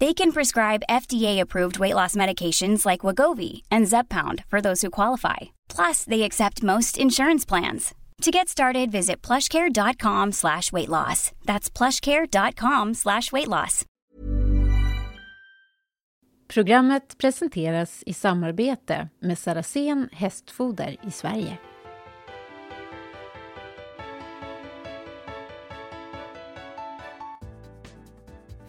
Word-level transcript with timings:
They 0.00 0.14
can 0.14 0.32
prescribe 0.32 0.84
FDA-approved 0.88 1.78
weight 1.80 1.94
loss 1.94 2.14
medications 2.14 2.86
like 2.86 3.00
Wagovi 3.00 3.62
and 3.70 3.88
Zepbound 3.88 4.44
for 4.48 4.60
those 4.60 4.80
who 4.82 4.90
qualify. 4.90 5.36
Plus, 5.68 6.04
they 6.04 6.22
accept 6.22 6.62
most 6.62 6.98
insurance 6.98 7.44
plans. 7.44 7.94
To 8.22 8.30
get 8.30 8.48
started, 8.48 8.90
visit 8.92 9.22
plushcare.com 9.22 10.32
slash 10.32 10.72
weight 10.72 10.88
loss. 10.88 11.32
That's 11.46 11.70
plushcare.com 11.70 12.94
slash 12.94 13.32
weight 13.32 13.48
loss. 13.48 13.84
Programmet 16.48 17.18
presenteras 17.18 18.02
i 18.06 18.12
samarbete 18.12 19.08
med 19.20 19.38
Saracen 19.38 20.08
Hästfoder 20.12 20.96
i 21.06 21.10
Sverige. 21.10 21.58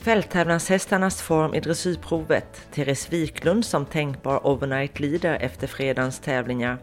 Fälttävlanshästarnas 0.10 1.22
form 1.22 1.54
i 1.54 1.60
dressyrprovet, 1.60 2.68
Therese 2.72 3.12
Wiklund 3.12 3.66
som 3.66 3.86
tänkbar 3.86 4.48
overnight 4.48 5.00
leader 5.00 5.38
efter 5.42 5.68
fredagens 5.68 6.20
tävlingar 6.20 6.78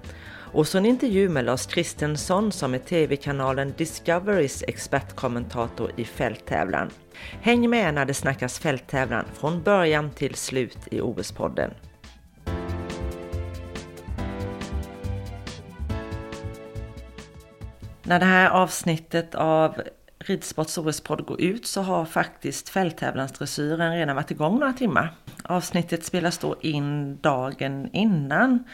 och 0.53 0.69
så 0.69 0.79
en 0.79 0.87
intervju 0.87 1.29
med 1.29 1.45
Lars 1.45 1.67
Kristensson 1.67 2.53
som 2.53 2.75
är 2.75 2.79
TV-kanalen 2.79 3.75
Discoverys 3.79 4.65
expertkommentator 4.69 5.91
i 5.97 6.05
fälttävlan. 6.05 6.91
Häng 7.41 7.71
med 7.71 7.95
när 7.95 8.05
det 8.05 8.15
snackas 8.15 8.59
fälttävlan 8.59 9.25
från 9.35 9.63
början 9.63 10.11
till 10.11 10.35
slut 10.35 10.79
i 10.91 11.01
OS-podden. 11.01 11.71
När 18.03 18.19
det 18.19 18.27
här 18.27 18.50
avsnittet 18.50 19.34
av 19.34 19.83
Ridsports 20.19 20.78
OS-podd 20.78 21.27
går 21.27 21.41
ut 21.41 21.66
så 21.66 21.82
har 21.82 22.04
faktiskt 22.04 22.69
fälttävlansdressyren 22.69 23.93
redan 23.93 24.16
varit 24.16 24.31
igång 24.31 24.59
några 24.59 24.72
timmar. 24.72 25.15
Avsnittet 25.44 26.04
spelas 26.04 26.38
då 26.38 26.56
in 26.60 27.19
dagen 27.21 27.91
innan 27.93 28.65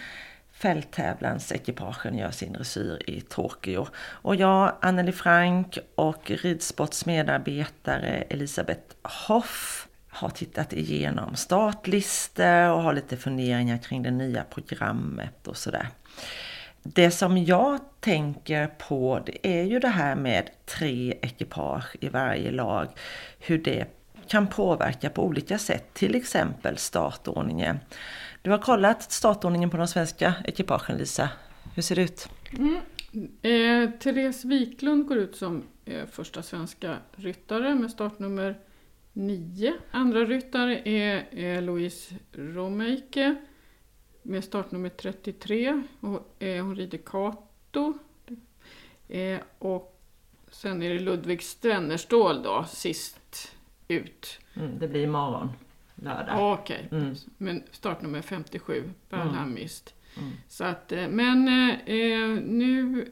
fälttävlansekipagen 0.52 2.18
gör 2.18 2.30
sin 2.30 2.52
dressyr 2.52 3.10
i 3.10 3.20
Tokyo. 3.20 3.86
Och 3.96 4.36
jag, 4.36 4.72
Anneli 4.80 5.12
Frank 5.12 5.78
och 5.94 6.30
Ridsports 6.30 7.06
medarbetare 7.06 8.24
Elisabeth 8.30 8.94
Hoff 9.28 9.88
har 10.08 10.30
tittat 10.30 10.72
igenom 10.72 11.36
startlistor 11.36 12.70
och 12.70 12.82
har 12.82 12.92
lite 12.92 13.16
funderingar 13.16 13.78
kring 13.78 14.02
det 14.02 14.10
nya 14.10 14.44
programmet 14.44 15.48
och 15.48 15.56
sådär. 15.56 15.88
Det 16.82 17.10
som 17.10 17.38
jag 17.38 17.80
tänker 18.00 18.66
på 18.66 19.22
det 19.26 19.46
är 19.46 19.62
ju 19.62 19.78
det 19.78 19.88
här 19.88 20.16
med 20.16 20.50
tre 20.66 21.14
ekipage 21.22 21.96
i 22.00 22.08
varje 22.08 22.50
lag. 22.50 22.88
Hur 23.38 23.58
det 23.58 23.86
kan 24.28 24.46
påverka 24.46 25.10
på 25.10 25.24
olika 25.24 25.58
sätt, 25.58 25.94
till 25.94 26.14
exempel 26.14 26.78
startordningen. 26.78 27.78
Du 28.42 28.50
har 28.50 28.58
kollat 28.58 29.12
startordningen 29.12 29.70
på 29.70 29.76
de 29.76 29.88
svenska 29.88 30.34
ekipagen 30.44 30.96
Lisa. 30.96 31.28
Hur 31.74 31.82
ser 31.82 31.96
det 31.96 32.02
ut? 32.02 32.28
Mm. 32.58 32.80
Eh, 33.42 33.90
Therese 33.98 34.44
Wiklund 34.44 35.06
går 35.08 35.18
ut 35.18 35.36
som 35.36 35.62
eh, 35.84 36.06
första 36.06 36.42
svenska 36.42 36.96
ryttare 37.16 37.74
med 37.74 37.90
startnummer 37.90 38.58
9. 39.12 39.72
Andra 39.90 40.24
ryttare 40.24 40.88
är 40.88 41.24
eh, 41.30 41.62
Louise 41.62 42.14
Romeike 42.32 43.36
med 44.22 44.44
startnummer 44.44 44.88
33. 44.88 45.82
Och, 46.00 46.42
eh, 46.42 46.64
hon 46.64 46.76
rider 46.76 46.98
Kato. 46.98 47.94
Eh, 49.08 49.40
och 49.58 50.00
sen 50.50 50.82
är 50.82 50.90
det 50.90 50.98
Ludvig 50.98 51.42
Strennerstål 51.42 52.42
då, 52.42 52.64
sist 52.68 53.56
ut. 53.88 54.38
Mm, 54.54 54.78
det 54.78 54.88
blir 54.88 55.04
imorgon, 55.04 55.52
lördag. 55.94 56.52
Okej, 56.52 56.84
okay. 56.86 56.98
mm. 57.00 57.14
men 57.38 57.62
startnummer 57.70 58.22
57, 58.22 58.90
Berlhamist. 59.08 59.94
Mm. 60.18 60.32
Så 60.48 60.64
att, 60.64 60.92
eh, 60.92 61.08
men 61.08 61.48
eh, 61.86 62.42
nu 62.42 63.06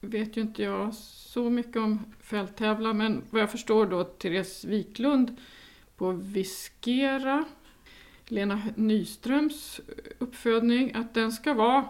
vet 0.00 0.36
ju 0.36 0.40
inte 0.40 0.62
jag 0.62 0.94
så 0.94 1.50
mycket 1.50 1.76
om 1.76 2.12
fälttävlan, 2.20 2.96
men 2.96 3.22
vad 3.30 3.42
jag 3.42 3.50
förstår 3.50 3.86
då 3.86 4.04
Therese 4.04 4.64
Wiklund 4.64 5.36
på 5.96 6.12
Viskera 6.12 7.44
Lena 8.26 8.62
Nyströms 8.74 9.80
uppfödning, 10.18 10.94
att 10.94 11.14
den 11.14 11.32
ska 11.32 11.54
vara, 11.54 11.84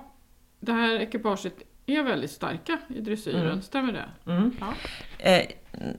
det 0.60 0.72
här 0.72 1.00
ekipaget 1.00 1.54
är 1.86 2.02
väldigt 2.02 2.30
starka 2.30 2.78
i 2.88 3.00
dressyren, 3.00 3.46
mm. 3.46 3.62
stämmer 3.62 3.92
det? 3.92 4.30
Mm. 4.30 4.56
Ja. 4.60 4.74
Eh, 5.18 5.46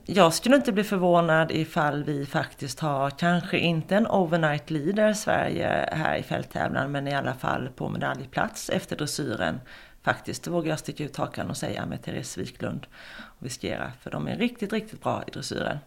jag 0.04 0.34
skulle 0.34 0.56
inte 0.56 0.72
bli 0.72 0.84
förvånad 0.84 1.50
ifall 1.52 2.04
vi 2.04 2.26
faktiskt 2.26 2.80
har, 2.80 3.10
kanske 3.10 3.58
inte 3.58 3.96
en 3.96 4.06
overnight 4.06 4.70
leader 4.70 5.12
Sverige 5.12 5.88
här 5.92 6.16
i 6.16 6.22
fälttävlan, 6.22 6.92
men 6.92 7.08
i 7.08 7.14
alla 7.14 7.34
fall 7.34 7.68
på 7.76 7.88
medaljplats 7.88 8.70
efter 8.70 8.96
dressyren. 8.96 9.60
Faktiskt, 10.02 10.44
det 10.44 10.50
vågar 10.50 10.70
jag 10.70 10.78
sticka 10.78 11.04
ut 11.04 11.16
hakan 11.16 11.50
och 11.50 11.56
säga 11.56 11.86
med 11.86 12.02
Therese 12.02 12.38
Wiklund 12.38 12.86
och 13.38 13.46
Viskera, 13.46 13.92
för 14.00 14.10
de 14.10 14.28
är 14.28 14.36
riktigt, 14.36 14.72
riktigt 14.72 15.02
bra 15.02 15.24
i 15.26 15.30
dressyren. 15.30 15.78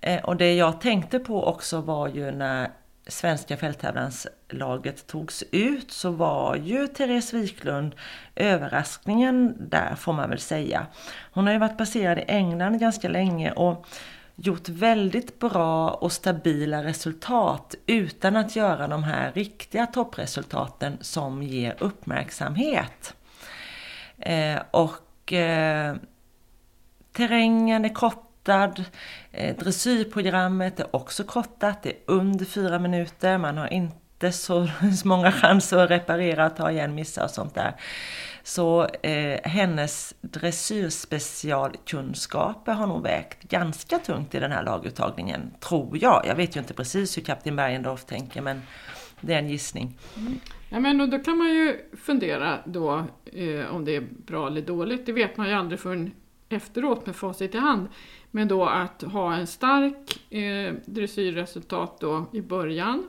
Mm. 0.00 0.18
Eh, 0.18 0.24
och 0.24 0.36
det 0.36 0.54
jag 0.54 0.80
tänkte 0.80 1.18
på 1.18 1.44
också 1.44 1.80
var 1.80 2.08
ju 2.08 2.30
när 2.30 2.70
svenska 3.08 3.56
fälttävlanslaget 3.56 5.06
togs 5.06 5.44
ut 5.52 5.90
så 5.90 6.10
var 6.10 6.56
ju 6.56 6.86
Therese 6.86 7.32
Wiklund 7.34 7.94
överraskningen 8.36 9.56
där 9.70 9.94
får 9.94 10.12
man 10.12 10.30
väl 10.30 10.38
säga. 10.38 10.86
Hon 11.32 11.46
har 11.46 11.52
ju 11.52 11.58
varit 11.58 11.76
baserad 11.78 12.18
i 12.18 12.24
England 12.28 12.80
ganska 12.80 13.08
länge 13.08 13.52
och 13.52 13.86
gjort 14.36 14.68
väldigt 14.68 15.38
bra 15.38 15.90
och 15.90 16.12
stabila 16.12 16.84
resultat 16.84 17.74
utan 17.86 18.36
att 18.36 18.56
göra 18.56 18.88
de 18.88 19.02
här 19.02 19.32
riktiga 19.32 19.86
toppresultaten 19.86 20.98
som 21.00 21.42
ger 21.42 21.76
uppmärksamhet. 21.78 23.14
Eh, 24.18 24.58
och 24.70 25.32
eh, 25.32 25.96
terrängen 27.12 27.84
är 27.84 27.94
kort 27.94 28.27
kortad. 28.48 28.84
Eh, 29.32 29.56
dressyrprogrammet 29.56 30.80
är 30.80 30.96
också 30.96 31.24
kortat, 31.24 31.82
det 31.82 31.88
är 31.88 31.96
under 32.06 32.44
fyra 32.44 32.78
minuter. 32.78 33.38
Man 33.38 33.56
har 33.56 33.72
inte 33.72 34.32
så 34.32 34.68
många 35.04 35.32
chanser 35.32 35.76
att 35.76 35.90
reparera, 35.90 36.50
ta 36.50 36.70
igen 36.70 36.94
missar 36.94 37.24
och 37.24 37.30
sånt 37.30 37.54
där. 37.54 37.74
Så 38.42 38.84
eh, 39.02 39.40
hennes 39.44 40.14
dressyrspecialkunskaper 40.20 42.72
har 42.72 42.86
nog 42.86 43.02
vägt 43.02 43.42
ganska 43.42 43.98
tungt 43.98 44.34
i 44.34 44.40
den 44.40 44.52
här 44.52 44.64
laguttagningen, 44.64 45.50
tror 45.60 45.98
jag. 46.02 46.22
Jag 46.26 46.34
vet 46.34 46.56
ju 46.56 46.60
inte 46.60 46.74
precis 46.74 47.16
hur 47.16 47.22
kapten 47.22 47.56
Bergendorf 47.56 48.04
tänker, 48.04 48.42
men 48.42 48.62
det 49.20 49.34
är 49.34 49.38
en 49.38 49.48
gissning. 49.48 49.98
Mm. 50.16 50.40
Ja, 50.70 50.80
men 50.80 51.10
då 51.10 51.18
kan 51.18 51.38
man 51.38 51.48
ju 51.48 51.80
fundera 52.04 52.58
då 52.64 53.04
eh, 53.24 53.74
om 53.74 53.84
det 53.84 53.96
är 53.96 54.08
bra 54.26 54.46
eller 54.46 54.62
dåligt. 54.62 55.06
Det 55.06 55.12
vet 55.12 55.36
man 55.36 55.48
ju 55.48 55.54
aldrig 55.54 55.80
förrän 55.80 56.10
efteråt 56.48 57.06
med 57.06 57.16
facit 57.16 57.54
i 57.54 57.58
hand. 57.58 57.88
Men 58.30 58.48
då 58.48 58.64
att 58.64 59.02
ha 59.02 59.34
en 59.34 59.46
stark 59.46 60.32
eh, 60.32 60.74
dressyrresultat 60.84 62.00
då 62.00 62.26
i 62.32 62.40
början. 62.40 63.08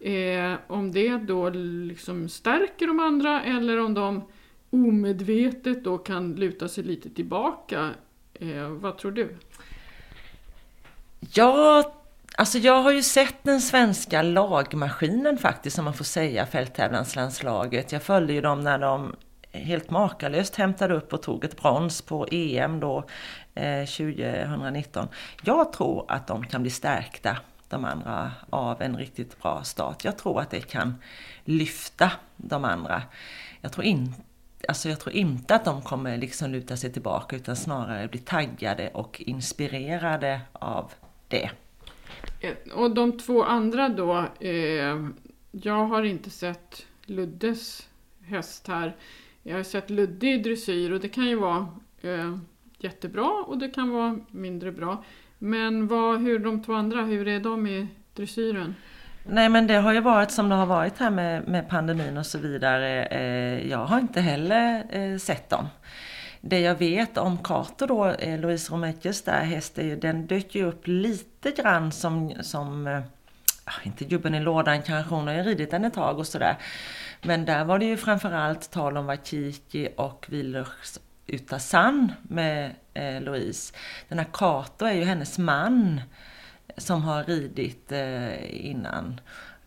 Eh, 0.00 0.54
om 0.66 0.92
det 0.92 1.16
då 1.16 1.50
liksom 1.50 2.28
stärker 2.28 2.86
de 2.86 3.00
andra 3.00 3.42
eller 3.42 3.80
om 3.80 3.94
de 3.94 4.22
omedvetet 4.70 5.84
då 5.84 5.98
kan 5.98 6.34
luta 6.34 6.68
sig 6.68 6.84
lite 6.84 7.10
tillbaka. 7.10 7.90
Eh, 8.34 8.68
vad 8.68 8.98
tror 8.98 9.12
du? 9.12 9.36
Ja, 11.34 11.92
alltså 12.36 12.58
jag 12.58 12.82
har 12.82 12.92
ju 12.92 13.02
sett 13.02 13.36
den 13.42 13.60
svenska 13.60 14.22
lagmaskinen 14.22 15.38
faktiskt, 15.38 15.78
om 15.78 15.84
man 15.84 15.94
får 15.94 16.04
säga, 16.04 16.46
fälttävlanslandslaget. 16.46 17.92
Jag 17.92 18.02
följde 18.02 18.32
ju 18.32 18.40
dem 18.40 18.60
när 18.60 18.78
de 18.78 19.14
helt 19.52 19.90
makalöst 19.90 20.56
hämtade 20.56 20.94
upp 20.94 21.12
och 21.12 21.22
tog 21.22 21.44
ett 21.44 21.62
brons 21.62 22.02
på 22.02 22.26
EM 22.30 22.80
då 22.80 23.04
Eh, 23.58 23.86
2019. 23.86 25.08
Jag 25.42 25.72
tror 25.72 26.04
att 26.08 26.26
de 26.26 26.46
kan 26.46 26.62
bli 26.62 26.70
stärkta, 26.70 27.36
de 27.68 27.84
andra, 27.84 28.32
av 28.50 28.82
en 28.82 28.96
riktigt 28.96 29.42
bra 29.42 29.64
start. 29.64 30.04
Jag 30.04 30.18
tror 30.18 30.40
att 30.40 30.50
det 30.50 30.60
kan 30.60 30.94
lyfta 31.44 32.12
de 32.36 32.64
andra. 32.64 33.02
Jag 33.60 33.72
tror 33.72 33.84
inte 33.84 34.22
Alltså 34.68 34.88
jag 34.88 35.00
tror 35.00 35.14
inte 35.14 35.54
att 35.54 35.64
de 35.64 35.82
kommer 35.82 36.18
liksom 36.18 36.50
luta 36.50 36.76
sig 36.76 36.92
tillbaka 36.92 37.36
utan 37.36 37.56
snarare 37.56 38.08
bli 38.08 38.18
taggade 38.18 38.90
och 38.94 39.22
inspirerade 39.26 40.40
av 40.52 40.92
det. 41.28 41.50
Eh, 42.40 42.54
och 42.74 42.94
de 42.94 43.18
två 43.18 43.42
andra 43.42 43.88
då, 43.88 44.26
eh, 44.40 45.08
jag 45.50 45.86
har 45.86 46.02
inte 46.02 46.30
sett 46.30 46.86
Luddes 47.04 47.88
häst 48.22 48.68
här. 48.68 48.96
Jag 49.42 49.56
har 49.56 49.62
sett 49.62 49.90
Ludde 49.90 50.26
i 50.26 50.38
dressyr 50.38 50.92
och 50.92 51.00
det 51.00 51.08
kan 51.08 51.26
ju 51.26 51.36
vara 51.36 51.66
eh, 52.02 52.38
jättebra 52.78 53.44
och 53.46 53.58
det 53.58 53.68
kan 53.68 53.90
vara 53.90 54.18
mindre 54.30 54.72
bra. 54.72 55.04
Men 55.38 55.86
vad, 55.86 56.20
hur 56.20 56.38
de 56.38 56.62
två 56.62 56.72
andra, 56.72 57.02
hur 57.02 57.28
är 57.28 57.40
de 57.40 57.66
i 57.66 57.88
dressyren? 58.14 58.74
Nej 59.30 59.48
men 59.48 59.66
det 59.66 59.74
har 59.74 59.92
ju 59.92 60.00
varit 60.00 60.30
som 60.30 60.48
det 60.48 60.54
har 60.54 60.66
varit 60.66 60.98
här 60.98 61.10
med, 61.10 61.48
med 61.48 61.68
pandemin 61.68 62.18
och 62.18 62.26
så 62.26 62.38
vidare. 62.38 63.04
Eh, 63.04 63.70
jag 63.70 63.84
har 63.84 63.98
inte 63.98 64.20
heller 64.20 64.84
eh, 64.90 65.18
sett 65.18 65.50
dem. 65.50 65.68
Det 66.40 66.60
jag 66.60 66.74
vet 66.74 67.18
om 67.18 67.38
Cato, 67.38 67.86
då, 67.86 68.06
eh, 68.06 68.40
Louise 68.40 68.72
Romekes 68.72 69.22
där 69.22 69.40
häst, 69.40 69.74
den 69.74 70.26
dök 70.26 70.54
ju 70.54 70.64
upp 70.64 70.86
lite 70.86 71.50
grann 71.50 71.92
som, 71.92 72.32
som 72.40 73.02
ah, 73.64 73.82
inte 73.82 74.04
gubben 74.04 74.34
i 74.34 74.40
lådan 74.40 74.82
kanske, 74.82 75.14
hon 75.14 75.26
har 75.26 75.34
ju 75.34 75.42
ridit 75.42 75.70
den 75.70 75.84
ett 75.84 75.94
tag 75.94 76.18
och 76.18 76.26
sådär. 76.26 76.56
Men 77.22 77.44
där 77.44 77.64
var 77.64 77.78
det 77.78 77.84
ju 77.84 77.96
framförallt 77.96 78.70
tal 78.70 78.96
om 78.96 79.06
Vakiki 79.06 79.88
och 79.96 80.26
utav 81.28 81.58
sann 81.58 82.12
med 82.22 82.74
eh, 82.94 83.20
Louise. 83.20 83.74
Den 84.08 84.18
här 84.18 84.28
Kato 84.32 84.84
är 84.84 84.92
ju 84.92 85.04
hennes 85.04 85.38
man 85.38 86.00
som 86.76 87.02
har 87.02 87.24
ridit 87.24 87.92
eh, 87.92 88.66
innan. 88.66 89.20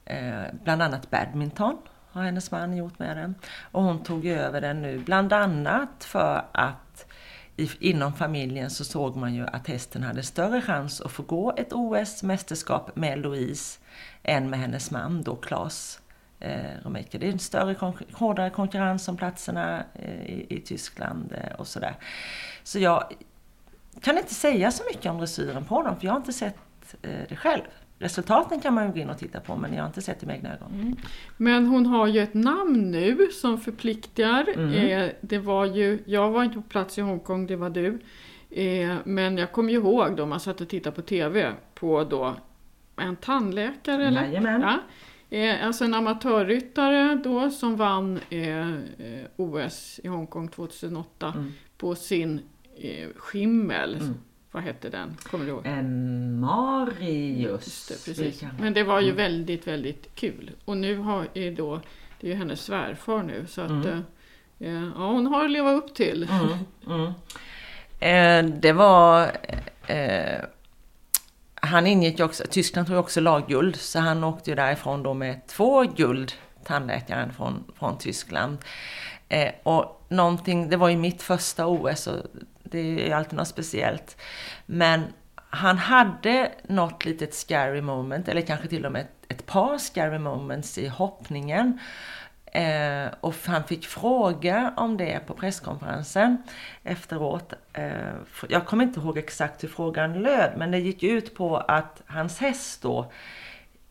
Eh, 0.05 0.43
bland 0.63 0.81
annat 0.81 1.09
badminton 1.09 1.77
har 2.11 2.23
hennes 2.23 2.51
man 2.51 2.77
gjort 2.77 2.99
med 2.99 3.17
den. 3.17 3.35
Och 3.71 3.83
hon 3.83 4.03
tog 4.03 4.25
över 4.25 4.61
den 4.61 4.81
nu, 4.81 4.99
bland 4.99 5.33
annat 5.33 6.03
för 6.03 6.45
att 6.51 7.05
i, 7.57 7.69
inom 7.79 8.13
familjen 8.13 8.69
så 8.69 8.83
såg 8.83 9.15
man 9.15 9.35
ju 9.35 9.45
att 9.47 9.67
hästen 9.67 10.03
hade 10.03 10.23
större 10.23 10.61
chans 10.61 11.01
att 11.01 11.11
få 11.11 11.23
gå 11.23 11.53
ett 11.57 11.73
OS-mästerskap 11.73 12.95
med 12.95 13.19
Louise 13.19 13.79
än 14.23 14.49
med 14.49 14.59
hennes 14.59 14.91
man 14.91 15.23
då, 15.23 15.35
Klas 15.35 16.00
eh, 16.41 16.83
Romeike. 16.83 17.17
Det 17.17 17.27
är 17.27 17.31
en 17.31 17.39
större, 17.39 17.93
hårdare 18.11 18.49
konkurrens 18.49 19.07
om 19.07 19.17
platserna 19.17 19.83
eh, 19.93 20.25
i, 20.25 20.45
i, 20.49 20.61
Tyskland 20.61 21.33
eh, 21.33 21.55
och 21.59 21.67
sådär. 21.67 21.95
Så 22.63 22.79
jag 22.79 23.03
kan 24.01 24.17
inte 24.17 24.33
säga 24.33 24.71
så 24.71 24.83
mycket 24.93 25.11
om 25.11 25.17
dressyren 25.17 25.65
på 25.65 25.83
dem, 25.83 25.99
för 25.99 26.05
jag 26.05 26.11
har 26.11 26.19
inte 26.19 26.33
sett 26.33 26.57
det 27.01 27.35
själv. 27.35 27.61
Resultaten 28.01 28.59
kan 28.59 28.73
man 28.73 28.85
ju 28.85 28.93
gå 28.93 28.99
in 28.99 29.09
och 29.09 29.17
titta 29.17 29.39
på 29.39 29.55
men 29.55 29.73
jag 29.73 29.83
har 29.83 29.87
inte 29.87 30.01
sett 30.01 30.19
det 30.19 30.25
med 30.25 30.35
egna 30.35 30.53
ögon. 30.53 30.71
Mm. 30.73 30.95
Men 31.37 31.67
hon 31.67 31.85
har 31.85 32.07
ju 32.07 32.19
ett 32.19 32.33
namn 32.33 32.91
nu 32.91 33.27
som 33.31 33.57
förpliktigar. 33.57 34.47
Mm. 34.55 34.73
Eh, 34.73 35.11
det 35.21 35.37
var 35.37 35.65
ju, 35.65 35.99
jag 36.05 36.31
var 36.31 36.43
inte 36.43 36.55
på 36.55 36.61
plats 36.61 36.97
i 36.97 37.01
Hongkong, 37.01 37.47
det 37.47 37.55
var 37.55 37.69
du. 37.69 37.99
Eh, 38.49 38.95
men 39.03 39.37
jag 39.37 39.51
kommer 39.51 39.71
ju 39.71 39.79
ihåg 39.79 40.15
då 40.15 40.25
man 40.25 40.39
satt 40.39 40.61
och 40.61 40.69
tittade 40.69 40.95
på 40.95 41.01
TV 41.01 41.51
på 41.73 42.03
då 42.03 42.35
en 42.97 43.15
tandläkare 43.15 44.07
eller? 44.07 44.23
Jajamän. 44.23 44.61
Ja. 44.61 44.79
Eh, 45.31 45.65
alltså 45.65 45.85
en 45.85 45.93
amatörryttare 45.93 47.21
då 47.23 47.49
som 47.49 47.75
vann 47.75 48.19
eh, 48.29 48.69
eh 48.69 49.25
OS 49.35 49.99
i 50.03 50.07
Hongkong 50.07 50.47
2008 50.47 51.33
mm. 51.35 51.53
på 51.77 51.95
sin 51.95 52.41
eh, 52.77 53.07
skimmel. 53.15 53.95
Mm 53.95 54.13
vad 54.51 54.63
hette 54.63 54.89
den? 54.89 55.17
Kommer 55.23 55.45
du 55.45 55.51
ihåg? 55.51 55.61
En 55.65 56.39
Marius. 56.39 57.87
Det, 57.87 58.05
precis. 58.05 58.43
Men 58.59 58.73
det 58.73 58.83
var 58.83 58.99
ju 58.99 59.05
mm. 59.05 59.17
väldigt, 59.17 59.67
väldigt 59.67 60.15
kul. 60.15 60.51
Och 60.65 60.77
nu 60.77 60.97
har, 60.97 61.27
är 61.33 61.51
då, 61.51 61.81
det 62.19 62.27
är 62.27 62.31
ju 62.31 62.37
hennes 62.37 62.61
svärfar 62.61 63.23
nu 63.23 63.45
så 63.47 63.61
att 63.61 63.69
mm. 63.69 64.03
eh, 64.59 64.83
ja, 64.95 65.11
hon 65.11 65.27
har 65.27 65.45
att 65.45 65.51
leva 65.51 65.71
upp 65.71 65.95
till. 65.95 66.29
Mm. 66.29 66.57
mm. 66.87 67.13
Eh, 67.99 68.59
det 68.59 68.73
var 68.73 69.31
eh, 69.87 70.41
han 71.61 71.87
ingick 71.87 72.19
ju 72.19 72.25
också, 72.25 72.43
Tyskland 72.49 72.87
tog 72.87 72.97
också 72.97 73.21
lagguld, 73.21 73.75
så 73.75 73.99
han 73.99 74.23
åkte 74.23 74.49
ju 74.49 74.55
därifrån 74.55 75.03
då 75.03 75.13
med 75.13 75.47
två 75.47 75.83
guld, 75.83 76.33
tandläkaren 76.63 77.33
från, 77.33 77.63
från 77.79 77.97
Tyskland. 77.97 78.57
Eh, 79.29 79.51
och 79.63 80.05
någonting, 80.09 80.69
det 80.69 80.77
var 80.77 80.89
ju 80.89 80.97
mitt 80.97 81.21
första 81.21 81.67
OS 81.67 82.07
och 82.07 82.25
det 82.63 82.79
är 82.79 83.07
ju 83.07 83.11
alltid 83.11 83.33
något 83.33 83.47
speciellt. 83.47 84.17
Men 84.65 85.03
han 85.35 85.77
hade 85.77 86.51
något 86.63 87.05
litet 87.05 87.33
scary 87.33 87.81
moment, 87.81 88.27
eller 88.27 88.41
kanske 88.41 88.67
till 88.67 88.85
och 88.85 88.91
med 88.91 89.01
ett, 89.01 89.25
ett 89.27 89.45
par 89.45 89.77
scary 89.77 90.19
moments 90.19 90.77
i 90.77 90.87
hoppningen. 90.87 91.79
Eh, 92.51 93.07
och 93.21 93.35
han 93.45 93.63
fick 93.63 93.85
fråga 93.85 94.73
om 94.77 94.97
det 94.97 95.19
på 95.27 95.33
presskonferensen 95.33 96.43
efteråt. 96.83 97.53
Eh, 97.73 98.13
jag 98.49 98.65
kommer 98.65 98.83
inte 98.83 98.99
ihåg 98.99 99.17
exakt 99.17 99.63
hur 99.63 99.67
frågan 99.67 100.21
löd, 100.21 100.53
men 100.57 100.71
det 100.71 100.79
gick 100.79 101.03
ut 101.03 101.35
på 101.35 101.57
att 101.57 102.01
hans 102.05 102.39
häst 102.39 102.81
då 102.81 103.11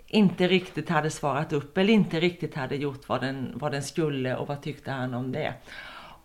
inte 0.06 0.48
riktigt 0.48 0.88
hade 0.88 1.10
svarat 1.10 1.52
upp 1.52 1.78
eller 1.78 1.92
inte 1.92 2.20
riktigt 2.20 2.54
hade 2.54 2.76
gjort 2.76 3.08
vad 3.08 3.20
den, 3.20 3.52
vad 3.54 3.72
den 3.72 3.82
skulle 3.82 4.36
och 4.36 4.48
vad 4.48 4.62
tyckte 4.62 4.90
han 4.90 5.14
om 5.14 5.32
det. 5.32 5.54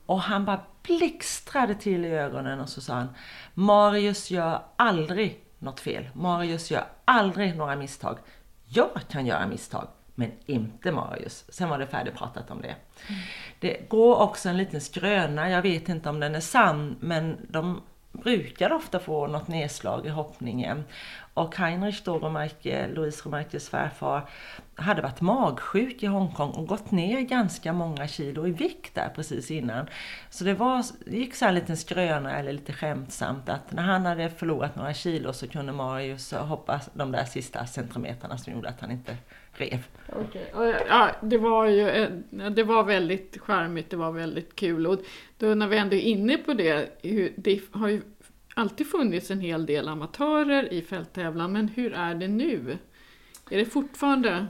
Och 0.06 0.22
han 0.22 0.46
bara 0.46 0.62
blixtrade 0.84 1.76
till 1.76 2.06
i 2.06 2.10
ögonen 2.10 2.60
och 2.60 2.70
så 2.70 2.82
sa 2.82 2.94
han 2.94 3.10
Marius 3.54 4.32
gör 4.32 4.62
aldrig 4.76 5.44
något 5.60 5.80
fel. 5.80 6.10
Marius 6.14 6.72
gör 6.72 6.86
aldrig 7.06 7.56
några 7.56 7.76
misstag. 7.76 8.18
Jag 8.66 9.02
kan 9.10 9.26
göra 9.26 9.48
misstag, 9.48 9.88
men 10.16 10.32
inte 10.46 10.92
Marius. 10.92 11.46
Sen 11.50 11.70
var 11.70 11.80
det 11.80 11.88
färdigpratat 11.88 12.52
om 12.52 12.62
det. 12.62 12.76
Mm. 13.08 13.22
Det 13.60 13.90
går 13.90 14.16
också 14.16 14.50
en 14.50 14.58
liten 14.58 14.82
skröna, 14.82 15.50
jag 15.50 15.62
vet 15.62 15.90
inte 15.90 16.10
om 16.10 16.20
den 16.20 16.36
är 16.36 16.40
sann, 16.40 16.96
men 17.00 17.38
de 17.50 17.82
brukar 18.24 18.74
ofta 18.74 19.00
få 19.00 19.28
något 19.28 19.48
nedslag 19.48 20.06
i 20.06 20.10
hoppningen. 20.10 20.84
Och 21.34 21.56
Heinrich 21.56 22.04
då, 22.04 22.20
Romarke, 22.20 22.88
Louise 22.88 23.22
Romarkes 23.26 23.66
svärfar, 23.66 24.30
hade 24.76 25.02
varit 25.02 25.22
magsjuk 25.22 26.04
i 26.04 26.06
Hongkong 26.06 26.50
och 26.50 26.68
gått 26.68 26.92
ner 26.92 27.22
ganska 27.22 27.74
många 27.74 28.08
kilo 28.08 28.48
i 28.48 28.52
vikt 28.52 28.96
där 28.96 29.10
precis 29.16 29.52
innan. 29.52 29.88
Så 30.30 30.44
det, 30.44 30.54
var, 30.54 30.86
det 31.06 31.18
gick 31.18 31.36
så 31.36 31.46
här 31.46 31.50
en 31.50 31.56
liten 31.56 31.78
skröna 31.78 32.38
eller 32.38 32.54
lite 32.54 32.74
skämtsamt 32.74 33.50
att 33.50 33.72
när 33.72 33.84
han 33.84 34.06
hade 34.06 34.30
förlorat 34.30 34.76
några 34.76 34.94
kilo 34.94 35.34
så 35.34 35.48
kunde 35.48 35.72
Marius 35.72 36.34
hoppa 36.34 36.82
de 36.94 37.12
där 37.12 37.26
sista 37.26 37.66
centimeterna 37.66 38.38
som 38.38 38.54
gjorde 38.54 38.70
att 38.70 38.82
han 38.82 38.92
inte 38.92 39.18
rev. 39.58 39.88
Okay. 40.08 40.42
Ja, 40.88 41.12
det 41.22 41.38
var 41.38 41.66
ju 41.66 41.90
eh, 41.90 42.10
det 42.50 42.64
var 42.64 42.84
väldigt 42.84 43.38
charmigt, 43.42 43.90
det 43.90 43.98
var 43.98 44.12
väldigt 44.12 44.56
kul. 44.56 44.88
Och 44.88 45.00
då 45.38 45.48
när 45.48 45.68
vi 45.68 45.78
ändå 45.78 45.96
är 45.96 46.02
inne 46.02 46.38
på 46.38 46.54
det, 46.54 47.02
det 47.36 47.62
har 47.72 47.88
ju 47.88 48.02
alltid 48.54 48.90
funnits 48.90 49.32
en 49.32 49.40
hel 49.40 49.66
del 49.66 49.88
amatörer 49.88 50.74
i 50.74 50.82
fälttävlan, 50.82 51.52
men 51.52 51.68
hur 51.68 51.94
är 51.94 52.16
det 52.16 52.28
nu? 52.28 52.78
Är 53.50 53.58
det 53.58 53.66
fortfarande 53.66 54.46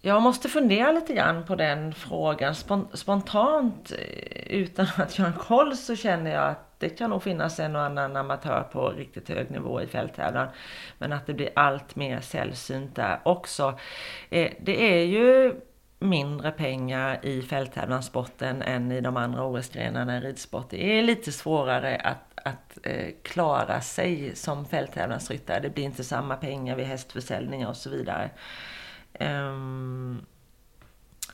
jag 0.00 0.22
måste 0.22 0.48
fundera 0.48 0.92
lite 0.92 1.14
grann 1.14 1.44
på 1.44 1.54
den 1.54 1.94
frågan. 1.94 2.54
Spontant, 2.92 3.92
eh, 3.92 4.56
utan 4.56 4.86
att 4.96 5.18
göra 5.18 5.28
en 5.28 5.38
koll, 5.38 5.76
så 5.76 5.96
känner 5.96 6.30
jag 6.30 6.44
att 6.44 6.80
det 6.80 6.88
kan 6.88 7.10
nog 7.10 7.22
finnas 7.22 7.60
en 7.60 7.76
och 7.76 7.82
annan 7.82 8.16
amatör 8.16 8.62
på 8.72 8.90
riktigt 8.90 9.28
hög 9.28 9.50
nivå 9.50 9.82
i 9.82 9.86
fälttävlan. 9.86 10.48
Men 10.98 11.12
att 11.12 11.26
det 11.26 11.34
blir 11.34 11.50
allt 11.54 11.96
mer 11.96 12.20
sällsynt 12.20 12.96
där 12.96 13.20
också. 13.22 13.78
Eh, 14.30 14.52
det 14.60 15.00
är 15.00 15.04
ju 15.04 15.54
mindre 15.98 16.50
pengar 16.50 17.18
i 17.22 17.42
fälttävlanssporten 17.42 18.62
än 18.62 18.92
i 18.92 19.00
de 19.00 19.16
andra 19.16 19.44
OS-grenarna 19.44 20.18
i 20.18 20.20
ridsport. 20.20 20.70
Det 20.70 20.98
är 20.98 21.02
lite 21.02 21.32
svårare 21.32 21.96
att, 21.96 22.40
att 22.44 22.78
eh, 22.82 23.08
klara 23.22 23.80
sig 23.80 24.36
som 24.36 24.66
fälttävlansryttare. 24.66 25.60
Det 25.60 25.70
blir 25.70 25.84
inte 25.84 26.04
samma 26.04 26.36
pengar 26.36 26.76
vid 26.76 26.86
hästförsäljningar 26.86 27.68
och 27.68 27.76
så 27.76 27.90
vidare. 27.90 28.30
Um, 29.20 30.26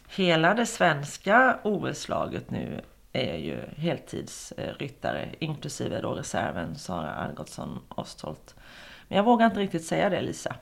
hela 0.09 0.55
det 0.55 0.67
svenska 0.67 1.59
OS-laget 1.63 2.51
nu 2.51 2.81
är 3.13 3.37
ju 3.37 3.59
heltidsryttare, 3.77 5.29
inklusive 5.39 6.01
då 6.01 6.15
reserven 6.15 6.77
Sara 6.77 7.15
Algotsson 7.15 7.79
Ostholt. 7.89 8.55
Men 9.09 9.17
jag 9.17 9.25
vågar 9.25 9.47
inte 9.47 9.61
riktigt 9.61 9.85
säga 9.85 10.11
det 10.11 10.23
Lisa. 10.23 10.57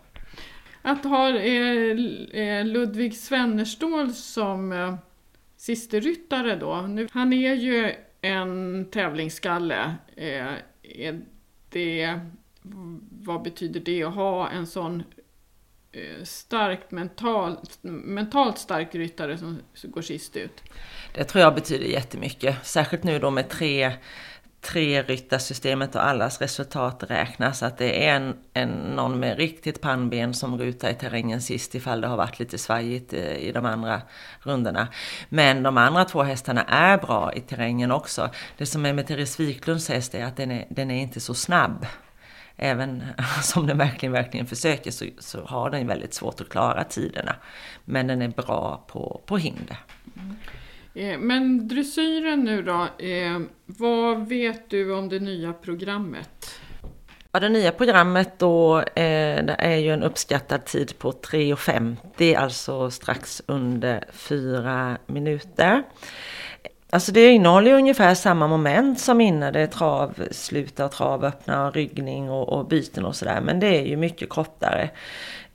Att 0.83 1.05
ha 1.05 1.29
eh, 1.29 1.97
eh 2.33 2.65
Ludvig 2.65 3.17
Svennerstål 3.17 4.13
som 4.13 4.73
eh, 4.73 4.95
sisteryttare 5.57 6.57
då. 6.57 6.81
Nu, 6.81 7.09
han 7.13 7.33
är 7.33 7.55
ju 7.55 7.95
en 8.21 8.87
tävlingsskalle. 8.91 9.95
Eh, 10.17 11.15
det, 11.69 12.21
vad 13.11 13.43
betyder 13.43 13.81
det 13.81 14.03
att 14.03 14.15
ha 14.15 14.49
en 14.49 14.67
sån 14.67 15.03
Eh, 15.95 16.25
starkt 16.25 16.91
mentalt, 16.91 17.79
mentalt 17.83 18.59
stark 18.59 18.95
ryttare 18.95 19.39
som 19.39 19.61
går 19.83 20.03
sist 20.03 20.37
ut? 20.37 20.63
Det 21.15 21.25
tror 21.25 21.43
jag 21.43 21.55
betyder 21.55 21.87
jättemycket. 21.87 22.67
Särskilt 22.67 23.03
nu 23.03 23.19
då 23.19 23.31
med 23.31 23.49
tre 23.49 23.93
tre 24.63 25.03
ryttarsystemet 25.03 25.95
och 25.95 26.07
allas 26.07 26.41
resultat 26.41 27.05
räknas. 27.09 27.63
Att 27.63 27.79
det 27.79 28.07
är 28.07 28.17
en, 28.17 28.37
en, 28.53 28.69
någon 28.69 29.21
med 29.21 29.37
riktigt 29.37 29.81
pannben 29.81 30.35
som 30.35 30.59
rutar 30.59 30.91
i 30.91 30.95
terrängen 30.95 31.43
sist 31.43 31.75
ifall 31.75 32.01
det 32.01 32.07
har 32.07 32.17
varit 32.17 32.39
lite 32.39 32.59
svajigt 32.59 33.13
i, 33.13 33.49
i 33.49 33.53
de 33.53 33.67
andra 33.67 34.03
rundorna. 34.41 34.89
Men 35.29 35.63
de 35.63 35.79
andra 35.79 36.05
två 36.05 36.23
hästarna 36.23 36.63
är 36.63 36.99
bra 36.99 37.33
i 37.35 37.41
terrängen 37.41 37.93
också. 37.93 38.31
Det 38.59 38.67
som 38.67 38.87
är 38.87 38.93
med 38.93 39.07
Therese 39.07 39.41
Wiklunds 39.41 39.89
häst 39.89 40.15
är 40.15 40.25
att 40.25 40.37
den 40.37 40.51
är, 40.51 40.67
den 40.71 40.91
är 40.91 41.03
inte 41.03 41.21
så 41.21 41.35
snabb. 41.35 41.87
Även 42.65 43.03
som 43.43 43.67
den 43.67 43.79
verkligen, 43.79 44.13
verkligen 44.13 44.47
försöker 44.47 44.91
så, 44.91 45.05
så 45.19 45.45
har 45.45 45.71
den 45.71 45.87
väldigt 45.87 46.15
svårt 46.15 46.41
att 46.41 46.49
klara 46.49 46.85
tiderna. 46.85 47.35
Men 47.85 48.07
den 48.07 48.23
är 48.23 48.29
bra 48.29 48.85
på, 48.89 49.21
på 49.27 49.37
hinder. 49.37 49.77
Mm. 50.17 50.37
Eh, 50.95 51.19
men 51.19 51.69
dressyren 51.69 52.45
nu 52.45 52.63
då, 52.63 52.89
eh, 53.07 53.41
vad 53.67 54.29
vet 54.29 54.71
du 54.71 54.95
om 54.95 55.09
det 55.09 55.21
nya 55.21 55.53
programmet? 55.53 56.61
Ja, 57.33 57.41
det 57.41 57.49
nya 57.49 57.73
programmet 57.73 58.39
då 58.39 58.79
eh, 58.79 59.45
det 59.45 59.57
är 59.59 59.77
ju 59.77 59.91
en 59.91 60.03
uppskattad 60.03 60.65
tid 60.65 60.99
på 60.99 61.13
3.50, 61.13 62.37
alltså 62.39 62.91
strax 62.91 63.43
under 63.47 64.05
4 64.13 64.99
minuter. 65.07 65.83
Alltså 66.95 67.13
det 67.13 67.31
innehåller 67.33 67.71
ju 67.71 67.77
ungefär 67.77 68.15
samma 68.15 68.47
moment 68.47 69.01
som 69.01 69.21
innan 69.21 69.53
det 69.53 69.61
är 69.61 69.67
trav, 69.67 70.29
sluta 70.31 70.89
trav, 70.89 71.25
öppna 71.25 71.71
ryggning 71.71 72.31
och, 72.31 72.49
och 72.49 72.67
byten 72.67 73.05
och 73.05 73.17
sådär. 73.17 73.41
Men 73.41 73.61
det 73.61 73.67
är 73.67 73.87
ju 73.87 73.97
mycket 73.97 74.29
kortare. 74.29 74.91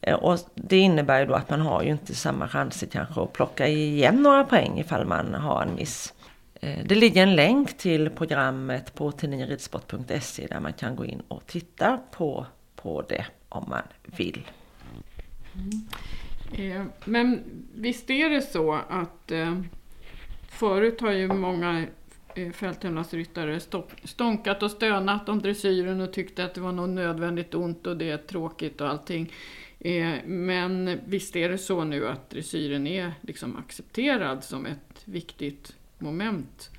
Eh, 0.02 0.16
och 0.16 0.40
det 0.56 0.78
innebär 0.78 1.20
ju 1.20 1.26
då 1.26 1.34
att 1.34 1.50
man 1.50 1.62
har 1.62 1.84
ju 1.84 1.92
inte 1.92 2.16
samma 2.16 2.48
chanser 2.48 2.88
kanske 2.88 3.22
att 3.22 3.34
plocka 3.34 3.68
igen 3.68 4.22
några 4.22 4.44
poäng 4.44 4.80
ifall 4.80 5.06
man 5.06 5.34
har 5.34 5.62
en 5.62 5.76
miss. 5.76 6.14
Eh, 6.62 6.80
det 6.86 6.96
ligger 6.96 7.24
en 7.24 7.36
länk 7.36 7.78
till 7.78 8.10
programmet 8.10 8.94
på 8.94 9.12
tidningenridsport.se 9.12 10.48
där 10.48 10.60
man 10.60 10.74
kan 10.74 10.96
gå 10.96 11.06
in 11.06 11.22
och 11.28 11.48
titta 11.48 12.00
på, 12.12 12.46
på 12.76 13.02
det 13.02 13.26
om 13.50 13.66
man 13.70 13.84
vill. 14.18 14.48
Mm. 15.56 16.78
Eh, 16.78 16.86
men 17.06 17.44
visst 17.76 18.10
är 18.10 18.30
det 18.30 18.42
så 18.42 18.74
att 18.90 19.32
eh, 19.32 19.62
förut 20.48 21.02
har 21.02 21.12
ju 21.12 21.28
många 21.28 21.86
eh, 22.36 22.52
fälttävlansryttare 22.52 23.60
stånkat 24.04 24.64
och 24.64 24.72
stönat 24.72 25.30
om 25.30 25.42
dressyren 25.42 26.02
och 26.02 26.14
tyckte 26.14 26.46
att 26.46 26.54
det 26.54 26.62
var 26.62 26.72
något 26.72 26.90
nödvändigt 26.90 27.56
ont 27.56 27.88
och 27.88 27.98
det 27.98 28.10
är 28.10 28.18
tråkigt 28.18 28.82
och 28.82 28.90
allting. 28.90 29.34
Eh, 29.80 30.14
men 30.26 31.00
visst 31.06 31.36
är 31.36 31.50
det 31.50 31.58
så 31.58 31.84
nu 31.84 32.08
att 32.08 32.30
dressyren 32.30 32.88
är 32.88 33.14
liksom 33.22 33.58
accepterad 33.58 34.44
som 34.44 34.66
ett 34.66 35.02
viktigt 35.06 35.76
moment? 35.98 36.70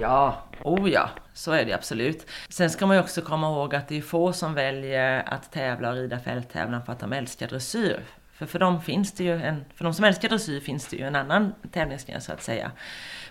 Ja, 0.00 0.42
oh 0.64 0.90
ja, 0.90 1.10
så 1.34 1.52
är 1.52 1.64
det 1.64 1.72
absolut. 1.72 2.26
Sen 2.48 2.70
ska 2.70 2.86
man 2.86 2.96
ju 2.96 3.02
också 3.02 3.22
komma 3.22 3.46
ihåg 3.46 3.74
att 3.74 3.88
det 3.88 3.98
är 3.98 4.02
få 4.02 4.32
som 4.32 4.54
väljer 4.54 5.22
att 5.26 5.52
tävla 5.52 5.90
och 5.90 5.94
rida 5.94 6.18
fälttävlan 6.18 6.84
för 6.84 6.92
att 6.92 7.00
de 7.00 7.12
älskar 7.12 7.48
dressyr. 7.48 8.04
För 8.46 8.52
för 8.52 8.58
dem 8.58 8.80
finns 8.80 9.12
det 9.12 9.24
ju 9.24 9.32
en, 9.32 9.64
för 9.74 9.84
de 9.84 9.94
som 9.94 10.04
älskar 10.04 10.28
dressyr 10.28 10.60
finns 10.60 10.86
det 10.86 10.96
ju 10.96 11.04
en 11.04 11.16
annan 11.16 11.52
tävlingsgren 11.72 12.20
så 12.20 12.32
att 12.32 12.42
säga. 12.42 12.70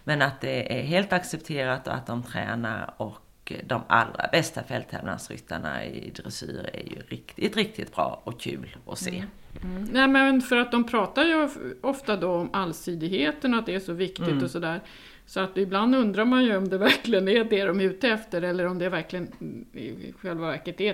Men 0.03 0.21
att 0.21 0.41
det 0.41 0.79
är 0.79 0.83
helt 0.83 1.13
accepterat 1.13 1.87
och 1.87 1.93
att 1.93 2.07
de 2.07 2.23
tränar 2.23 2.93
och 2.97 3.53
de 3.63 3.81
allra 3.87 4.29
bästa 4.31 4.63
fälttävlansryttarna 4.63 5.85
i 5.85 6.09
dressyr 6.09 6.69
är 6.73 6.83
ju 6.83 7.01
riktigt, 7.07 7.55
riktigt 7.57 7.95
bra 7.95 8.21
och 8.23 8.39
kul 8.39 8.77
att 8.87 8.99
se. 8.99 9.09
Mm. 9.09 9.77
Mm. 9.77 9.89
Nej 9.91 10.07
men 10.07 10.41
för 10.41 10.57
att 10.57 10.71
de 10.71 10.83
pratar 10.83 11.23
ju 11.23 11.49
ofta 11.81 12.15
då 12.15 12.31
om 12.31 12.49
allsidigheten 12.53 13.53
och 13.53 13.59
att 13.59 13.65
det 13.65 13.75
är 13.75 13.79
så 13.79 13.93
viktigt 13.93 14.27
mm. 14.27 14.43
och 14.43 14.51
sådär. 14.51 14.81
Så 15.25 15.39
att 15.39 15.57
ibland 15.57 15.95
undrar 15.95 16.25
man 16.25 16.43
ju 16.43 16.57
om 16.57 16.69
det 16.69 16.77
verkligen 16.89 17.27
är 17.27 17.43
det 17.43 17.65
de 17.65 17.79
är 17.79 17.83
ute 17.83 18.09
efter 18.09 18.41
eller 18.41 18.67
om 18.67 18.79
det 18.79 18.89
verkligen 18.89 19.27
i 19.73 20.13
själva 20.21 20.47
verket 20.47 20.81
är 20.81 20.93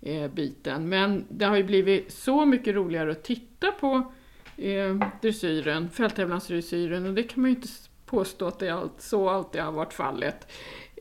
terrängbiten. 0.00 0.88
Men 0.88 1.26
det 1.28 1.44
har 1.44 1.56
ju 1.56 1.64
blivit 1.64 2.12
så 2.12 2.44
mycket 2.44 2.74
roligare 2.74 3.10
att 3.10 3.24
titta 3.24 3.72
på 3.72 4.12
eh, 4.56 4.96
dressyren, 5.22 5.90
fälttävlansdressyren 5.90 7.06
och 7.06 7.14
det 7.14 7.22
kan 7.22 7.42
man 7.42 7.50
ju 7.50 7.56
inte 7.56 7.68
påstå 8.06 8.46
att 8.46 8.58
det 8.58 8.70
allt, 8.70 9.00
så 9.00 9.28
alltid 9.28 9.60
har 9.60 9.72
varit 9.72 9.92
fallet 9.92 10.52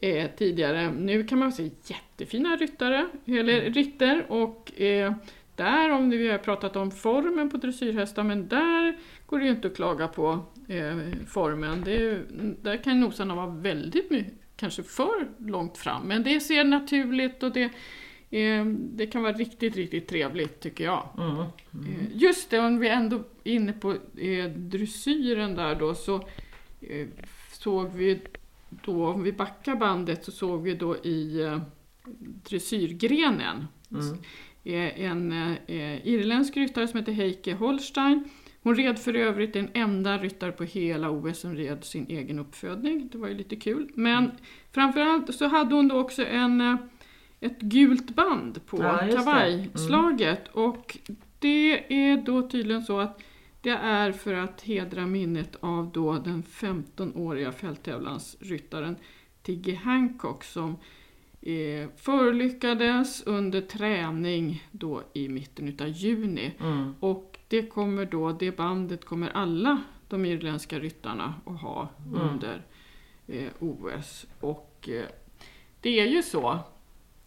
eh, 0.01 0.30
tidigare. 0.38 0.92
Nu 0.92 1.24
kan 1.24 1.39
man 1.39 1.51
se 1.51 1.70
jättefina 1.86 2.56
ryttare, 2.56 3.08
eller 3.25 3.62
mm. 3.62 3.74
rytter 3.74 4.25
och 4.32 4.82
eh, 4.82 5.13
där, 5.56 5.92
om 5.92 6.10
vi 6.10 6.32
har 6.32 6.38
pratat 6.38 6.75
om 6.75 6.92
formen 6.92 7.50
på 7.50 7.58
dressyrhästar, 7.58 8.24
men 8.24 8.48
där 8.48 8.98
går 9.25 9.39
det 9.39 9.46
ju 9.46 9.51
inte 9.51 9.68
att 9.68 9.75
klaga 9.75 10.08
på 10.08 10.46
eh, 10.68 10.98
formen. 11.27 11.82
Det, 11.86 12.22
där 12.62 12.84
kan 12.84 13.00
nosarna 13.00 13.36
vara 13.36 13.48
väldigt 13.48 14.12
mycket, 14.12 14.34
kanske 14.56 14.84
för 14.84 15.27
långt 15.38 15.77
fram, 15.77 16.08
men 16.08 16.24
det 16.24 16.39
ser 16.39 16.63
naturligt 16.63 17.44
och 17.44 17.51
det, 17.51 17.63
eh, 17.63 17.70
det 18.69 19.07
kan 19.07 19.22
vara 19.22 19.34
riktigt, 19.34 19.75
riktigt 19.75 20.07
trevligt 20.07 20.60
tycker 20.60 20.84
jag. 20.84 21.10
Mm. 21.17 21.36
Mm. 21.74 22.07
just 22.13 22.50
det, 22.50 22.60
om 22.60 22.79
vi 22.79 22.88
ändå 22.88 23.15
är 23.43 23.51
inne 23.51 23.74
på 23.74 23.91
eh, 24.17 24.46
dressyren 24.46 25.55
där 25.55 25.75
då, 25.75 25.96
så 25.96 26.15
eh, 26.81 27.07
såg 27.51 27.93
vi 27.93 28.19
då, 28.69 29.07
om 29.07 29.24
vi 29.24 29.34
backar 29.34 29.75
bandet 29.75 30.25
så 30.25 30.31
såg 30.31 30.62
vi 30.62 30.74
då 30.74 30.98
i 30.98 31.41
eh, 31.41 31.60
dressyrgrenen 32.50 33.67
mm. 33.91 34.91
en 34.96 35.31
eh, 35.67 36.07
irländsk 36.07 36.57
ryttare 36.57 36.88
som 36.88 37.00
heter 37.00 37.12
Heike 37.12 37.53
Holstein. 37.53 38.24
Hon 38.63 38.75
red 38.75 39.00
för 39.00 39.13
övrigt 39.13 39.53
den 39.53 39.69
enda 39.74 40.17
ryttare 40.17 40.51
på 40.51 40.63
hela 40.63 41.10
OS 41.10 41.39
som 41.39 41.55
red 41.55 41.84
sin 41.84 42.05
egen 42.10 42.39
uppfödning. 42.39 43.10
Det 43.12 43.17
var 43.17 43.27
ju 43.27 43.34
lite 43.34 43.55
kul. 43.55 43.91
Men 43.93 44.24
mm. 44.24 44.36
framförallt 44.72 45.36
så 45.36 45.48
hade 45.48 45.75
hon 45.75 45.88
då 45.88 46.00
också 46.00 46.25
en, 46.25 46.62
eh, 46.62 46.75
ett 47.39 47.60
gult 47.60 48.15
band 48.15 48.65
på 48.65 48.84
ja, 48.84 48.98
kavajslaget. 48.98 50.56
Mm. 50.56 50.70
Och 50.70 50.98
det 51.39 51.94
är 51.94 52.17
då 52.17 52.50
tydligen 52.50 52.82
så 52.82 53.00
att 53.00 53.22
det 53.62 53.70
är 53.70 54.12
för 54.12 54.34
att 54.34 54.62
hedra 54.62 55.06
minnet 55.06 55.56
av 55.60 55.91
då 55.91 56.13
den 56.13 56.44
15-åriga 56.44 57.51
fälttävlansryttaren 57.51 58.96
Tiggy 59.41 59.75
Hancock 59.75 60.44
som 60.44 60.77
eh, 61.41 61.89
förolyckades 61.98 63.24
under 63.24 63.62
träning 63.62 64.67
då 64.72 65.03
i 65.13 65.29
mitten 65.29 65.67
utav 65.67 65.88
juni. 65.88 66.53
Mm. 66.60 66.96
Och 67.00 67.39
det 67.48 67.62
kommer 67.62 68.06
då, 68.06 68.32
det 68.32 68.58
bandet 68.58 69.06
kommer 69.06 69.29
alla 69.29 69.82
de 70.10 70.25
irländska 70.25 70.79
ryttarna 70.79 71.34
att 71.46 71.62
ha 71.62 71.89
mm. 72.06 72.22
under 72.22 72.65
eh, 73.27 73.50
OS. 73.60 74.25
Och 74.39 74.89
eh, 74.89 75.06
det 75.82 76.00
är 76.00 76.08
ju 76.08 76.24
så. 76.24 76.60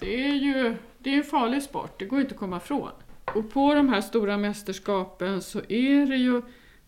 Det 0.01 0.25
är 0.25 0.35
ju 0.35 0.77
det 0.99 1.11
är 1.11 1.17
en 1.17 1.25
farlig 1.25 1.63
sport, 1.63 1.99
det 1.99 2.05
går 2.05 2.21
inte 2.21 2.35
att 2.35 2.41
komma 2.41 2.57
ifrån. 2.57 2.91
Och 3.35 3.51
på 3.51 3.75
de 3.75 3.89
här 3.89 4.01
stora 4.01 4.37
mästerskapen 4.37 5.43
så 5.43 5.59
är 5.69 6.07
det 6.07 6.17
ju 6.17 6.43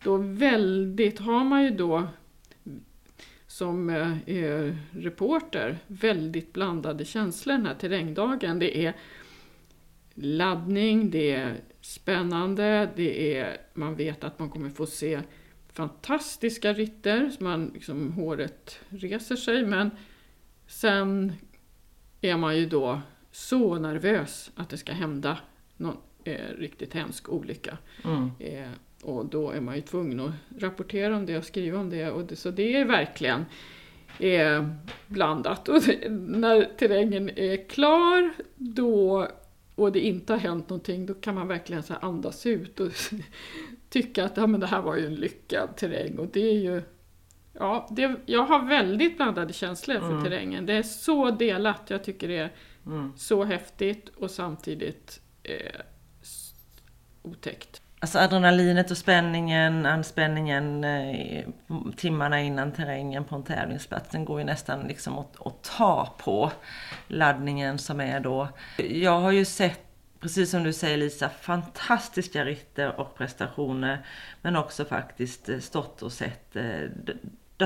då 0.05 0.17
väldigt, 0.17 1.19
har 1.19 1.45
man 1.45 1.65
ju 1.65 1.71
då 1.71 2.09
som 3.47 3.91
eh, 3.91 4.29
eh, 4.29 4.75
reporter 4.91 5.79
väldigt 5.87 6.53
blandade 6.53 7.05
känslor 7.05 7.55
den 7.55 7.67
här 7.67 7.75
terrängdagen. 7.75 8.59
Det 8.59 8.87
är 8.87 8.97
laddning, 10.15 11.11
det 11.11 11.33
är 11.33 11.57
spännande, 11.81 12.91
det 12.97 13.37
är, 13.39 13.61
man 13.75 13.95
vet 13.95 14.25
att 14.25 14.39
man 14.39 14.51
kommer 14.51 14.71
få 14.71 14.87
se 14.87 15.21
fantastiska 15.73 16.73
ritter, 16.73 17.31
så 17.31 17.45
man, 17.45 17.71
liksom, 17.75 18.13
håret 18.13 18.81
reser 18.89 19.37
sig, 19.37 19.67
men 19.67 19.91
sen 20.67 21.33
är 22.23 22.37
man 22.37 22.57
ju 22.57 22.67
då 22.67 23.01
så 23.31 23.79
nervös 23.79 24.51
att 24.55 24.69
det 24.69 24.77
ska 24.77 24.93
hända 24.93 25.39
någon 25.77 25.97
eh, 26.25 26.57
riktigt 26.59 26.95
hemsk 26.95 27.29
olycka. 27.29 27.79
Mm. 28.05 28.31
Eh, 28.39 28.71
och 29.03 29.27
då 29.27 29.51
är 29.51 29.61
man 29.61 29.77
ju 29.77 29.81
tvungen 29.81 30.21
att 30.21 30.33
rapportera 30.59 31.17
om 31.17 31.27
det 31.27 31.39
och 31.39 31.45
skriva 31.45 31.79
om 31.79 31.91
det. 31.91 32.11
Och 32.11 32.25
det 32.25 32.37
så 32.37 32.51
det 32.51 32.77
är 32.77 32.85
verkligen 32.85 33.45
eh, 34.19 34.67
blandat. 35.07 35.69
Och 35.69 35.83
det, 35.83 36.09
när 36.11 36.65
terrängen 36.79 37.31
är 37.39 37.69
klar 37.69 38.33
då, 38.57 39.29
och 39.75 39.93
det 39.93 40.01
inte 40.01 40.33
har 40.33 40.41
hänt 40.41 40.69
någonting, 40.69 41.07
då 41.07 41.15
kan 41.15 41.35
man 41.35 41.49
verkligen 41.49 41.83
så 41.83 41.95
andas 41.95 42.47
ut 42.47 42.81
och 42.81 42.93
tycka 43.89 44.25
att 44.25 44.37
ja, 44.37 44.47
men 44.47 44.61
det 44.61 44.67
här 44.67 44.83
var 44.83 44.97
ju 44.97 45.07
en 45.07 45.15
lyckad 45.15 45.77
terräng. 45.77 46.19
Och 46.19 46.29
det 46.33 46.41
är 46.41 46.59
ju 46.59 46.83
Ja, 47.53 47.89
det, 47.91 48.17
jag 48.27 48.43
har 48.45 48.65
väldigt 48.67 49.17
blandade 49.17 49.53
känslor 49.53 49.99
för 49.99 50.11
Mm. 50.11 50.25
terrängen. 50.25 50.67
Det 50.67 50.73
är 50.73 50.83
så 50.83 51.31
delat. 51.31 51.83
Jag 51.87 52.05
tycker 52.05 52.29
det 52.29 52.39
är 52.39 52.53
Mm. 52.87 53.13
så 53.17 53.45
häftigt 53.45 54.09
och 54.17 54.31
samtidigt 54.31 55.21
eh, 55.43 55.81
otäckt. 57.23 57.83
Alltså 58.01 58.19
adrenalinet 58.19 58.91
och 58.91 58.97
spänningen, 58.99 59.87
anspänningen 59.87 60.85
eh, 60.85 61.45
timmarna 61.97 62.41
innan 62.41 62.73
terrängen 62.73 63.25
på 63.25 63.35
en 63.37 63.43
tävlingsplats, 63.43 64.11
den 64.11 64.25
går 64.25 64.39
ju 64.39 64.45
nästan 64.45 64.81
liksom 64.81 65.19
att, 65.19 65.47
att 65.47 65.63
ta 65.63 66.15
på 66.19 66.53
laddningen 67.09 67.79
som 67.79 68.01
är 68.01 68.21
då. 68.21 68.49
Jag 68.79 69.21
har 69.21 69.31
ju 69.33 69.45
sett, 69.45 69.81
precis 70.21 70.51
som 70.51 70.63
du 70.63 70.73
säger 70.73 70.97
Lisa, 70.97 71.29
fantastiska 71.29 72.45
ritter 72.45 73.01
och 73.01 73.15
prestationer, 73.15 74.07
men 74.43 74.57
också 74.57 74.85
faktiskt 74.85 75.49
eh, 75.49 75.59
stått 75.59 76.03
och 76.03 76.13
sett 76.13 76.57
eh, 76.57 76.81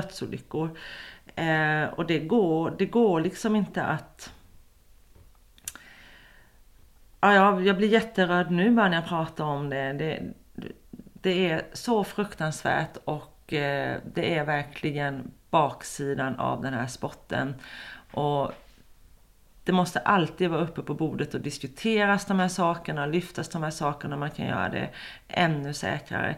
dödsolyckor. 0.00 0.79
Eh, 1.35 1.85
och 1.85 2.07
det 2.07 2.19
går, 2.19 2.75
det 2.79 2.87
går 2.87 3.21
liksom 3.21 3.57
inte 3.57 3.83
att 3.83 4.33
Ja, 7.21 7.35
jag, 7.35 7.67
jag 7.67 7.76
blir 7.76 7.88
jätterörd 7.88 8.50
nu 8.50 8.71
bara 8.71 8.88
när 8.88 8.97
jag 8.97 9.07
pratar 9.07 9.45
om 9.45 9.71
det. 9.71 9.93
Det, 9.93 10.23
det 11.12 11.50
är 11.50 11.62
så 11.73 12.05
fruktansvärt 12.05 12.97
och 13.05 13.53
eh, 13.53 13.99
det 14.15 14.35
är 14.35 14.45
verkligen 14.45 15.31
baksidan 15.50 16.37
av 16.37 16.62
den 16.62 16.75
här 16.75 16.87
sporten. 16.87 17.55
Och 18.12 18.53
det 19.67 19.73
måste 19.73 19.99
alltid 19.99 20.51
vara 20.51 20.61
uppe 20.61 20.83
på 20.83 20.95
bordet 20.95 21.35
och 21.35 21.41
diskuteras 21.41 22.25
de 22.25 22.41
här 22.41 22.49
sakerna, 22.49 23.07
lyftas 23.07 23.49
de 23.49 23.63
här 23.63 23.71
sakerna, 23.71 24.17
man 24.17 24.31
kan 24.31 24.47
göra 24.47 24.69
det 24.69 24.89
ännu 25.29 25.75
säkrare. 25.75 26.37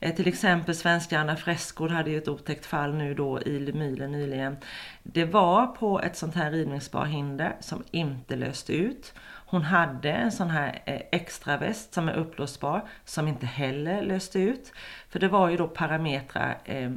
Eh, 0.00 0.14
till 0.14 0.28
exempel 0.28 0.74
svenska 0.74 1.20
Anna 1.20 1.36
Fresgård 1.36 1.90
hade 1.90 2.10
ju 2.10 2.18
ett 2.18 2.28
otäckt 2.28 2.66
fall 2.66 2.94
nu 2.94 3.14
då 3.14 3.40
i 3.40 3.58
Lemyle 3.58 4.06
nyligen. 4.06 4.56
Det 5.02 5.24
var 5.24 5.66
på 5.66 6.00
ett 6.00 6.16
sånt 6.16 6.34
här 6.34 6.50
rivningsbarhinder 6.50 7.56
som 7.60 7.84
inte 7.90 8.36
löste 8.36 8.72
ut. 8.72 9.14
Hon 9.46 9.62
hade 9.62 10.12
en 10.12 10.32
sån 10.32 10.50
här 10.50 10.82
eh, 10.84 11.00
extra 11.12 11.56
väst 11.56 11.94
som 11.94 12.08
är 12.08 12.12
upplåsbar 12.12 12.84
som 13.04 13.28
inte 13.28 13.46
heller 13.46 14.02
löste 14.02 14.38
ut. 14.38 14.72
För 15.08 15.18
det 15.18 15.28
var 15.28 15.48
ju 15.48 15.56
då 15.56 15.68
parametrar 15.68 16.58
eh, 16.64 16.90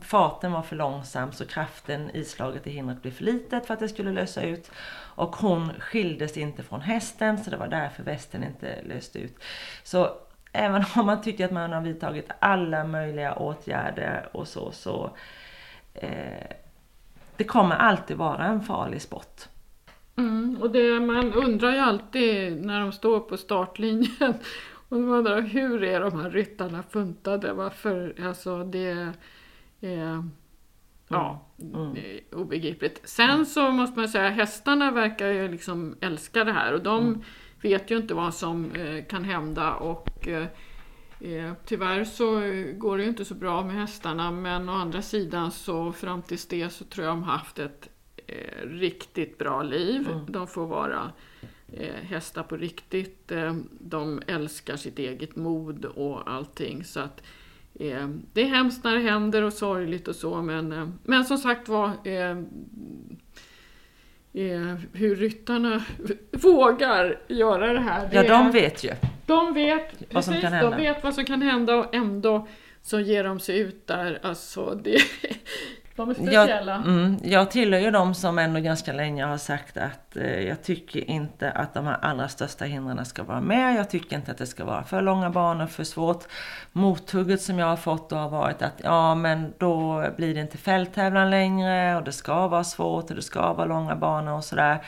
farten 0.00 0.52
var 0.52 0.62
för 0.62 0.76
långsam 0.76 1.32
så 1.32 1.46
kraften 1.46 2.10
i 2.10 2.24
slaget 2.24 2.66
i 2.66 2.70
hindret 2.70 3.02
blev 3.02 3.12
för 3.12 3.24
litet 3.24 3.66
för 3.66 3.74
att 3.74 3.80
det 3.80 3.88
skulle 3.88 4.12
lösa 4.12 4.42
ut. 4.42 4.70
Och 5.20 5.36
hon 5.36 5.72
skildes 5.80 6.36
inte 6.36 6.62
från 6.62 6.80
hästen 6.80 7.38
så 7.38 7.50
det 7.50 7.56
var 7.56 7.68
därför 7.68 8.02
västen 8.02 8.44
inte 8.44 8.82
löste 8.82 9.18
ut. 9.18 9.38
Så 9.82 10.10
även 10.52 10.84
om 10.96 11.06
man 11.06 11.22
tycker 11.22 11.44
att 11.44 11.50
man 11.50 11.72
har 11.72 11.80
vidtagit 11.80 12.30
alla 12.38 12.84
möjliga 12.84 13.34
åtgärder 13.34 14.28
och 14.32 14.48
så, 14.48 14.72
så 14.72 15.10
eh, 15.94 16.56
det 17.36 17.44
kommer 17.44 17.76
alltid 17.76 18.16
vara 18.16 18.44
en 18.44 18.62
farlig 18.62 19.02
sport. 19.02 19.48
Mm, 20.16 20.58
och 20.60 20.70
det, 20.70 21.00
man 21.00 21.32
undrar 21.32 21.72
ju 21.72 21.78
alltid 21.78 22.66
när 22.66 22.80
de 22.80 22.92
står 22.92 23.20
på 23.20 23.36
startlinjen 23.36 24.34
och 24.88 25.00
man 25.00 25.18
undrar 25.18 25.40
hur 25.40 25.84
är 25.84 26.00
de 26.00 26.20
här 26.20 26.30
ryttarna 26.30 26.82
funtade? 26.82 27.52
Varför? 27.52 28.14
Alltså 28.26 28.64
det 28.64 29.12
eh, 29.80 30.22
ja, 31.10 31.46
Mm. 31.74 31.96
obegripligt. 32.32 33.00
Sen 33.04 33.46
så 33.46 33.70
måste 33.70 33.98
man 33.98 34.08
säga 34.08 34.28
hästarna 34.28 34.90
verkar 34.90 35.26
ju 35.28 35.48
liksom 35.48 35.96
älska 36.00 36.44
det 36.44 36.52
här 36.52 36.72
och 36.74 36.82
de 36.82 37.06
Mm. 37.06 37.22
vet 37.62 37.90
ju 37.90 37.96
inte 37.96 38.14
vad 38.14 38.34
som 38.34 38.70
eh, 38.72 39.04
kan 39.04 39.24
hända 39.24 39.74
och 39.74 40.28
eh, 40.28 40.46
Eh, 41.22 41.52
tyvärr 41.66 42.04
så 42.04 42.40
går 42.78 42.96
det 42.96 43.02
ju 43.02 43.08
inte 43.08 43.24
så 43.24 43.34
bra 43.34 43.64
med 43.64 43.74
hästarna 43.74 44.30
men 44.30 44.68
å 44.68 44.72
andra 44.72 45.02
sidan 45.02 45.50
så 45.50 45.92
fram 45.92 46.22
tills 46.22 46.46
det 46.46 46.70
så 46.70 46.84
tror 46.84 47.06
jag 47.06 47.12
de 47.16 47.22
haft 47.22 47.58
ett 47.58 47.88
eh, 48.26 48.66
riktigt 48.68 49.38
bra 49.38 49.62
liv. 49.62 50.08
Mm. 50.12 50.24
De 50.32 50.46
får 50.46 50.66
vara 50.66 51.12
hästar 52.02 52.42
på 52.42 52.56
riktigt. 52.56 53.32
De 53.80 54.22
älskar 54.26 54.76
sitt 54.76 54.98
eget 54.98 55.36
mod 55.36 55.84
och 55.84 56.30
allting. 56.30 56.84
Så 56.84 57.00
att, 57.00 57.22
det 58.32 58.40
är 58.42 58.46
hemskt 58.46 58.84
när 58.84 58.94
det 58.94 59.00
händer 59.00 59.42
och 59.42 59.52
sorgligt 59.52 60.08
och 60.08 60.16
så 60.16 60.42
men, 60.42 60.72
eh, 60.72 60.88
men 61.04 61.24
som 61.24 61.38
sagt 61.38 61.68
var 61.68 61.90
eh, 62.04 62.30
eh, 64.32 64.74
hur 64.92 65.16
ryttarna 65.16 65.84
vågar 66.32 67.20
göra 67.28 67.72
det 67.72 67.80
här. 67.80 68.08
Ja, 68.12 68.22
det 68.22 68.28
de 68.28 68.46
är- 68.46 68.52
vet 68.52 68.84
ju. 68.84 68.90
de 69.26 69.54
vet, 69.54 69.94
Vad 69.98 70.08
precis, 70.26 70.42
de 70.42 70.76
vet 70.76 71.04
vad 71.04 71.14
som 71.14 71.24
kan 71.24 71.42
hända 71.42 71.74
och 71.76 71.94
ändå 71.94 72.48
så 72.82 73.00
ger 73.00 73.24
de 73.24 73.40
sig 73.40 73.58
ut 73.58 73.86
där. 73.86 74.18
Alltså, 74.22 74.80
det, 74.84 74.96
de 76.00 76.10
är 76.10 76.14
speciella. 76.14 76.72
Jag, 76.72 76.86
mm, 76.86 77.18
jag 77.22 77.50
tillhör 77.50 77.80
ju 77.80 77.90
de 77.90 78.14
som 78.14 78.38
ändå 78.38 78.60
ganska 78.60 78.92
länge 78.92 79.24
har 79.24 79.36
sagt 79.36 79.76
att 79.76 80.16
eh, 80.16 80.40
jag 80.48 80.62
tycker 80.62 81.10
inte 81.10 81.50
att 81.50 81.74
de 81.74 81.86
här 81.86 81.98
allra 82.02 82.28
största 82.28 82.64
hindren 82.64 83.04
ska 83.04 83.22
vara 83.22 83.40
med. 83.40 83.76
Jag 83.76 83.90
tycker 83.90 84.16
inte 84.16 84.30
att 84.30 84.38
det 84.38 84.46
ska 84.46 84.64
vara 84.64 84.84
för 84.84 85.02
långa 85.02 85.30
banor, 85.30 85.66
för 85.66 85.84
svårt. 85.84 86.24
Mothugget 86.72 87.42
som 87.42 87.58
jag 87.58 87.66
har 87.66 87.76
fått 87.76 88.10
då 88.10 88.16
har 88.16 88.28
varit 88.28 88.62
att 88.62 88.80
ja 88.84 89.14
men 89.14 89.52
då 89.58 90.04
blir 90.16 90.34
det 90.34 90.40
inte 90.40 90.58
fälttävlan 90.58 91.30
längre 91.30 91.96
och 91.96 92.04
det 92.04 92.12
ska 92.12 92.48
vara 92.48 92.64
svårt 92.64 93.10
och 93.10 93.16
det 93.16 93.22
ska 93.22 93.52
vara 93.52 93.66
långa 93.66 93.96
banor 93.96 94.32
och 94.32 94.44
sådär. 94.44 94.78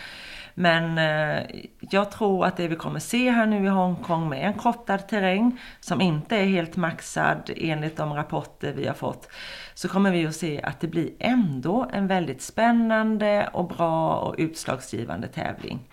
Men 0.55 0.99
eh, 0.99 1.47
jag 1.91 2.11
tror 2.11 2.47
att 2.47 2.57
det 2.57 2.69
vi 2.69 2.77
kommer 2.77 2.99
se 2.99 3.31
här 3.31 3.47
nu 3.47 3.65
i 3.65 3.69
Hongkong 3.69 4.29
med 4.29 4.47
en 4.47 4.55
kortad 4.55 5.09
terräng 5.09 5.61
som 5.81 6.01
inte 6.01 6.37
är 6.37 6.45
helt 6.45 6.77
maxad 6.77 7.51
enligt 7.57 7.97
de 7.97 8.15
rapporter 8.15 8.73
vi 8.73 8.87
har 8.87 8.95
fått 8.95 9.29
så 9.75 9.88
kommer 9.88 10.11
vi 10.11 10.27
att 10.27 10.37
se 10.37 10.62
att 10.62 10.81
det 10.81 10.88
blir 10.88 11.11
ändå 11.19 11.91
en 11.93 12.07
väldigt 12.07 12.43
spännande 12.43 13.51
och 13.53 13.69
bra 13.69 14.17
och 14.17 14.35
utslagsgivande 14.38 15.29
tävling. 15.29 15.88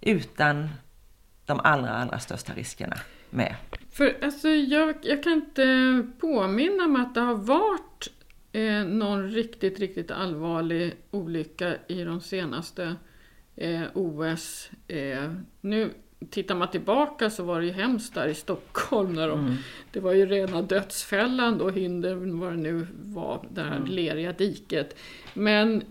Utan 0.00 0.68
de 1.46 1.60
allra, 1.64 1.90
allra 1.90 2.18
största 2.18 2.52
riskerna 2.52 2.96
med. 3.30 3.54
För 3.90 4.16
alltså, 4.22 4.48
jag, 4.48 4.96
jag 5.02 5.22
kan 5.22 5.32
inte 5.32 6.06
påminna 6.20 6.88
mig 6.88 7.02
att 7.02 7.14
det 7.14 7.20
har 7.20 7.34
varit 7.34 8.12
eh, 8.52 8.84
någon 8.84 9.28
riktigt, 9.30 9.78
riktigt 9.78 10.10
allvarlig 10.10 10.94
olycka 11.10 11.74
i 11.88 12.04
de 12.04 12.20
senaste 12.20 12.96
eh, 13.56 13.82
OS. 13.94 14.70
Eh, 14.88 15.32
nu 15.60 15.90
tittar 16.30 16.54
man 16.54 16.70
tillbaka 16.70 17.30
så 17.30 17.42
var 17.42 17.60
det 17.60 17.66
ju 17.66 17.72
hemskt 17.72 18.14
där 18.14 18.28
i 18.28 18.34
Stockholm. 18.34 19.12
När 19.12 19.28
de, 19.28 19.56
Det 19.92 20.00
var 20.00 20.12
ju 20.12 20.26
rena 20.26 20.62
dödsfällan 20.62 21.58
då, 21.58 21.70
hinder, 21.70 22.14
vad 22.14 22.52
det 22.52 22.56
nu 22.56 22.86
var, 23.02 23.46
det 23.50 23.62
här 23.62 23.86
leriga 23.86 24.32
diket. 24.32 24.96
Men 25.34 25.82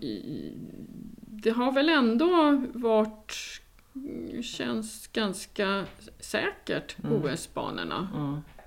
det 1.20 1.50
har 1.50 1.72
väl 1.72 1.88
ändå 1.88 2.62
varit, 2.74 3.34
känns 4.42 5.06
ganska 5.06 5.84
säkert, 6.20 6.96
OS-banorna. 7.10 8.08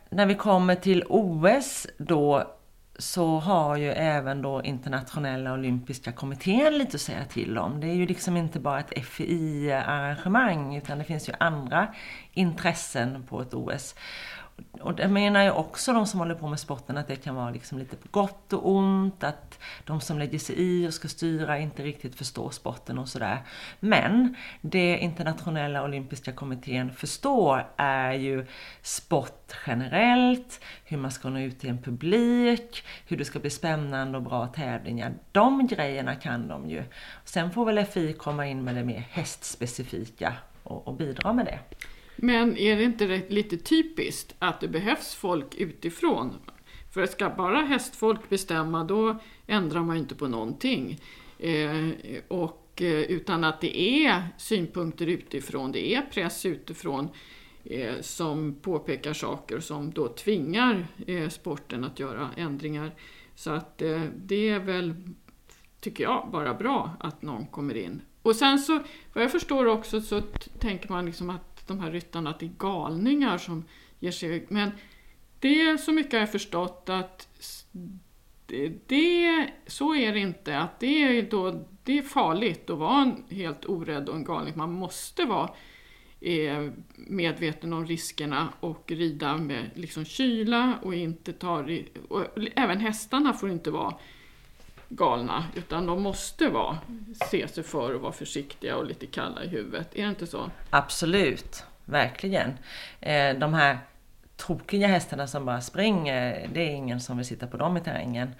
När 0.10 0.26
vi 0.26 0.36
kommer 0.36 0.76
till 0.76 1.04
OS 1.08 1.88
då 1.98 2.56
så 3.00 3.40
har 3.40 3.78
ju 3.78 3.92
även 3.92 4.42
då 4.42 4.64
internationella 4.64 5.54
olympiska 5.54 6.12
kommittén 6.12 6.78
lite 6.78 6.96
att 6.96 7.02
säga 7.02 7.26
till 7.26 7.58
om. 7.58 7.80
Det 7.80 7.88
är 7.88 7.94
ju 7.94 8.06
liksom 8.06 8.38
inte 8.38 8.60
bara 8.60 8.80
ett 8.80 9.06
FI-arrangemang 9.06 10.76
utan 10.76 10.98
det 10.98 11.04
finns 11.04 11.30
ju 11.30 11.34
andra 11.40 11.94
intressen 12.34 13.24
på 13.30 13.42
ett 13.42 13.54
OS. 13.54 13.96
Och 14.82 14.96
det 14.96 15.08
menar 15.08 15.44
ju 15.44 15.52
också 15.52 15.94
de 15.94 16.08
som 16.08 16.20
håller 16.20 16.36
på 16.36 16.48
med 16.48 16.60
sporten 16.60 16.98
att 16.98 17.08
det 17.08 17.16
kan 17.16 17.36
vara 17.36 17.50
liksom 17.50 17.78
lite 17.78 17.96
på 17.96 18.08
gott 18.12 18.54
och 18.54 18.70
ont, 18.70 19.24
att 19.24 19.60
de 19.86 20.02
som 20.02 20.20
lägger 20.20 20.40
sig 20.40 20.56
i 20.58 20.88
och 20.88 20.94
ska 20.94 21.08
styra 21.08 21.60
inte 21.60 21.84
riktigt 21.84 22.16
förstår 22.16 22.50
sporten 22.50 22.98
och 22.98 23.08
sådär. 23.08 23.38
Men 23.80 24.36
det 24.62 24.98
internationella 24.98 25.84
olympiska 25.84 26.32
kommittén 26.32 26.92
förstår 26.94 27.68
är 27.78 28.14
ju 28.14 28.46
sport 28.82 29.54
generellt, 29.68 30.62
hur 30.86 30.98
man 30.98 31.12
ska 31.12 31.30
nå 31.30 31.40
ut 31.40 31.60
till 31.60 31.70
en 31.70 31.82
publik, 31.82 32.84
hur 33.08 33.18
det 33.18 33.26
ska 33.26 33.40
bli 33.40 33.50
spännande 33.50 34.18
och 34.18 34.24
bra 34.24 34.48
tävlingar. 34.48 35.14
De 35.32 35.68
grejerna 35.68 36.16
kan 36.16 36.48
de 36.48 36.70
ju. 36.70 36.84
Sen 37.26 37.52
får 37.52 37.66
väl 37.66 37.86
FI 37.86 38.14
komma 38.14 38.48
in 38.48 38.64
med 38.64 38.76
det 38.76 38.84
mer 38.84 39.08
hästspecifika 39.10 40.34
och, 40.64 40.88
och 40.88 40.94
bidra 40.94 41.34
med 41.34 41.46
det. 41.46 41.60
Men 42.22 42.58
är 42.58 42.76
det 42.78 42.84
inte 42.84 43.08
rätt- 43.08 43.32
lite 43.32 43.58
typiskt 43.58 44.36
att 44.40 44.62
det 44.62 44.68
behövs 44.68 45.16
folk 45.16 45.56
utifrån? 45.56 46.34
För 46.94 47.06
ska 47.06 47.30
bara 47.30 47.62
hästfolk 47.62 48.30
bestämma 48.30 48.84
då 48.84 49.18
ändrar 49.48 49.82
man 49.84 49.96
ju 49.96 50.02
inte 50.02 50.16
på 50.16 50.28
någonting. 50.28 51.00
Eh, 51.40 51.90
och, 52.28 52.82
eh, 52.82 52.88
utan 53.02 53.44
att 53.44 53.62
det 53.62 53.80
är 54.06 54.28
synpunkter 54.38 55.08
utifrån, 55.08 55.72
det 55.72 55.96
är 55.96 56.02
press 56.02 56.46
utifrån 56.46 57.10
eh, 57.64 57.94
som 58.02 58.56
påpekar 58.62 59.14
saker 59.14 59.60
som 59.60 59.92
då 59.92 60.08
tvingar 60.08 60.88
eh, 61.08 61.30
sporten 61.30 61.84
att 61.84 62.00
göra 62.00 62.30
ändringar. 62.38 62.92
Så 63.36 63.52
att 63.52 63.82
eh, 63.82 64.02
det 64.16 64.50
är 64.50 64.60
väl, 64.60 64.94
tycker 65.82 66.04
jag, 66.04 66.30
bara 66.32 66.54
bra 66.54 66.92
att 67.00 67.22
någon 67.22 67.46
kommer 67.48 67.78
in. 67.78 68.02
Och 68.22 68.36
sen 68.36 68.60
så, 68.60 68.80
vad 69.14 69.24
jag 69.24 69.32
förstår 69.32 69.66
också, 69.66 70.02
så 70.02 70.22
tänker 70.60 70.90
man 70.90 71.06
liksom 71.06 71.30
att 71.30 71.49
de 71.70 71.80
här 71.80 71.92
ryttarna, 71.92 72.34
till 72.34 72.52
galningar 72.58 73.38
som 73.38 73.66
ger 74.00 74.12
sig 74.12 74.46
Men 74.50 74.72
det 75.40 75.62
är 75.62 75.78
så 75.78 75.92
mycket 75.92 76.14
har 76.14 76.20
jag 76.20 76.32
förstått 76.32 76.90
att 76.90 77.28
det, 78.46 78.72
det, 78.88 79.50
så 79.68 79.96
är 79.96 80.14
det 80.14 80.20
inte. 80.20 80.58
Att 80.58 80.80
det, 80.80 81.04
är 81.04 81.22
då, 81.22 81.66
det 81.84 81.98
är 81.98 82.02
farligt 82.02 82.70
att 82.70 82.78
vara 82.78 83.16
helt 83.30 83.66
orädd 83.66 84.10
och 84.10 84.16
en 84.16 84.24
galning. 84.24 84.54
Man 84.58 84.74
måste 84.74 85.26
vara 85.26 85.50
eh, 86.22 86.70
medveten 86.96 87.74
om 87.74 87.86
riskerna 87.86 88.54
och 88.60 88.92
rida 88.92 89.38
med 89.38 89.70
liksom 89.74 90.06
kyla 90.06 90.80
och 90.82 90.96
inte 90.96 91.34
ta... 91.34 91.68
Och 92.08 92.26
även 92.56 92.80
hästarna 92.80 93.34
får 93.34 93.50
inte 93.50 93.72
vara 93.72 93.96
galna, 94.90 95.44
utan 95.56 95.86
de 95.86 96.02
måste 96.02 96.50
vara, 96.50 96.78
se 97.30 97.48
sig 97.48 97.64
för 97.64 97.94
och 97.96 98.02
vara 98.02 98.12
försiktiga 98.12 98.76
och 98.76 98.86
lite 98.86 99.06
kalla 99.06 99.44
i 99.44 99.48
huvudet. 99.48 99.96
Är 99.96 100.04
det 100.04 100.10
inte 100.10 100.28
så? 100.28 100.52
Absolut, 100.70 101.64
verkligen. 101.86 102.58
Eh, 103.00 103.34
de 103.38 103.54
här 103.54 103.78
tokiga 104.38 104.88
hästarna 104.88 105.28
som 105.28 105.46
bara 105.46 105.62
springer, 105.62 106.50
det 106.54 106.62
är 106.62 106.76
ingen 106.76 107.00
som 107.00 107.18
vill 107.18 107.26
sitta 107.26 107.48
på 107.48 107.58
dem 107.58 107.78
i 107.78 107.82
terrängen. 107.82 108.36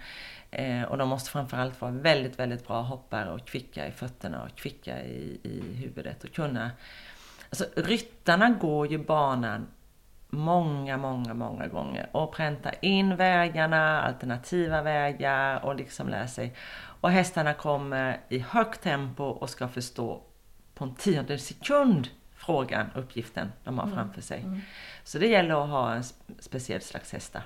Eh, 0.50 0.82
och 0.82 0.98
de 0.98 1.08
måste 1.08 1.30
framförallt 1.30 1.80
vara 1.80 1.92
väldigt, 1.92 2.38
väldigt 2.38 2.66
bra 2.66 2.82
hoppare 2.82 3.30
och 3.32 3.46
kvicka 3.46 3.86
i 3.88 3.90
fötterna 3.90 4.42
och 4.42 4.58
kvicka 4.58 5.02
i, 5.04 5.40
i 5.42 5.76
huvudet 5.76 6.24
och 6.24 6.32
kunna... 6.32 6.70
Alltså 7.50 7.64
ryttarna 7.76 8.50
går 8.50 8.86
ju 8.86 8.98
banan 8.98 9.66
många, 10.30 10.96
många, 10.96 11.34
många 11.34 11.68
gånger 11.68 12.08
och 12.12 12.32
pränta 12.32 12.72
in 12.72 13.16
vägarna, 13.16 14.02
alternativa 14.02 14.82
vägar 14.82 15.64
och 15.64 15.76
liksom 15.76 16.08
lära 16.08 16.28
sig. 16.28 16.54
Och 17.00 17.10
hästarna 17.10 17.54
kommer 17.54 18.20
i 18.28 18.38
högt 18.38 18.82
tempo 18.82 19.24
och 19.24 19.50
ska 19.50 19.68
förstå 19.68 20.22
på 20.74 20.84
en 20.84 20.94
tionde 20.94 21.38
sekund 21.38 22.08
frågan, 22.46 22.86
uppgiften 22.96 23.48
de 23.64 23.78
har 23.78 23.84
mm. 23.84 23.96
framför 23.96 24.20
sig. 24.20 24.40
Mm. 24.40 24.60
Så 25.04 25.18
det 25.18 25.26
gäller 25.26 25.62
att 25.64 25.70
ha 25.70 25.94
en 25.94 26.02
speciell 26.38 26.80
slags 26.80 27.12
hästar. 27.12 27.42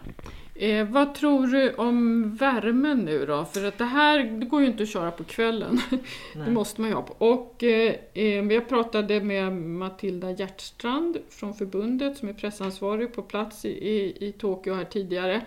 Eh, 0.54 0.86
vad 0.86 1.14
tror 1.14 1.46
du 1.46 1.74
om 1.74 2.30
värmen 2.36 2.98
nu 2.98 3.26
då? 3.26 3.44
För 3.44 3.64
att 3.64 3.78
det 3.78 3.84
här 3.84 4.24
det 4.24 4.46
går 4.46 4.60
ju 4.60 4.66
inte 4.66 4.82
att 4.82 4.88
köra 4.88 5.10
på 5.10 5.24
kvällen. 5.24 5.80
det 6.34 6.50
måste 6.50 6.80
man 6.80 6.90
ju 6.90 6.96
ha 6.96 7.02
på. 7.02 7.14
Och 7.18 7.62
eh, 7.62 7.94
eh, 8.14 8.24
jag 8.24 8.68
pratade 8.68 9.20
med 9.20 9.52
Matilda 9.52 10.30
Hjärtstrand 10.30 11.16
från 11.30 11.54
förbundet 11.54 12.16
som 12.16 12.28
är 12.28 12.32
pressansvarig 12.32 13.14
på 13.14 13.22
plats 13.22 13.64
i, 13.64 13.68
i, 13.68 14.26
i 14.28 14.32
Tokyo 14.32 14.74
här 14.74 14.84
tidigare. 14.84 15.42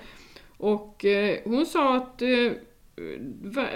Och 0.57 1.05
eh, 1.05 1.39
hon 1.43 1.65
sa 1.65 1.95
att 1.95 2.21
eh, 2.21 2.51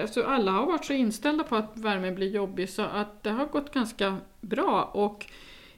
alltså 0.01 0.23
alla 0.23 0.51
har 0.51 0.65
varit 0.65 0.85
så 0.85 0.93
inställda 0.93 1.43
på 1.43 1.55
att 1.55 1.71
värmen 1.73 2.15
blir 2.15 2.29
jobbig 2.29 2.69
så 2.69 2.81
att 2.81 3.23
det 3.23 3.29
har 3.29 3.45
gått 3.45 3.73
ganska 3.73 4.17
bra. 4.41 4.83
Och 4.83 5.25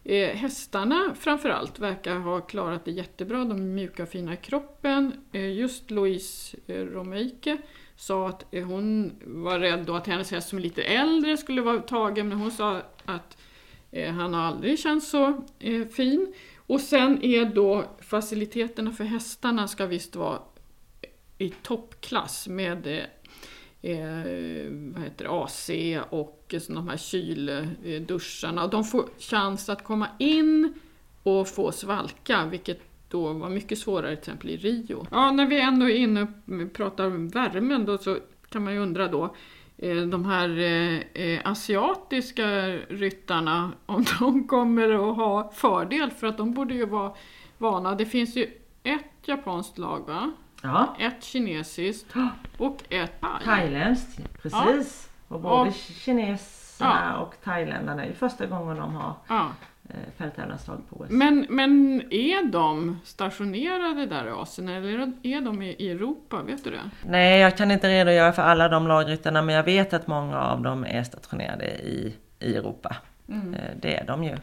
Eh, 0.06 0.36
hästarna 0.36 1.16
framförallt 1.20 1.80
verkar 1.80 2.16
ha 2.16 2.42
klarat 2.42 2.86
det 2.86 2.92
jättebra, 2.92 3.38
de 3.38 3.52
är 3.52 3.62
mjuka 3.62 4.04
och 4.04 4.10
fina 4.10 4.34
i 4.34 4.38
kroppen. 4.38 5.12
Eh, 5.32 5.54
just 5.54 5.92
Louise 5.92 6.58
eh, 6.68 6.76
Romeike 6.76 7.58
sa 7.96 8.30
att 8.30 8.54
eh, 8.54 8.66
hon 8.66 9.14
var 9.26 9.60
rädd 9.60 9.86
då 9.86 9.96
att 9.96 10.08
hennes 10.08 10.32
häst 10.32 10.50
som 10.50 10.58
är 10.58 10.62
lite 10.62 10.84
äldre 10.84 11.38
skulle 11.38 11.62
vara 11.62 11.80
tagen, 11.80 12.30
men 12.30 12.38
hon 12.38 12.52
sa 12.52 12.82
att 13.06 13.38
eh, 13.92 14.14
han 14.14 14.34
har 14.34 14.42
aldrig 14.42 14.80
känts 14.80 15.10
så 15.10 15.44
eh, 15.60 15.88
fin. 15.88 16.34
Och 16.58 16.82
sen 16.82 17.24
är 17.24 17.46
då 17.46 17.86
faciliteterna 18.02 18.92
för 18.92 19.04
hästarna 19.04 19.68
ska 19.68 19.86
visst 19.86 20.16
vara 20.16 20.40
i 21.38 21.50
toppklass 21.50 22.48
med 22.48 22.88
eh, 22.88 23.04
eh, 23.84 24.72
vad 24.94 25.04
heter 25.04 25.26
det, 25.26 25.30
AC 25.30 25.70
och 26.10 26.56
de 26.68 26.88
här 26.88 26.98
kylduscharna. 26.98 28.68
De 28.68 28.84
får 28.84 29.06
chans 29.20 29.70
att 29.70 29.84
komma 29.84 30.08
in 30.20 30.74
och 31.24 31.48
få 31.48 31.72
svalka, 31.72 32.46
vilket 32.46 32.82
då 33.08 33.34
var 33.34 33.50
mycket 33.50 33.80
svårare 33.80 34.16
till 34.16 34.20
exempel 34.20 34.50
i 34.50 34.58
Rio. 34.58 35.08
Ja, 35.12 35.32
när 35.32 35.46
vi 35.46 35.62
ändå 35.62 35.90
är 35.90 35.96
inne 35.96 36.22
och 36.22 36.74
pratar 36.74 37.06
om 37.06 37.30
värmen 37.30 37.86
då 37.86 37.98
så 37.98 38.18
kan 38.50 38.64
man 38.64 38.74
ju 38.74 38.80
undra 38.80 39.08
då 39.08 39.36
eh, 39.78 39.96
de 39.96 40.26
här 40.26 40.60
eh, 41.14 41.40
asiatiska 41.44 42.68
ryttarna, 42.88 43.72
om 43.86 44.06
de 44.20 44.48
kommer 44.48 45.10
att 45.10 45.16
ha 45.16 45.52
fördel 45.52 46.12
för 46.12 46.28
att 46.28 46.38
de 46.38 46.54
borde 46.54 46.74
ju 46.74 46.86
vara 46.86 47.14
vana. 47.58 47.96
Det 47.96 48.06
finns 48.06 48.36
ju 48.36 48.48
ett 48.84 49.28
japanskt 49.28 49.78
lag 49.78 50.08
va? 50.08 50.32
Ja. 50.64 50.96
Ett 51.00 51.24
kinesiskt 51.24 52.14
och 52.58 52.84
ett 52.90 53.22
thai. 53.22 53.44
Thailändskt, 53.46 54.20
precis. 54.42 55.10
Ja. 55.28 55.36
Och 55.36 55.42
både 55.42 55.70
och, 55.70 55.74
kineserna 55.74 57.14
ja. 57.14 57.18
och 57.18 57.36
thailändarna, 57.44 58.02
det 58.02 58.08
är 58.08 58.14
första 58.14 58.46
gången 58.46 58.78
de 58.78 58.96
har 58.96 59.14
ja. 59.28 59.48
Eh, 59.90 59.96
fälttävlanslag 60.18 60.82
på 60.90 60.96
OS. 60.96 61.10
Men, 61.10 61.46
men 61.50 62.02
är 62.14 62.44
de 62.52 63.00
stationerade 63.04 64.06
där 64.06 64.28
i 64.28 64.32
Asien 64.32 64.70
eller 64.70 65.14
är 65.24 65.42
de 65.42 65.62
i 65.62 65.90
Europa? 65.90 66.44
Vet 66.44 66.64
du 66.64 66.72
det? 66.72 66.90
Nej, 67.06 67.40
jag 67.40 67.58
kan 67.58 67.72
inte 67.72 67.90
redogöra 67.90 68.34
för 68.34 68.42
alla 68.42 68.70
de 68.70 68.88
lagryttarna 68.88 69.42
men 69.42 69.56
jag 69.56 69.64
vet 69.64 69.94
att 69.94 70.08
många 70.08 70.42
av 70.42 70.62
dem 70.62 70.86
är 70.86 71.04
stationerade 71.04 71.66
i, 71.66 72.16
i 72.40 72.56
Europa. 72.56 72.96
Mm. 73.30 73.54
Eh, 73.54 73.72
det 73.82 73.98
är 73.98 74.06
de 74.06 74.24
ju. 74.24 74.38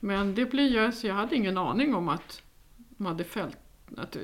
Men 0.00 0.34
det 0.34 0.44
blir 0.44 0.68
ju, 0.68 0.92
så 0.92 1.06
jag 1.06 1.14
hade 1.14 1.36
ingen 1.36 1.58
aning 1.58 1.94
om 1.94 2.08
att 2.08 2.42
de 2.88 3.06
hade 3.06 3.24
fält 3.24 3.58
att 3.96 4.16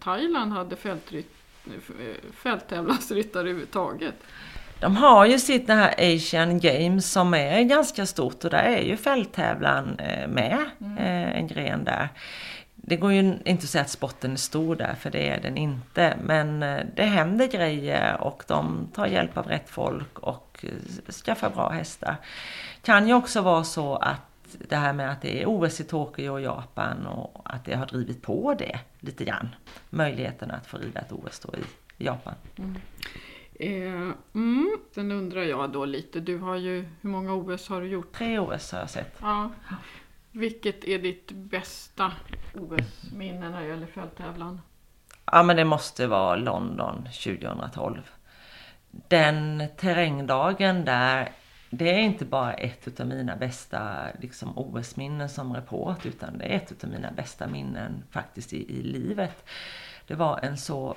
Thailand 0.00 0.52
hade 0.52 0.76
fälttävlansryttare 2.32 3.40
överhuvudtaget. 3.40 4.14
De 4.80 4.96
har 4.96 5.26
ju 5.26 5.38
sitt 5.38 5.66
det 5.66 5.74
här 5.74 6.14
Asian 6.14 6.60
Games 6.60 7.12
som 7.12 7.34
är 7.34 7.62
ganska 7.62 8.06
stort 8.06 8.44
och 8.44 8.50
där 8.50 8.62
är 8.62 8.82
ju 8.82 8.96
fälttävlan 8.96 9.98
eh, 9.98 10.28
med, 10.28 10.64
mm. 10.80 10.98
Eh, 10.98 11.36
en 11.38 11.46
gren 11.46 11.84
där. 11.84 12.08
Det 12.74 12.96
går 12.96 13.12
ju 13.12 13.18
inte 13.44 13.64
att 13.64 13.70
säga 13.70 13.82
att 13.82 13.90
sporten 13.90 14.32
är 14.32 14.36
stor 14.36 14.76
där, 14.76 14.94
för 15.00 15.10
det 15.10 15.28
är 15.28 15.40
den 15.40 15.56
inte. 15.56 16.16
Men 16.22 16.62
eh, 16.62 16.80
det 16.96 17.02
händer 17.02 17.46
grejer 17.46 18.20
och 18.20 18.44
de 18.46 18.88
tar 18.94 19.06
hjälp 19.06 19.36
av 19.36 19.46
rätt 19.46 19.70
folk 19.70 20.18
och 20.18 20.64
skaffar 21.24 21.50
bra 21.50 21.68
hästar. 21.68 22.16
Kan 22.82 23.08
ju 23.08 23.14
också 23.14 23.40
vara 23.40 23.64
så 23.64 23.96
att 23.96 24.25
det 24.68 24.76
här 24.76 24.92
med 24.92 25.10
att 25.10 25.22
det 25.22 25.42
är 25.42 25.46
OS 25.46 25.80
i 25.80 25.84
Tokyo 25.84 26.32
och 26.32 26.40
Japan 26.40 27.06
och 27.06 27.40
att 27.44 27.64
det 27.64 27.74
har 27.74 27.86
drivit 27.86 28.22
på 28.22 28.54
det 28.58 28.80
lite 29.00 29.24
grann. 29.24 29.48
Möjligheten 29.90 30.50
att 30.50 30.66
få 30.66 30.78
rida 30.78 31.00
ett 31.00 31.12
OS 31.12 31.40
då 31.40 31.54
i 31.58 32.04
Japan. 32.04 32.34
Mm. 32.58 32.76
Eh, 33.60 34.12
mm, 34.34 34.78
sen 34.94 35.12
undrar 35.12 35.42
jag 35.42 35.72
då 35.72 35.84
lite, 35.84 36.20
du 36.20 36.38
har 36.38 36.56
ju, 36.56 36.88
hur 37.00 37.10
många 37.10 37.34
OS 37.34 37.68
har 37.68 37.80
du 37.80 37.88
gjort? 37.88 38.12
Tre 38.12 38.38
OS 38.38 38.72
har 38.72 38.78
jag 38.78 38.90
sett. 38.90 39.16
Ja. 39.20 39.50
Vilket 40.30 40.84
är 40.84 40.98
ditt 40.98 41.32
bästa 41.32 42.12
OS-minne 42.54 43.50
när 43.50 43.62
det 43.62 43.68
gäller 43.68 43.86
fälttävlan? 43.86 44.60
Ja 45.24 45.42
men 45.42 45.56
det 45.56 45.64
måste 45.64 46.06
vara 46.06 46.36
London 46.36 47.08
2012. 47.24 48.10
Den 48.90 49.64
terrängdagen 49.76 50.84
där 50.84 51.32
det 51.70 51.94
är 51.94 51.98
inte 51.98 52.24
bara 52.24 52.52
ett 52.52 53.00
av 53.00 53.06
mina 53.06 53.36
bästa 53.36 54.06
liksom, 54.20 54.58
OS-minnen 54.58 55.28
som 55.28 55.54
report 55.54 56.06
utan 56.06 56.38
det 56.38 56.44
är 56.44 56.56
ett 56.56 56.84
av 56.84 56.90
mina 56.90 57.10
bästa 57.10 57.46
minnen 57.46 58.04
faktiskt 58.10 58.52
i, 58.52 58.78
i 58.78 58.82
livet. 58.82 59.44
Det 60.06 60.14
var 60.14 60.38
en 60.42 60.56
så 60.56 60.96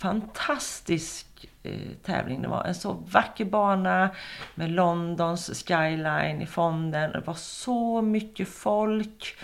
fantastisk 0.00 1.46
eh, 1.62 1.92
tävling. 2.02 2.42
Det 2.42 2.48
var 2.48 2.64
en 2.64 2.74
så 2.74 2.92
vacker 2.92 3.44
bana 3.44 4.10
med 4.54 4.70
Londons 4.70 5.64
skyline 5.66 6.42
i 6.42 6.46
fonden. 6.46 7.12
Det 7.12 7.20
var 7.20 7.34
så 7.34 8.02
mycket 8.02 8.48
folk. 8.48 9.36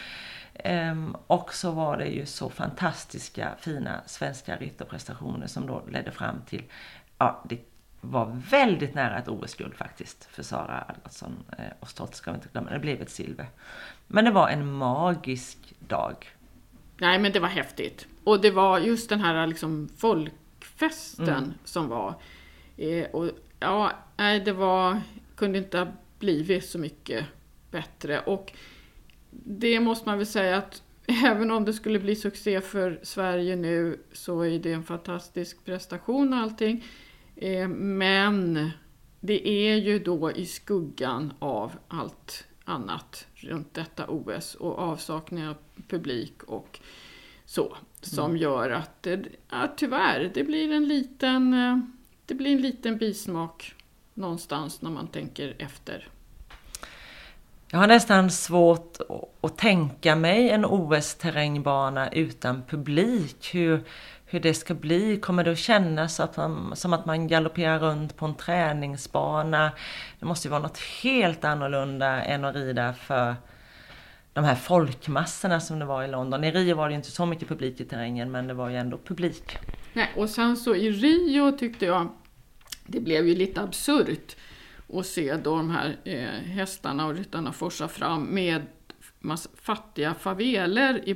Ehm, 0.54 1.16
och 1.26 1.54
så 1.54 1.70
var 1.70 1.96
det 1.96 2.06
ju 2.06 2.26
så 2.26 2.50
fantastiska 2.50 3.54
fina 3.58 4.00
svenska 4.06 4.56
ryttarprestationer 4.56 5.46
som 5.46 5.66
då 5.66 5.82
ledde 5.90 6.10
fram 6.10 6.42
till 6.46 6.62
ja, 7.18 7.44
det 7.48 7.58
var 8.10 8.42
väldigt 8.50 8.94
nära 8.94 9.18
ett 9.18 9.28
OS-guld 9.28 9.74
faktiskt 9.74 10.24
för 10.24 10.42
Sara 10.42 10.78
Algotsson. 10.80 11.44
Eh, 11.58 11.64
och 11.80 11.88
stolt 11.88 12.14
ska 12.14 12.30
vi 12.30 12.34
inte 12.34 12.48
glömma, 12.52 12.70
det 12.70 12.78
blev 12.78 13.02
ett 13.02 13.10
silver. 13.10 13.46
Men 14.06 14.24
det 14.24 14.30
var 14.30 14.48
en 14.48 14.72
magisk 14.72 15.58
dag. 15.78 16.26
Nej 16.98 17.18
men 17.18 17.32
det 17.32 17.40
var 17.40 17.48
häftigt. 17.48 18.06
Och 18.24 18.40
det 18.40 18.50
var 18.50 18.78
just 18.78 19.08
den 19.08 19.20
här 19.20 19.46
liksom 19.46 19.88
folkfesten 19.96 21.28
mm. 21.28 21.54
som 21.64 21.88
var. 21.88 22.14
Eh, 22.76 23.06
och 23.10 23.30
ja, 23.60 23.92
nej 24.16 24.40
det 24.40 24.52
var, 24.52 25.00
kunde 25.36 25.58
inte 25.58 25.78
ha 25.78 25.86
blivit 26.18 26.64
så 26.64 26.78
mycket 26.78 27.24
bättre. 27.70 28.20
Och 28.20 28.52
det 29.30 29.80
måste 29.80 30.08
man 30.08 30.18
väl 30.18 30.26
säga 30.26 30.56
att 30.56 30.82
även 31.24 31.50
om 31.50 31.64
det 31.64 31.72
skulle 31.72 31.98
bli 31.98 32.16
succé 32.16 32.60
för 32.60 33.00
Sverige 33.02 33.56
nu 33.56 34.00
så 34.12 34.40
är 34.40 34.58
det 34.58 34.72
en 34.72 34.82
fantastisk 34.82 35.64
prestation 35.64 36.32
och 36.32 36.38
allting. 36.38 36.84
Eh, 37.36 37.68
men 37.68 38.70
det 39.20 39.48
är 39.48 39.76
ju 39.76 39.98
då 39.98 40.32
i 40.32 40.46
skuggan 40.46 41.32
av 41.38 41.72
allt 41.88 42.44
annat 42.64 43.26
runt 43.34 43.74
detta 43.74 44.06
OS 44.08 44.54
och 44.54 44.78
avsaknad 44.78 45.48
av 45.48 45.56
publik 45.88 46.42
och 46.42 46.80
så 47.44 47.76
som 48.00 48.30
mm. 48.30 48.36
gör 48.36 48.70
att 48.70 49.02
det, 49.02 49.22
ja, 49.50 49.72
tyvärr, 49.76 50.30
det 50.34 50.44
blir 50.44 50.72
en 50.72 50.88
liten, 50.88 51.54
eh, 51.54 51.78
det 52.26 52.34
blir 52.34 52.52
en 52.52 52.62
liten 52.62 52.98
bismak 52.98 53.74
någonstans 54.14 54.82
när 54.82 54.90
man 54.90 55.06
tänker 55.06 55.56
efter. 55.58 56.08
Jag 57.70 57.78
har 57.78 57.86
nästan 57.86 58.30
svårt 58.30 58.98
att 59.40 59.58
tänka 59.58 60.16
mig 60.16 60.50
en 60.50 60.64
OS-terrängbana 60.64 62.12
utan 62.12 62.62
publik. 62.62 63.54
Hur, 63.54 63.84
hur 64.26 64.40
det 64.40 64.54
ska 64.54 64.74
bli. 64.74 65.16
Kommer 65.16 65.44
det 65.44 65.52
att 65.52 65.58
kännas 65.58 66.20
att 66.20 66.36
man, 66.36 66.76
som 66.76 66.92
att 66.92 67.06
man 67.06 67.28
galopperar 67.28 67.78
runt 67.78 68.16
på 68.16 68.26
en 68.26 68.34
träningsbana? 68.34 69.72
Det 70.18 70.26
måste 70.26 70.48
ju 70.48 70.50
vara 70.50 70.62
något 70.62 70.78
helt 71.02 71.44
annorlunda 71.44 72.22
än 72.22 72.44
att 72.44 72.54
rida 72.54 72.92
för 72.92 73.34
de 74.32 74.44
här 74.44 74.54
folkmassorna 74.54 75.60
som 75.60 75.78
det 75.78 75.84
var 75.84 76.02
i 76.02 76.08
London. 76.08 76.44
I 76.44 76.50
Rio 76.50 76.76
var 76.76 76.88
det 76.88 76.94
inte 76.94 77.10
så 77.10 77.26
mycket 77.26 77.48
publik 77.48 77.80
i 77.80 77.84
terrängen 77.84 78.30
men 78.30 78.46
det 78.46 78.54
var 78.54 78.68
ju 78.68 78.76
ändå 78.76 78.98
publik. 78.98 79.58
Nej, 79.92 80.12
och 80.16 80.30
sen 80.30 80.56
så 80.56 80.74
i 80.74 80.90
Rio 80.90 81.52
tyckte 81.52 81.86
jag 81.86 82.08
det 82.86 83.00
blev 83.00 83.26
ju 83.26 83.34
lite 83.34 83.60
absurt 83.60 84.36
att 84.92 85.06
se 85.06 85.36
då 85.36 85.56
de 85.56 85.70
här 85.70 85.96
eh, 86.04 86.50
hästarna 86.50 87.06
och 87.06 87.14
ryttarna 87.14 87.52
forsa 87.52 87.88
fram 87.88 88.24
med 88.24 88.62
fattiga 89.62 90.14
faveler 90.14 91.08
i 91.08 91.14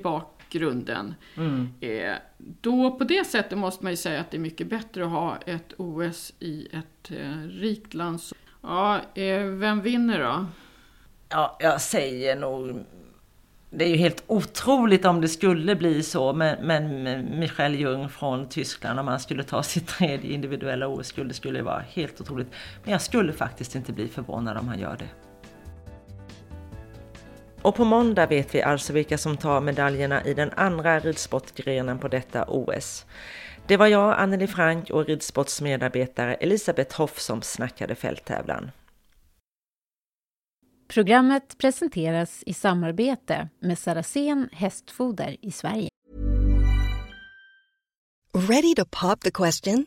bakgrunden. 0.50 1.14
Mm. 1.36 1.68
Eh, 1.80 2.14
då 2.38 2.90
på 2.90 3.04
det 3.04 3.24
sättet 3.24 3.58
måste 3.58 3.84
man 3.84 3.92
ju 3.92 3.96
säga 3.96 4.20
att 4.20 4.30
det 4.30 4.36
är 4.36 4.40
mycket 4.40 4.66
bättre 4.66 5.04
att 5.04 5.10
ha 5.10 5.36
ett 5.46 5.72
OS 5.76 6.32
i 6.38 6.68
ett 6.72 7.10
eh, 7.10 7.48
rikt 7.48 7.94
land. 7.94 8.20
Ja, 8.62 9.00
eh, 9.14 9.42
vem 9.42 9.80
vinner 9.82 10.18
då? 10.18 10.46
Ja, 11.28 11.56
jag 11.60 11.80
säger 11.80 12.36
nog 12.36 12.84
det 13.72 13.84
är 13.84 13.88
ju 13.88 13.96
helt 13.96 14.24
otroligt 14.26 15.04
om 15.04 15.20
det 15.20 15.28
skulle 15.28 15.76
bli 15.76 16.02
så 16.02 16.32
med, 16.32 16.64
med 16.64 17.24
Michael 17.38 17.74
Jung 17.74 18.08
från 18.08 18.48
Tyskland 18.48 19.00
om 19.00 19.08
han 19.08 19.20
skulle 19.20 19.42
ta 19.42 19.62
sitt 19.62 19.86
tredje 19.86 20.32
individuella 20.32 20.88
OS-guld. 20.88 21.30
Det 21.30 21.34
skulle 21.34 21.62
vara 21.62 21.84
helt 21.88 22.20
otroligt. 22.20 22.48
Men 22.84 22.92
jag 22.92 23.02
skulle 23.02 23.32
faktiskt 23.32 23.74
inte 23.74 23.92
bli 23.92 24.08
förvånad 24.08 24.56
om 24.56 24.68
han 24.68 24.78
gör 24.78 24.96
det. 24.98 25.29
Och 27.62 27.74
på 27.74 27.84
måndag 27.84 28.26
vet 28.26 28.54
vi 28.54 28.62
alltså 28.62 28.92
vilka 28.92 29.18
som 29.18 29.36
tar 29.36 29.60
medaljerna 29.60 30.24
i 30.24 30.34
den 30.34 30.50
andra 30.56 31.00
ridsportgrenen 31.00 31.98
på 31.98 32.08
detta 32.08 32.44
OS. 32.48 33.06
Det 33.66 33.76
var 33.76 33.86
jag, 33.86 34.18
Anneli 34.18 34.46
Frank 34.46 34.90
och 34.90 35.06
ridsportsmedarbetare 35.06 36.34
Elisabeth 36.34 36.96
Hoff 36.96 37.18
som 37.18 37.42
snackade 37.42 37.94
fälttävlan. 37.94 38.70
Programmet 40.88 41.58
presenteras 41.58 42.42
i 42.46 42.54
samarbete 42.54 43.48
med 43.60 43.78
Saracen 43.78 44.48
Hästfoder 44.52 45.36
i 45.42 45.50
Sverige. 45.50 45.88
Ready 48.34 48.74
to 48.74 48.84
pop 48.84 49.20
the 49.20 49.30
question? 49.30 49.86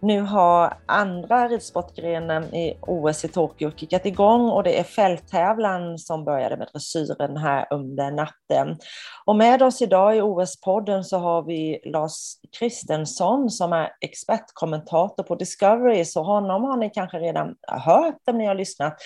Nu 0.00 0.20
har 0.20 0.78
andra 0.86 1.48
ridsportgrenen 1.48 2.54
i 2.54 2.78
OS 2.80 3.24
i 3.24 3.28
Tokyo 3.28 3.70
kickat 3.70 4.06
igång 4.06 4.50
och 4.50 4.62
det 4.62 4.78
är 4.78 4.84
fälttävlan 4.84 5.98
som 5.98 6.24
började 6.24 6.56
med 6.56 6.68
dressyren 6.72 7.36
här 7.36 7.66
under 7.70 8.10
natten. 8.10 8.78
Och 9.24 9.36
med 9.36 9.62
oss 9.62 9.82
idag 9.82 10.16
i 10.16 10.20
OS-podden 10.20 11.04
så 11.04 11.18
har 11.18 11.42
vi 11.42 11.80
Lars 11.84 12.34
Kristensson 12.58 13.50
som 13.50 13.72
är 13.72 13.90
expertkommentator 14.00 15.22
på 15.22 15.34
Discovery, 15.34 16.04
så 16.04 16.22
honom 16.22 16.64
har 16.64 16.76
ni 16.76 16.90
kanske 16.90 17.18
redan 17.18 17.54
hört 17.68 18.20
om 18.26 18.38
ni 18.38 18.46
har 18.46 18.54
lyssnat. 18.54 18.96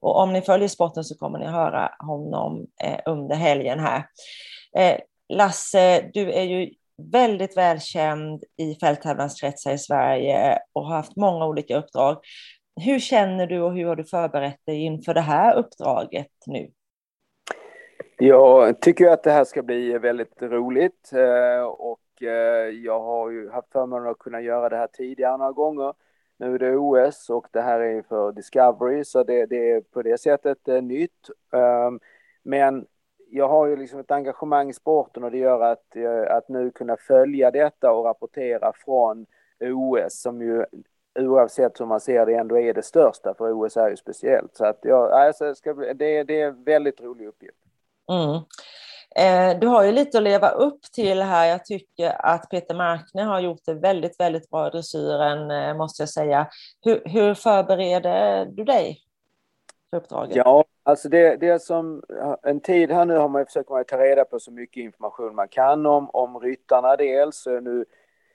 Och 0.00 0.16
om 0.16 0.32
ni 0.32 0.42
följer 0.42 0.68
sporten 0.68 1.04
så 1.04 1.18
kommer 1.18 1.38
ni 1.38 1.46
höra 1.46 1.90
honom 1.98 2.66
eh, 2.82 3.00
under 3.06 3.36
helgen 3.36 3.80
här. 3.80 4.06
Eh, 4.76 4.98
Lasse, 5.28 6.10
du 6.14 6.32
är 6.32 6.42
ju 6.42 6.70
väldigt 7.12 7.56
välkänd 7.56 8.44
i 8.56 8.74
fälttävlanskretsar 8.74 9.72
i 9.72 9.78
Sverige 9.78 10.58
och 10.72 10.86
har 10.86 10.96
haft 10.96 11.16
många 11.16 11.46
olika 11.46 11.78
uppdrag. 11.78 12.16
Hur 12.80 12.98
känner 12.98 13.46
du 13.46 13.60
och 13.60 13.74
hur 13.74 13.86
har 13.86 13.96
du 13.96 14.04
förberett 14.04 14.60
dig 14.66 14.84
inför 14.84 15.14
det 15.14 15.20
här 15.20 15.56
uppdraget 15.56 16.32
nu? 16.46 16.70
Jag 18.18 18.80
tycker 18.80 19.08
att 19.08 19.22
det 19.22 19.30
här 19.30 19.44
ska 19.44 19.62
bli 19.62 19.98
väldigt 19.98 20.42
roligt 20.42 21.12
eh, 21.12 21.64
och 21.64 22.22
eh, 22.22 22.68
jag 22.68 23.00
har 23.00 23.30
ju 23.30 23.50
haft 23.50 23.72
förmånen 23.72 24.10
att 24.10 24.18
kunna 24.18 24.40
göra 24.40 24.68
det 24.68 24.76
här 24.76 24.86
tidigare 24.86 25.36
några 25.36 25.52
gånger. 25.52 25.94
Nu 26.36 26.54
är 26.54 26.58
det 26.58 26.76
OS 26.76 27.30
och 27.30 27.46
det 27.52 27.60
här 27.60 27.80
är 27.80 28.02
för 28.02 28.32
Discovery 28.32 29.04
så 29.04 29.24
det, 29.24 29.46
det 29.46 29.70
är 29.70 29.80
på 29.80 30.02
det 30.02 30.20
sättet 30.20 30.68
eh, 30.68 30.82
nytt. 30.82 31.30
Ehm, 31.52 32.00
men 32.42 32.86
jag 33.34 33.48
har 33.48 33.66
ju 33.66 33.76
liksom 33.76 34.00
ett 34.00 34.10
engagemang 34.10 34.70
i 34.70 34.72
sporten 34.72 35.24
och 35.24 35.30
det 35.30 35.38
gör 35.38 35.60
att, 35.60 35.96
eh, 35.96 36.36
att 36.36 36.48
nu 36.48 36.70
kunna 36.70 36.96
följa 36.96 37.50
detta 37.50 37.92
och 37.92 38.04
rapportera 38.04 38.72
från 38.84 39.26
OS 39.60 40.20
som 40.22 40.42
ju 40.42 40.64
oavsett 41.18 41.80
hur 41.80 41.86
man 41.86 42.00
ser 42.00 42.26
det 42.26 42.34
ändå 42.34 42.58
är 42.58 42.74
det 42.74 42.82
största 42.82 43.34
för 43.34 43.52
OS 43.52 43.76
är 43.76 43.90
ju 43.90 43.96
speciellt. 43.96 44.56
Så 44.56 44.64
att 44.64 44.78
jag 44.82 45.12
alltså, 45.12 45.54
ska, 45.54 45.72
det, 45.74 46.22
det 46.22 46.40
är 46.40 46.48
en 46.48 46.64
väldigt 46.64 47.00
rolig 47.00 47.26
uppgift. 47.26 47.58
Mm. 48.12 48.40
Eh, 49.16 49.58
du 49.60 49.66
har 49.66 49.84
ju 49.84 49.92
lite 49.92 50.18
att 50.18 50.24
leva 50.24 50.50
upp 50.50 50.82
till 50.82 51.22
här. 51.22 51.46
Jag 51.46 51.64
tycker 51.64 52.26
att 52.26 52.50
Peter 52.50 52.74
Markne 52.74 53.22
har 53.22 53.40
gjort 53.40 53.64
det 53.66 53.74
väldigt, 53.74 54.20
väldigt 54.20 54.50
bra 54.50 54.66
i 54.66 54.70
dressyren, 54.70 55.50
eh, 55.50 55.76
måste 55.76 56.02
jag 56.02 56.08
säga. 56.08 56.46
Hur, 56.84 57.02
hur 57.04 57.34
förbereder 57.34 58.46
du 58.46 58.64
dig 58.64 59.04
för 59.94 60.04
uppdraget? 60.04 60.36
Ja, 60.36 60.64
alltså 60.82 61.08
det, 61.08 61.36
det 61.36 61.62
som 61.62 62.02
en 62.42 62.60
tid 62.60 62.90
här 62.90 63.04
nu 63.04 63.16
har 63.16 63.28
man 63.28 63.46
försökt 63.46 63.68
ta 63.68 63.98
reda 63.98 64.24
på 64.24 64.38
så 64.38 64.50
mycket 64.50 64.82
information 64.82 65.34
man 65.34 65.48
kan 65.48 65.86
om, 65.86 66.10
om 66.10 66.40
ryttarna 66.40 66.96
dels. 66.96 67.46
Nu 67.46 67.84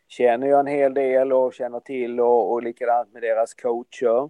känner 0.08 0.48
jag 0.48 0.60
en 0.60 0.68
hel 0.68 0.94
del 0.94 1.34
och 1.34 1.54
känner 1.54 1.80
till 1.80 2.20
och, 2.20 2.52
och 2.52 2.64
likadant 2.64 3.14
med 3.14 3.22
deras 3.22 3.54
coacher 3.54 4.30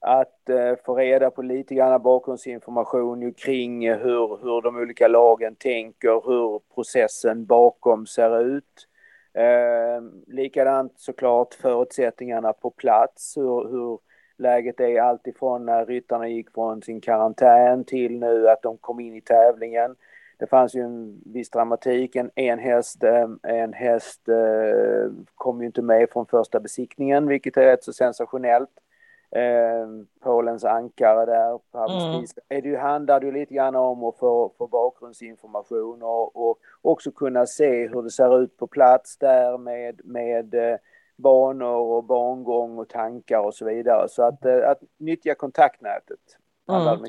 att 0.00 0.48
eh, 0.48 0.74
få 0.84 0.94
reda 0.94 1.30
på 1.30 1.42
lite 1.42 1.74
grann 1.74 2.02
bakgrundsinformation 2.02 3.22
ju 3.22 3.32
kring 3.32 3.84
eh, 3.84 3.98
hur, 3.98 4.38
hur 4.42 4.62
de 4.62 4.76
olika 4.76 5.08
lagen 5.08 5.56
tänker, 5.56 6.26
hur 6.26 6.60
processen 6.74 7.46
bakom 7.46 8.06
ser 8.06 8.40
ut. 8.40 8.88
Eh, 9.34 10.02
likadant 10.26 10.92
såklart 10.96 11.54
förutsättningarna 11.54 12.52
på 12.52 12.70
plats, 12.70 13.36
hur, 13.36 13.68
hur 13.68 13.98
läget 14.36 14.80
är 14.80 15.00
alltifrån 15.00 15.66
när 15.66 15.86
ryttarna 15.86 16.28
gick 16.28 16.50
från 16.50 16.82
sin 16.82 17.00
karantän 17.00 17.84
till 17.84 18.18
nu 18.18 18.48
att 18.48 18.62
de 18.62 18.78
kom 18.78 19.00
in 19.00 19.14
i 19.14 19.20
tävlingen. 19.20 19.96
Det 20.38 20.46
fanns 20.46 20.74
ju 20.74 20.80
en 20.80 21.22
viss 21.24 21.50
dramatik. 21.50 22.16
En, 22.16 22.30
en 22.34 22.58
häst, 22.58 23.04
eh, 23.04 23.28
en 23.42 23.72
häst 23.72 24.28
eh, 24.28 25.12
kom 25.34 25.60
ju 25.60 25.66
inte 25.66 25.82
med 25.82 26.10
från 26.12 26.26
första 26.26 26.60
besiktningen, 26.60 27.28
vilket 27.28 27.56
är 27.56 27.64
rätt 27.64 27.84
så 27.84 27.92
sensationellt 27.92 28.70
eh, 29.30 29.86
Polens 30.20 30.64
ankare 30.64 31.26
där. 31.26 31.58
Mm. 32.50 32.62
Det 32.62 32.76
handlar 32.76 33.20
ju 33.20 33.32
lite 33.32 33.54
grann 33.54 33.76
om 33.76 34.04
att 34.04 34.18
få, 34.18 34.52
få 34.58 34.66
bakgrundsinformation 34.66 36.02
och, 36.02 36.36
och 36.36 36.58
också 36.82 37.10
kunna 37.12 37.46
se 37.46 37.88
hur 37.88 38.02
det 38.02 38.10
ser 38.10 38.42
ut 38.42 38.56
på 38.56 38.66
plats 38.66 39.18
där 39.18 39.58
med, 39.58 40.00
med 40.04 40.54
banor 41.16 41.76
och 41.76 42.04
bangång 42.04 42.78
och 42.78 42.88
tankar 42.88 43.38
och 43.38 43.54
så 43.54 43.64
vidare. 43.64 44.08
Så 44.08 44.22
att, 44.22 44.44
eh, 44.44 44.70
att 44.70 44.78
nyttja 44.98 45.34
kontaktnätet. 45.34 46.20
Mm. 46.72 47.04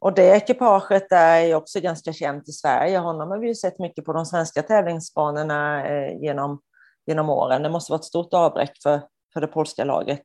Och 0.00 0.14
det 0.14 0.36
ekipaget 0.36 1.12
är 1.12 1.54
också 1.54 1.80
ganska 1.80 2.12
känt 2.12 2.48
i 2.48 2.52
Sverige. 2.52 2.98
Honom 2.98 3.30
har 3.30 3.38
vi 3.38 3.48
ju 3.48 3.54
sett 3.54 3.78
mycket 3.78 4.04
på 4.04 4.12
de 4.12 4.26
svenska 4.26 4.62
tävlingsbanorna 4.62 5.86
eh, 5.86 6.22
genom, 6.22 6.60
genom 7.06 7.30
åren. 7.30 7.62
Det 7.62 7.68
måste 7.68 7.92
vara 7.92 7.98
ett 7.98 8.04
stort 8.04 8.34
avbräck 8.34 8.72
för, 8.82 9.00
för 9.32 9.40
det 9.40 9.46
polska 9.46 9.84
laget. 9.84 10.22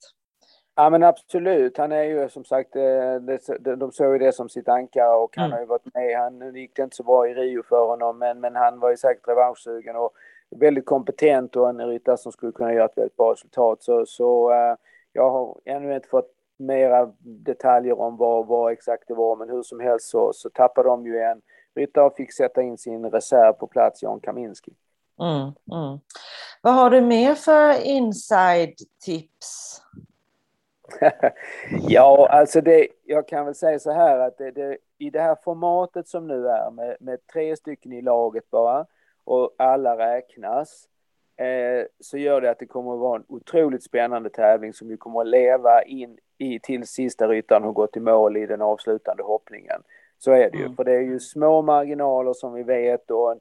Ja 0.76 0.90
men 0.90 1.04
absolut, 1.04 1.78
han 1.78 1.92
är 1.92 2.04
ju 2.04 2.30
som 2.30 2.46
sagt, 2.46 2.76
eh, 2.76 3.76
de 3.78 3.92
såg 3.92 4.14
ju 4.14 4.20
det 4.20 4.34
som 4.34 4.50
sitt 4.50 4.70
ankare 4.70 5.16
och 5.16 5.38
han 5.38 5.46
mm. 5.46 5.54
har 5.54 5.60
ju 5.60 5.66
varit 5.66 5.94
med. 5.94 6.18
Han 6.18 6.56
gick 6.56 6.76
det 6.76 6.84
inte 6.84 6.96
så 6.96 7.04
bra 7.04 7.28
i 7.28 7.34
Rio 7.34 7.64
för 7.70 7.86
honom 7.88 8.20
men, 8.20 8.40
men 8.40 8.56
han 8.56 8.80
var 8.80 8.90
ju 8.90 8.98
säkert 8.98 9.28
revanschsugen 9.28 9.96
och 9.96 10.12
väldigt 10.56 10.86
kompetent 10.86 11.56
och 11.56 11.70
en 11.70 11.88
ryttare 11.88 12.18
som 12.18 12.32
skulle 12.32 12.52
kunna 12.52 12.74
göra 12.74 12.86
ett 12.86 12.98
väldigt 12.98 13.18
bra 13.18 13.32
resultat. 13.32 13.84
Så, 13.84 14.06
så 14.06 14.52
uh, 14.52 14.76
jag 15.14 15.32
har 15.32 15.58
ännu 15.66 15.96
inte 15.96 16.08
fått 16.08 16.34
mera 16.58 17.14
detaljer 17.20 18.00
om 18.00 18.18
vad, 18.18 18.48
vad 18.48 18.72
exakt 18.72 19.08
det 19.08 19.14
var 19.14 19.36
men 19.36 19.50
hur 19.50 19.64
som 19.64 19.80
helst 19.80 20.10
så, 20.10 20.34
så 20.34 20.50
tappade 20.50 20.90
de 20.90 21.06
ju 21.06 21.20
en 21.20 21.42
ryttare 21.76 22.06
och 22.06 22.16
fick 22.16 22.34
sätta 22.34 22.62
in 22.62 22.78
sin 22.78 23.06
reserv 23.06 23.54
på 23.54 23.68
plats, 23.68 24.04
Jan 24.04 24.20
Kaminski. 24.20 24.74
Mm, 25.20 25.42
mm. 25.42 26.00
Vad 26.62 26.74
har 26.74 26.90
du 26.90 27.02
mer 27.02 27.36
för 27.36 27.86
inside-tips? 27.86 29.82
ja, 31.88 32.28
alltså 32.32 32.62
det, 32.62 32.88
jag 33.04 33.28
kan 33.28 33.46
väl 33.46 33.56
säga 33.56 33.80
så 33.80 33.92
här 33.92 34.20
att 34.20 34.38
det, 34.38 34.52
det, 34.52 34.78
i 34.98 35.10
det 35.10 35.22
här 35.22 35.38
formatet 35.44 36.08
som 36.08 36.28
nu 36.28 36.48
är 36.48 36.72
med, 36.72 36.98
med 37.00 37.28
tre 37.34 37.56
stycken 37.56 37.94
i 37.94 38.02
laget 38.02 38.50
bara 38.50 38.86
och 39.28 39.56
alla 39.58 39.98
räknas 39.98 40.88
eh, 41.38 41.86
så 42.00 42.18
gör 42.18 42.42
det 42.42 42.52
att 42.52 42.60
det 42.60 42.66
kommer 42.66 42.94
att 42.94 43.00
vara 43.00 43.16
en 43.16 43.26
otroligt 43.28 43.84
spännande 43.84 44.30
tävling 44.30 44.74
som 44.74 44.88
vi 44.88 44.98
kommer 44.98 45.22
att 45.22 45.28
leva 45.28 45.84
in 45.84 46.18
i 46.38 46.60
till 46.60 46.88
sista 46.88 47.28
ryttaren 47.28 47.64
har 47.64 47.72
gått 47.72 47.98
i 47.98 48.00
mål 48.00 48.38
i 48.38 48.46
den 48.46 48.62
avslutande 48.62 49.24
hoppningen. 49.24 49.82
Så 50.18 50.32
är 50.32 50.52
det 50.52 50.58
ju, 50.58 50.64
mm. 50.64 50.76
för 50.76 50.84
det 50.84 50.94
är 50.94 51.02
ju 51.02 51.20
små 51.20 51.62
marginaler 51.62 52.34
som 52.34 52.54
vi 52.54 52.64
vet 52.64 53.12
och 53.12 53.32
en, 53.32 53.40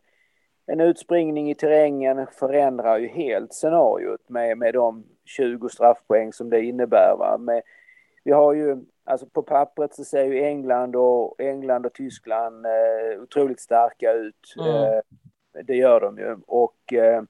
en 0.67 0.81
utspringning 0.81 1.51
i 1.51 1.55
terrängen 1.55 2.27
förändrar 2.27 2.99
ju 2.99 3.09
helt 3.09 3.55
scenariot 3.55 4.29
med, 4.29 4.59
med 4.59 4.75
de 4.75 5.05
20 5.25 5.69
straffpoäng 5.69 6.33
som 6.33 6.51
det 6.51 6.65
innebär. 6.65 7.17
Va? 7.19 7.39
Med, 7.39 7.63
vi 8.25 8.33
har 8.33 8.53
ju, 8.53 8.77
alltså 9.05 9.27
på 9.27 9.43
pappret 9.43 9.95
så 9.95 10.05
ser 10.05 10.25
ju 10.25 10.45
England 10.45 10.97
och, 10.97 11.41
England 11.41 11.87
och 11.87 11.93
Tyskland 11.93 12.67
eh, 12.67 13.23
otroligt 13.23 13.61
starka 13.61 14.13
ut. 14.13 14.55
Mm. 14.59 14.69
Eh, 14.69 15.01
det 15.65 15.77
gör 15.77 16.01
de 16.01 16.19
ju. 16.19 16.37
Och, 16.47 16.93
eh, 16.93 17.23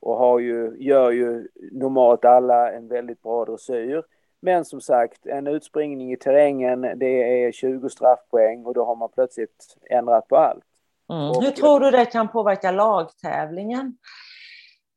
och 0.00 0.16
har 0.16 0.38
ju, 0.38 0.76
gör 0.78 1.10
ju 1.10 1.48
normalt 1.72 2.24
alla 2.24 2.72
en 2.72 2.88
väldigt 2.88 3.22
bra 3.22 3.44
dressyr. 3.44 4.02
Men 4.40 4.64
som 4.64 4.80
sagt, 4.80 5.26
en 5.26 5.46
utspringning 5.46 6.12
i 6.12 6.16
terrängen 6.16 6.80
det 6.96 7.44
är 7.44 7.52
20 7.52 7.88
straffpoäng 7.88 8.66
och 8.66 8.74
då 8.74 8.84
har 8.84 8.96
man 8.96 9.08
plötsligt 9.08 9.76
ändrat 9.90 10.28
på 10.28 10.36
allt. 10.36 10.64
Mm. 11.10 11.30
Och, 11.30 11.42
Hur 11.42 11.50
tror 11.50 11.80
du 11.80 11.90
det 11.90 12.04
kan 12.04 12.28
påverka 12.28 12.70
lagtävlingen? 12.70 13.96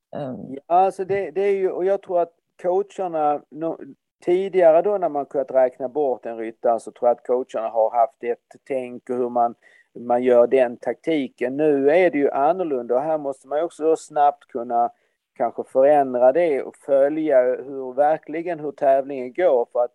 Ja, 0.10 0.36
alltså 0.66 1.06
det, 1.06 1.32
det, 1.32 1.42
är 1.42 1.56
ju, 1.56 1.70
och 1.70 1.86
jag 1.86 2.02
tror 2.02 2.22
att 2.22 2.34
coacherna, 2.62 3.42
no, 3.50 3.80
tidigare 4.26 4.82
då 4.82 4.98
när 4.98 5.10
man 5.10 5.26
kunnat 5.26 5.52
räkna 5.52 5.90
bort 5.90 6.26
en 6.26 6.38
ryttare 6.38 6.80
så 6.80 6.92
tror 6.92 7.10
jag 7.10 7.18
att 7.18 7.28
coacherna 7.28 7.70
har 7.70 7.92
haft 7.92 8.24
ett 8.24 8.62
tänk 8.68 9.10
och 9.10 9.16
hur 9.16 9.30
man, 9.30 9.56
man 10.00 10.24
gör 10.24 10.48
den 10.48 10.78
taktiken. 10.78 11.58
Nu 11.58 11.92
är 11.92 12.12
det 12.12 12.18
ju 12.18 12.30
annorlunda 12.30 12.96
och 12.96 13.02
här 13.02 13.18
måste 13.18 13.48
man 13.48 13.64
också 13.64 13.96
snabbt 13.96 14.48
kunna 14.48 14.92
kanske 15.34 15.64
förändra 15.64 16.32
det 16.32 16.64
och 16.64 16.78
följa 16.78 17.42
hur 17.42 17.94
verkligen 17.94 18.60
hur 18.60 18.72
tävlingen 18.72 19.34
går 19.34 19.68
för 19.72 19.84
att 19.84 19.94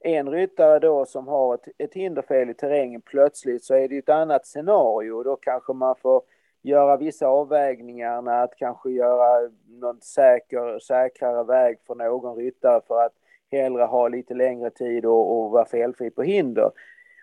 en 0.00 0.30
ryttare 0.30 0.78
då 0.78 1.04
som 1.06 1.28
har 1.28 1.54
ett, 1.54 1.68
ett 1.78 1.94
hinderfel 1.94 2.50
i 2.50 2.54
terrängen 2.54 3.00
plötsligt 3.00 3.64
så 3.64 3.74
är 3.74 3.88
det 3.88 3.98
ett 3.98 4.08
annat 4.08 4.46
scenario 4.46 5.12
och 5.12 5.24
då 5.24 5.36
kanske 5.36 5.72
man 5.72 5.94
får 5.96 6.22
göra 6.62 6.96
vissa 6.96 7.26
avvägningar, 7.26 8.42
att 8.42 8.56
kanske 8.56 8.90
göra 8.90 9.50
någon 9.68 10.00
säker, 10.00 10.78
säkrare 10.78 11.44
väg 11.44 11.78
för 11.86 11.94
någon 11.94 12.36
ryttare 12.36 12.80
för 12.86 13.02
att 13.02 13.12
hellre 13.52 13.82
ha 13.82 14.08
lite 14.08 14.34
längre 14.34 14.70
tid 14.70 15.06
och, 15.06 15.38
och 15.38 15.50
vara 15.50 15.64
felfri 15.64 16.10
på 16.10 16.22
hinder. 16.22 16.70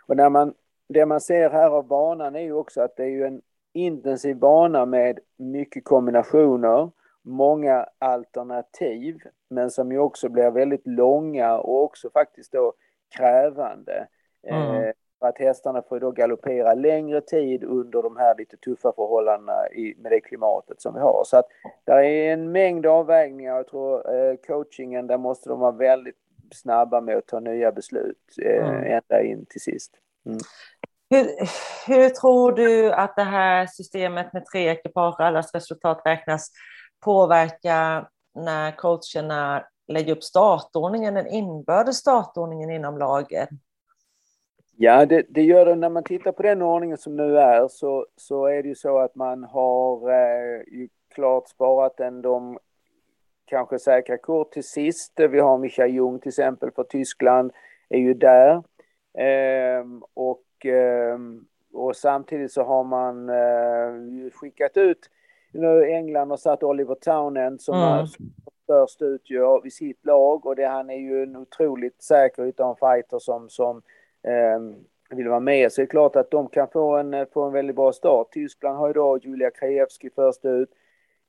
Och 0.08 0.18
när 0.18 0.30
man, 0.30 0.54
det 0.94 1.06
man 1.06 1.22
ser 1.22 1.50
här 1.50 1.70
av 1.70 1.88
banan 1.88 2.36
är 2.36 2.42
ju 2.42 2.54
också 2.54 2.82
att 2.82 2.96
det 2.96 3.04
är 3.04 3.10
ju 3.10 3.26
en 3.26 3.42
intensiv 3.74 4.38
bana 4.38 4.86
med 4.86 5.20
mycket 5.38 5.84
kombinationer, 5.84 6.92
många 7.22 7.88
alternativ, 8.00 9.18
men 9.50 9.72
som 9.72 9.92
ju 9.92 10.00
också 10.00 10.30
blir 10.30 10.52
väldigt 10.52 10.88
långa 10.88 11.58
och 11.58 11.84
också 11.84 12.10
faktiskt 12.10 12.52
då 12.52 12.74
krävande. 13.18 14.08
Mm. 14.48 14.76
Eh, 14.76 14.94
för 15.20 15.28
att 15.28 15.38
hästarna 15.38 15.82
får 15.82 16.00
då 16.00 16.12
galoppera 16.12 16.74
längre 16.74 17.22
tid 17.22 17.64
under 17.64 18.02
de 18.02 18.18
här 18.18 18.36
lite 18.38 18.58
tuffa 18.58 18.94
förhållandena 18.96 19.70
i, 19.70 19.96
med 19.98 20.12
det 20.12 20.22
klimatet 20.22 20.82
som 20.82 20.94
vi 20.94 21.00
har. 21.00 21.24
Så 21.26 21.38
att 21.38 21.46
där 21.84 21.98
är 21.98 22.34
en 22.34 22.52
mängd 22.52 22.86
avvägningar. 22.86 23.56
Jag 23.56 23.68
tror 23.68 24.16
eh, 24.16 24.36
coachingen, 24.36 25.08
där 25.08 25.18
måste 25.18 25.50
de 25.50 25.60
vara 25.60 25.72
väldigt 25.72 26.18
snabba 26.54 27.02
med 27.02 27.18
att 27.18 27.28
ta 27.28 27.40
nya 27.40 27.72
beslut 27.72 28.36
eh, 28.42 28.68
mm. 28.68 28.84
ända 28.84 29.24
in 29.24 29.46
till 29.46 29.62
sist. 29.62 29.94
Mm. 30.26 30.38
Hur, 31.14 31.28
hur, 31.88 32.10
tror 32.10 32.52
du 32.52 32.92
att 32.92 33.16
det 33.16 33.24
här 33.24 33.66
systemet 33.66 34.34
med 34.34 34.46
tre 34.46 34.70
ekipage 34.70 35.20
och 35.20 35.26
allas 35.26 35.54
resultat 35.54 36.02
räknas 36.06 36.52
påverkar 37.06 38.10
när 38.36 38.72
coacherna 38.72 39.66
lägger 39.88 40.16
upp 40.16 40.24
startordningen, 40.24 41.14
den 41.14 41.28
inbördes 41.28 41.98
startordningen 41.98 42.70
inom 42.70 42.98
laget? 42.98 43.50
Ja, 44.78 45.06
det, 45.06 45.26
det, 45.30 45.42
gör 45.42 45.66
det 45.66 45.76
när 45.76 45.90
man 45.90 46.04
tittar 46.04 46.32
på 46.32 46.44
den 46.44 46.62
ordningen 46.62 46.98
som 46.98 47.16
nu 47.16 47.38
är 47.38 47.68
så, 47.68 48.06
så 48.18 48.46
är 48.46 48.64
det 48.64 48.70
ju 48.70 48.76
så 48.76 49.00
att 49.00 49.16
man 49.16 49.44
har 49.44 50.12
eh, 50.12 50.62
ju 50.68 50.90
klart 51.16 51.50
sparat 51.50 52.00
en 52.00 52.22
de 52.22 52.60
kanske 53.46 53.80
säkra 53.80 54.18
kort 54.18 54.52
till 54.52 54.68
sist. 54.68 55.14
Vi 55.16 55.40
har 55.40 55.58
Michael 55.58 55.94
Jung 55.94 56.20
till 56.20 56.30
exempel 56.30 56.72
för 56.72 56.84
Tyskland 56.84 57.52
är 57.90 58.00
ju 58.00 58.14
där. 58.14 58.64
Eh, 59.18 59.86
och, 60.14 60.44
och 61.74 61.96
samtidigt 61.96 62.52
så 62.52 62.64
har 62.64 62.84
man 62.84 63.30
eh, 63.30 64.32
skickat 64.32 64.78
ut 64.78 65.10
nu 65.52 65.84
England 65.86 66.32
och 66.32 66.40
satt 66.40 66.64
Oliver 66.64 66.96
Townend 66.96 67.62
som 67.62 67.76
mm. 67.76 67.88
är 67.88 68.08
först 68.68 69.02
ut 69.02 69.30
ju 69.30 69.62
i 69.66 69.72
sitt 69.72 70.06
lag 70.06 70.46
och 70.46 70.56
det, 70.56 70.66
han 70.66 70.90
är 70.90 70.98
ju 70.98 71.24
en 71.24 71.36
otroligt 71.36 72.02
säker 72.02 72.44
utan 72.44 72.76
fighter 72.76 73.20
som, 73.20 73.50
som 73.50 73.82
eh, 74.24 74.60
vill 75.16 75.28
vara 75.28 75.40
med. 75.40 75.72
Så 75.72 75.82
det 75.82 75.86
är 75.86 75.90
klart 75.90 76.16
att 76.16 76.32
de 76.32 76.48
kan 76.48 76.68
få 76.68 76.98
en, 76.98 77.26
få 77.34 77.44
en 77.44 77.54
väldigt 77.54 77.76
bra 77.76 77.94
start. 77.94 78.32
Tyskland 78.32 78.78
har 78.78 78.88
ju 78.88 78.94
då 78.94 79.20
Julia 79.22 79.52
Krajewski 79.52 80.10
först 80.16 80.46
ut, 80.46 80.70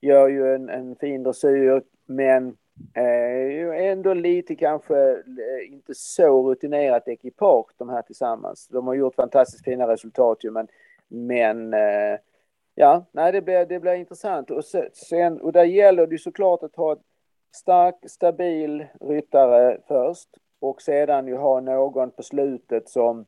gör 0.01 0.29
ju 0.29 0.55
en, 0.55 0.69
en 0.69 0.97
fin 0.97 1.23
dressyr, 1.23 1.83
men 2.07 2.57
Eh, 2.95 3.87
ändå 3.91 4.15
lite 4.15 4.55
kanske 4.55 5.11
eh, 5.13 5.73
inte 5.73 5.95
så 5.95 6.51
rutinerat 6.51 7.09
ekipage 7.09 7.71
de 7.77 7.89
här 7.89 8.03
tillsammans. 8.03 8.69
De 8.69 8.87
har 8.87 8.95
gjort 8.95 9.15
fantastiskt 9.15 9.65
fina 9.65 9.89
resultat 9.89 10.45
ju 10.45 10.51
men, 10.51 10.69
men 11.09 11.75
eh, 11.75 12.19
ja, 12.75 13.05
nej 13.13 13.33
det 13.33 13.43
blir, 13.43 13.67
det 13.67 13.81
blir 13.81 13.95
intressant 13.95 14.51
och 14.51 14.65
sen, 14.93 15.41
och 15.41 15.53
där 15.53 15.65
gäller 15.65 16.07
det 16.07 16.19
såklart 16.19 16.63
att 16.63 16.77
ha 16.77 16.93
ett 16.93 17.03
stark, 17.55 17.95
stabil 18.07 18.87
ryttare 19.01 19.81
först 19.89 20.29
och 20.61 20.83
sedan 20.83 21.27
ju 21.27 21.37
ha 21.37 21.61
någon 21.61 22.11
på 22.11 22.23
slutet 22.23 22.89
som 22.89 23.27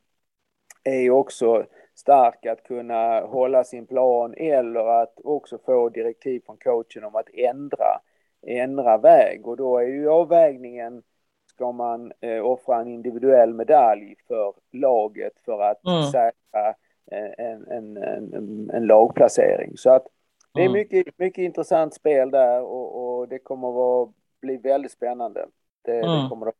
är 0.84 1.10
också 1.10 1.66
stark 1.94 2.46
att 2.46 2.62
kunna 2.62 3.20
hålla 3.20 3.64
sin 3.64 3.86
plan 3.86 4.34
eller 4.36 5.02
att 5.02 5.20
också 5.24 5.58
få 5.58 5.88
direktiv 5.88 6.42
från 6.46 6.56
coachen 6.56 7.04
om 7.04 7.16
att 7.16 7.28
ändra, 7.34 8.00
ändra 8.42 8.98
väg. 8.98 9.46
Och 9.46 9.56
då 9.56 9.78
är 9.78 9.86
ju 9.86 10.10
avvägningen, 10.10 11.02
ska 11.46 11.72
man 11.72 12.12
eh, 12.20 12.44
offra 12.44 12.80
en 12.80 12.88
individuell 12.88 13.54
medalj 13.54 14.14
för 14.28 14.54
laget 14.72 15.32
för 15.44 15.62
att 15.62 15.86
mm. 15.86 16.02
säkra 16.02 16.68
eh, 17.12 17.46
en, 17.46 17.66
en, 17.66 17.96
en, 17.96 18.70
en, 18.70 18.86
lagplacering. 18.86 19.76
Så 19.76 19.90
att 19.90 20.06
det 20.54 20.60
är 20.60 20.66
mm. 20.66 20.72
mycket, 20.72 21.18
mycket 21.18 21.42
intressant 21.42 21.94
spel 21.94 22.30
där 22.30 22.62
och, 22.62 23.18
och 23.18 23.28
det 23.28 23.38
kommer 23.38 23.68
att 23.68 23.74
vara, 23.74 24.12
bli 24.40 24.56
väldigt 24.56 24.92
spännande. 24.92 25.46
Det, 25.82 26.00
mm. 26.00 26.22
det 26.22 26.28
kommer 26.28 26.46
att... 26.46 26.54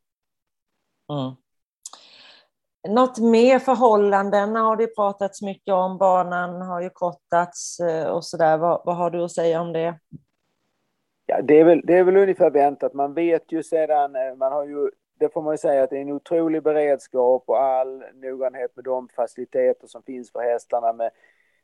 Mm. 1.11 1.35
Något 2.95 3.19
mer 3.19 3.59
förhållanden 3.59 4.55
har 4.55 4.75
det 4.75 4.95
pratats 4.95 5.41
mycket 5.41 5.73
om. 5.73 5.97
Banan 5.97 6.61
har 6.61 6.81
ju 6.81 6.89
kortats 6.89 7.79
eh, 7.79 8.07
och 8.07 8.25
sådär. 8.25 8.57
Vad, 8.57 8.81
vad 8.85 8.95
har 8.95 9.09
du 9.09 9.23
att 9.23 9.31
säga 9.31 9.61
om 9.61 9.73
det? 9.73 9.99
Ja, 11.29 11.41
det 11.41 11.59
är 11.59 11.63
väl, 11.63 11.81
det 11.83 11.97
är 11.97 12.03
väl 12.03 12.17
ungefär 12.17 12.49
väntat. 12.49 12.93
Man 12.93 13.13
vet 13.13 13.51
ju 13.51 13.63
sedan, 13.63 14.15
eh, 14.15 14.35
man 14.35 14.51
har 14.51 14.65
ju, 14.65 14.89
det 15.19 15.33
får 15.33 15.41
man 15.41 15.53
ju 15.53 15.57
säga 15.57 15.83
att 15.83 15.89
det 15.89 15.97
är 15.97 16.01
en 16.01 16.11
otrolig 16.11 16.63
beredskap 16.63 17.43
och 17.47 17.61
all 17.61 18.03
noggrannhet 18.13 18.75
med 18.75 18.85
de 18.85 19.09
faciliteter 19.15 19.87
som 19.87 20.03
finns 20.03 20.31
för 20.31 20.39
hästarna 20.39 20.93
med 20.93 21.11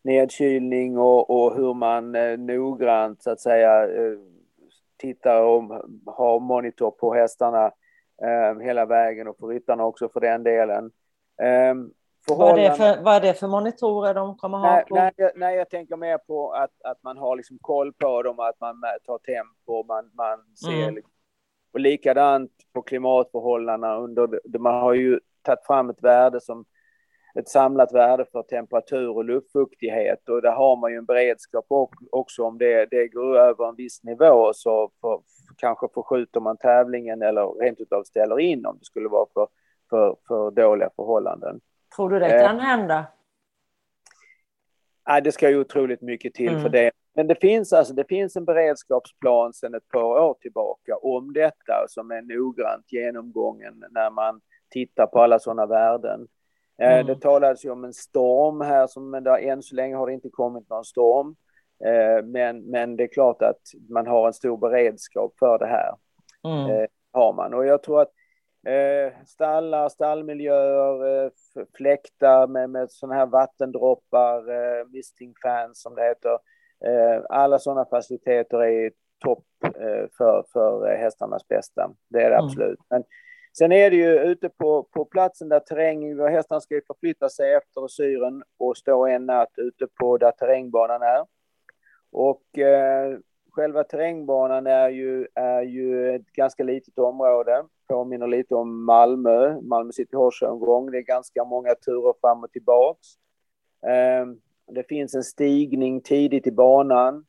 nedkylning 0.01 0.97
och, 0.97 1.29
och 1.29 1.55
hur 1.55 1.73
man 1.73 2.15
eh, 2.15 2.37
noggrant 2.37 3.23
så 3.23 3.31
att 3.31 3.39
säga 3.39 3.83
eh, 3.83 4.17
tittar 4.97 5.41
och 5.41 5.63
har 6.05 6.39
monitor 6.39 6.91
på 6.91 7.13
hästarna 7.13 7.71
eh, 8.21 8.59
hela 8.59 8.85
vägen 8.85 9.27
och 9.27 9.37
på 9.37 9.47
ryttarna 9.47 9.85
också 9.85 10.09
för 10.09 10.19
den 10.19 10.43
delen. 10.43 10.91
Um, 11.71 11.93
vad, 12.27 12.59
är 12.59 12.71
för, 12.71 13.03
vad 13.03 13.15
är 13.15 13.21
det 13.21 13.33
för 13.33 13.47
monitorer 13.47 14.13
de 14.13 14.37
kommer 14.37 14.57
ha? 14.57 14.71
Nej, 14.71 14.83
nej, 14.89 15.11
jag, 15.15 15.31
nej, 15.35 15.55
jag 15.55 15.69
tänker 15.69 15.97
mer 15.97 16.17
på 16.17 16.51
att, 16.51 16.81
att 16.83 17.03
man 17.03 17.17
har 17.17 17.35
liksom 17.35 17.57
koll 17.61 17.93
på 17.93 18.23
dem, 18.23 18.39
att 18.39 18.59
man 18.59 18.75
tar 19.05 19.17
tempo, 19.17 19.83
man, 19.87 20.11
man 20.13 20.55
ser... 20.55 20.83
Mm. 20.83 20.95
Liksom, 20.95 21.11
och 21.73 21.79
likadant 21.79 22.51
på 22.73 22.81
klimatförhållandena 22.81 23.97
under... 23.97 24.57
Man 24.59 24.81
har 24.81 24.93
ju 24.93 25.19
tagit 25.41 25.65
fram 25.65 25.89
ett 25.89 26.03
värde 26.03 26.41
som 26.41 26.65
ett 27.35 27.49
samlat 27.49 27.93
värde 27.93 28.25
för 28.31 28.43
temperatur 28.43 29.09
och 29.09 29.25
luftfuktighet 29.25 30.29
och 30.29 30.41
där 30.41 30.51
har 30.51 30.75
man 30.75 30.91
ju 30.91 30.97
en 30.97 31.05
beredskap 31.05 31.65
också 32.11 32.43
om 32.43 32.57
det, 32.57 32.85
det 32.91 33.07
går 33.07 33.37
över 33.37 33.69
en 33.69 33.75
viss 33.75 34.03
nivå 34.03 34.51
så 34.53 34.91
för, 35.01 35.21
kanske 35.57 35.87
förskjuter 35.93 36.39
man 36.39 36.57
tävlingen 36.57 37.21
eller 37.21 37.59
rent 37.59 37.79
utav 37.79 38.03
ställer 38.03 38.39
in 38.39 38.65
om 38.65 38.77
det 38.79 38.85
skulle 38.85 39.09
vara 39.09 39.25
för 39.33 39.47
för, 39.93 40.15
för 40.27 40.51
dåliga 40.51 40.89
förhållanden. 40.95 41.59
Tror 41.95 42.09
du 42.09 42.19
det 42.19 42.39
kan 42.39 42.57
eh, 42.57 42.63
hända? 42.63 43.05
Nej, 45.07 45.21
det 45.21 45.31
ska 45.31 45.49
ju 45.49 45.59
otroligt 45.59 46.01
mycket 46.01 46.33
till 46.33 46.49
mm. 46.49 46.61
för 46.61 46.69
det. 46.69 46.91
Men 47.15 47.27
det 47.27 47.35
finns, 47.35 47.73
alltså, 47.73 47.93
det 47.93 48.05
finns 48.09 48.35
en 48.35 48.45
beredskapsplan 48.45 49.53
sedan 49.53 49.75
ett 49.75 49.87
par 49.87 50.19
år 50.19 50.33
tillbaka 50.41 50.95
om 50.95 51.33
detta 51.33 51.85
som 51.87 52.11
är 52.11 52.21
noggrant 52.21 52.91
genomgången 52.91 53.83
när 53.91 54.09
man 54.09 54.41
tittar 54.69 55.07
på 55.07 55.21
alla 55.21 55.39
sådana 55.39 55.65
värden. 55.65 56.27
Eh, 56.81 56.93
mm. 56.93 57.05
Det 57.05 57.15
talades 57.15 57.65
ju 57.65 57.69
om 57.69 57.83
en 57.83 57.93
storm 57.93 58.61
här, 58.61 58.87
som, 58.87 59.09
men 59.09 59.23
där, 59.23 59.37
än 59.37 59.63
så 59.63 59.75
länge 59.75 59.95
har 59.95 60.07
det 60.07 60.13
inte 60.13 60.29
kommit 60.29 60.69
någon 60.69 60.85
storm. 60.85 61.35
Eh, 61.85 62.25
men, 62.25 62.61
men 62.61 62.95
det 62.95 63.03
är 63.03 63.07
klart 63.07 63.41
att 63.41 63.61
man 63.89 64.07
har 64.07 64.27
en 64.27 64.33
stor 64.33 64.57
beredskap 64.57 65.33
för 65.39 65.59
det 65.59 65.67
här. 65.67 65.95
Mm. 66.43 66.87
Har 67.11 67.33
man. 67.33 67.53
Och 67.53 67.65
jag 67.65 67.83
tror 67.83 68.01
att 68.01 68.11
Eh, 68.67 69.13
stallar, 69.25 69.89
stallmiljöer, 69.89 71.25
eh, 71.25 71.31
fläktar 71.77 72.47
med, 72.47 72.69
med 72.69 72.91
sådana 72.91 73.15
här 73.15 73.25
vattendroppar, 73.25 74.49
eh, 74.51 74.85
misting 74.87 75.33
fans 75.43 75.81
som 75.81 75.95
det 75.95 76.03
heter. 76.03 76.33
Eh, 76.85 77.23
alla 77.29 77.59
sådana 77.59 77.85
faciliteter 77.85 78.63
är 78.63 78.91
topp 79.19 79.45
för, 80.17 80.45
för 80.53 80.95
hästarnas 80.95 81.47
bästa. 81.47 81.91
Det 82.09 82.21
är 82.21 82.29
det 82.29 82.35
mm. 82.35 82.45
absolut. 82.45 82.79
Men 82.89 83.03
sen 83.57 83.71
är 83.71 83.89
det 83.89 83.95
ju 83.95 84.19
ute 84.19 84.49
på, 84.49 84.83
på 84.83 85.05
platsen 85.05 85.49
där 85.49 85.59
terrängen, 85.59 86.19
hästarna 86.19 86.61
ska 86.61 86.75
ju 86.75 86.81
förflytta 86.87 87.29
sig 87.29 87.53
efter 87.53 87.87
syren 87.87 88.43
och 88.59 88.77
stå 88.77 89.07
en 89.07 89.25
natt 89.25 89.51
ute 89.57 89.87
på 89.99 90.17
där 90.17 90.31
terrängbanan 90.31 91.01
är. 91.01 91.25
Och 92.11 92.57
eh, 92.57 93.17
själva 93.53 93.83
terrängbanan 93.83 94.67
är 94.67 94.89
ju, 94.89 95.27
är 95.35 95.61
ju 95.61 96.15
ett 96.15 96.31
ganska 96.33 96.63
litet 96.63 96.99
område 96.99 97.63
påminner 97.87 98.27
lite 98.27 98.55
om 98.55 98.85
Malmö, 98.85 99.61
Malmö 99.61 99.91
City 99.91 100.15
Horse-omgång. 100.15 100.91
Det 100.91 100.97
är 100.97 101.01
ganska 101.01 101.43
många 101.43 101.75
turer 101.75 102.13
fram 102.21 102.43
och 102.43 102.51
tillbaks. 102.51 103.07
Ehm, 103.87 104.39
det 104.67 104.83
finns 104.83 105.15
en 105.15 105.23
stigning 105.23 106.01
tidigt 106.01 106.47
i 106.47 106.51
banan 106.51 107.25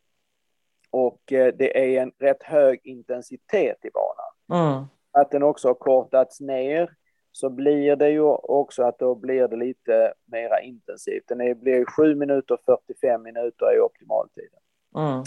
och 0.90 1.32
eh, 1.32 1.54
det 1.54 1.96
är 1.96 2.02
en 2.02 2.12
rätt 2.18 2.42
hög 2.42 2.80
intensitet 2.84 3.84
i 3.84 3.90
banan. 3.90 4.68
Mm. 4.68 4.84
Att 5.10 5.30
den 5.30 5.42
också 5.42 5.68
har 5.68 5.74
kortats 5.74 6.40
ner 6.40 6.90
så 7.32 7.50
blir 7.50 7.96
det 7.96 8.10
ju 8.10 8.22
också 8.22 8.82
att 8.82 8.98
då 8.98 9.14
blir 9.14 9.48
det 9.48 9.56
lite 9.56 10.14
mera 10.24 10.60
intensivt. 10.60 11.24
Den 11.28 11.60
blir 11.60 11.84
7 11.84 12.14
minuter 12.14 12.58
45 12.66 13.22
minuter 13.22 13.76
i 13.76 13.80
optimaltiden. 13.80 14.60
Mm. 14.94 15.24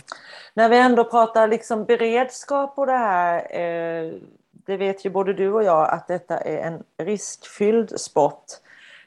När 0.54 0.70
vi 0.70 0.78
ändå 0.78 1.04
pratar 1.04 1.48
liksom 1.48 1.86
beredskap 1.86 2.78
och 2.78 2.86
det 2.86 2.92
här, 2.92 3.60
eh, 3.60 4.14
det 4.52 4.78
vet 4.78 5.06
ju 5.06 5.10
både 5.10 5.34
du 5.34 5.54
och 5.54 5.64
jag 5.64 5.90
att 5.90 6.08
detta 6.08 6.38
är 6.38 6.58
en 6.58 6.84
riskfylld 6.98 8.00
sport. 8.00 8.46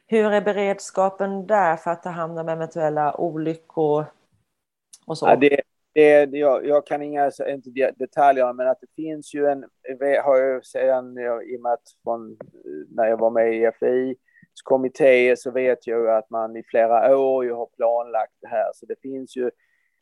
Hur 0.06 0.32
är 0.32 0.40
beredskapen 0.40 1.46
där 1.46 1.76
för 1.76 1.90
att 1.90 2.02
ta 2.02 2.08
hand 2.08 2.38
om 2.38 2.48
eventuella 2.48 3.20
olyckor 3.20 4.04
och 5.06 5.18
så? 5.18 5.26
Ja, 5.26 5.36
det, 5.36 5.60
det, 5.94 6.38
jag, 6.38 6.66
jag 6.66 6.86
kan 6.86 7.02
inga 7.02 7.30
inte 7.48 7.92
detaljer, 7.96 8.52
men 8.52 8.68
att 8.68 8.80
det 8.80 9.02
finns 9.02 9.34
ju 9.34 9.46
en, 9.46 9.64
har 10.24 10.36
jag 10.36 10.66
sedan, 10.66 11.18
i 11.18 11.56
och 11.56 11.60
med 11.60 11.72
att 11.72 11.96
från 12.02 12.36
när 12.88 13.06
jag 13.06 13.16
var 13.16 13.30
med 13.30 13.54
i 13.54 13.62
EFI 13.62 14.16
kommitté 14.64 15.36
så 15.36 15.50
vet 15.50 15.86
jag 15.86 16.00
ju 16.00 16.10
att 16.10 16.30
man 16.30 16.56
i 16.56 16.62
flera 16.62 17.18
år 17.18 17.44
ju 17.44 17.52
har 17.52 17.66
planlagt 17.66 18.34
det 18.40 18.48
här, 18.48 18.70
så 18.74 18.86
det 18.86 19.00
finns 19.02 19.36
ju 19.36 19.50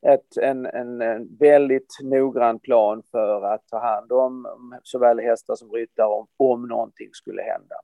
ett, 0.07 0.37
en, 0.37 0.67
en, 0.67 1.03
en, 1.03 1.37
väldigt 1.37 1.99
noggrann 2.03 2.59
plan 2.59 3.03
för 3.11 3.43
att 3.43 3.67
ta 3.67 3.79
hand 3.79 4.13
om 4.13 4.47
såväl 4.83 5.21
hästar 5.21 5.55
som 5.55 5.73
ryttare 5.73 6.07
om, 6.07 6.27
om 6.37 6.69
någonting 6.69 7.09
skulle 7.13 7.43
hända. 7.43 7.75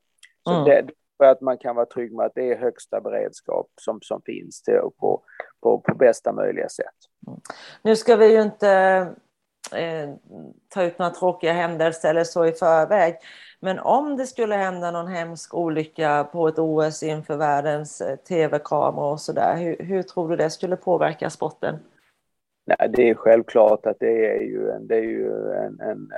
Så 0.45 0.55
mm. 0.55 0.65
det, 0.65 0.95
för 1.17 1.25
att 1.25 1.41
man 1.41 1.59
kan 1.59 1.77
vara 1.77 1.87
trygg 1.87 2.13
med 2.13 2.27
att 2.27 2.35
det 2.35 2.53
är 2.53 2.57
högsta 2.57 3.01
beredskap 3.01 3.67
som, 3.81 3.99
som 4.03 4.23
finns 4.23 4.63
till, 4.63 4.81
på, 4.99 5.23
på, 5.63 5.79
på 5.79 5.95
bästa 5.95 6.33
möjliga 6.33 6.69
sätt. 6.69 6.95
Mm. 7.27 7.41
Nu 7.83 7.97
ska 7.97 8.17
vi 8.17 8.33
ju 8.33 8.43
inte 8.43 8.71
eh, 9.73 10.11
ta 10.69 10.83
ut 10.83 10.99
några 10.99 11.13
tråkiga 11.13 11.53
händelser 11.53 12.11
eller 12.11 12.25
så 12.25 12.47
i 12.47 12.53
förväg. 12.53 13.17
Men 13.61 13.79
om 13.79 14.17
det 14.17 14.27
skulle 14.27 14.55
hända 14.55 14.91
någon 14.91 15.09
hemsk 15.09 15.55
olycka 15.55 16.29
på 16.33 16.49
ett 16.49 16.59
OS 16.59 17.03
inför 17.03 17.37
världens 17.37 18.01
eh, 18.01 18.17
tv-kameror 18.17 19.13
och 19.13 19.21
sådär, 19.21 19.57
hur, 19.57 19.77
hur 19.79 20.03
tror 20.03 20.29
du 20.29 20.37
det 20.37 20.51
skulle 20.51 20.77
påverka 20.77 21.31
sporten? 21.31 21.79
Nej, 22.67 22.91
det 22.97 23.11
är 23.11 23.15
självklart 23.15 23.87
att 23.87 23.97
det 24.01 24.27
är 24.27 24.41
ju 24.41 24.71
en, 24.71 24.87
det 24.87 24.97
är 24.97 25.03
ju 25.03 25.29
en, 25.53 25.81
en, 25.81 26.09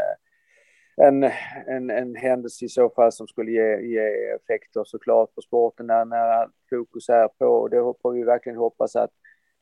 en, 0.96 1.30
en, 1.66 1.90
en 1.90 2.14
händelse 2.14 2.64
i 2.64 2.68
så 2.68 2.90
fall 2.90 3.12
som 3.12 3.26
skulle 3.26 3.50
ge, 3.50 3.80
ge 3.80 4.30
effekter 4.30 4.84
såklart 4.84 5.34
på 5.34 5.40
sporten 5.40 5.86
när, 5.86 6.04
när 6.04 6.48
fokus 6.70 7.08
är 7.08 7.28
på 7.28 7.46
och 7.46 7.70
det 7.70 7.94
får 8.02 8.12
vi 8.12 8.22
verkligen 8.22 8.58
hoppas 8.58 8.96
att, 8.96 9.10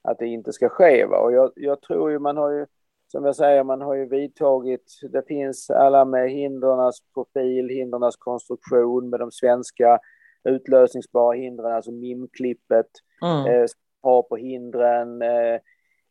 att 0.02 0.18
det 0.18 0.26
inte 0.26 0.52
ska 0.52 0.68
ske. 0.68 1.06
Va? 1.06 1.18
Och 1.18 1.32
jag, 1.32 1.52
jag 1.56 1.82
tror 1.82 2.10
ju 2.10 2.18
man 2.18 2.36
har 2.36 2.50
ju, 2.50 2.66
som 3.06 3.24
jag 3.24 3.36
säger, 3.36 3.64
man 3.64 3.80
har 3.80 3.94
ju 3.94 4.08
vidtagit, 4.08 5.00
det 5.12 5.22
finns 5.26 5.70
alla 5.70 6.04
med 6.04 6.30
hindrens 6.30 7.02
profil, 7.14 7.68
hindrens 7.68 8.16
konstruktion 8.16 9.10
med 9.10 9.20
de 9.20 9.30
svenska 9.30 9.98
utlösningsbara 10.44 11.36
hindren, 11.36 11.72
alltså 11.72 11.90
MIM-klippet, 11.90 12.90
mm. 13.22 13.46
eh, 13.46 13.66
ha 14.02 14.22
på 14.22 14.36
hindren, 14.36 15.22
eh, 15.22 15.60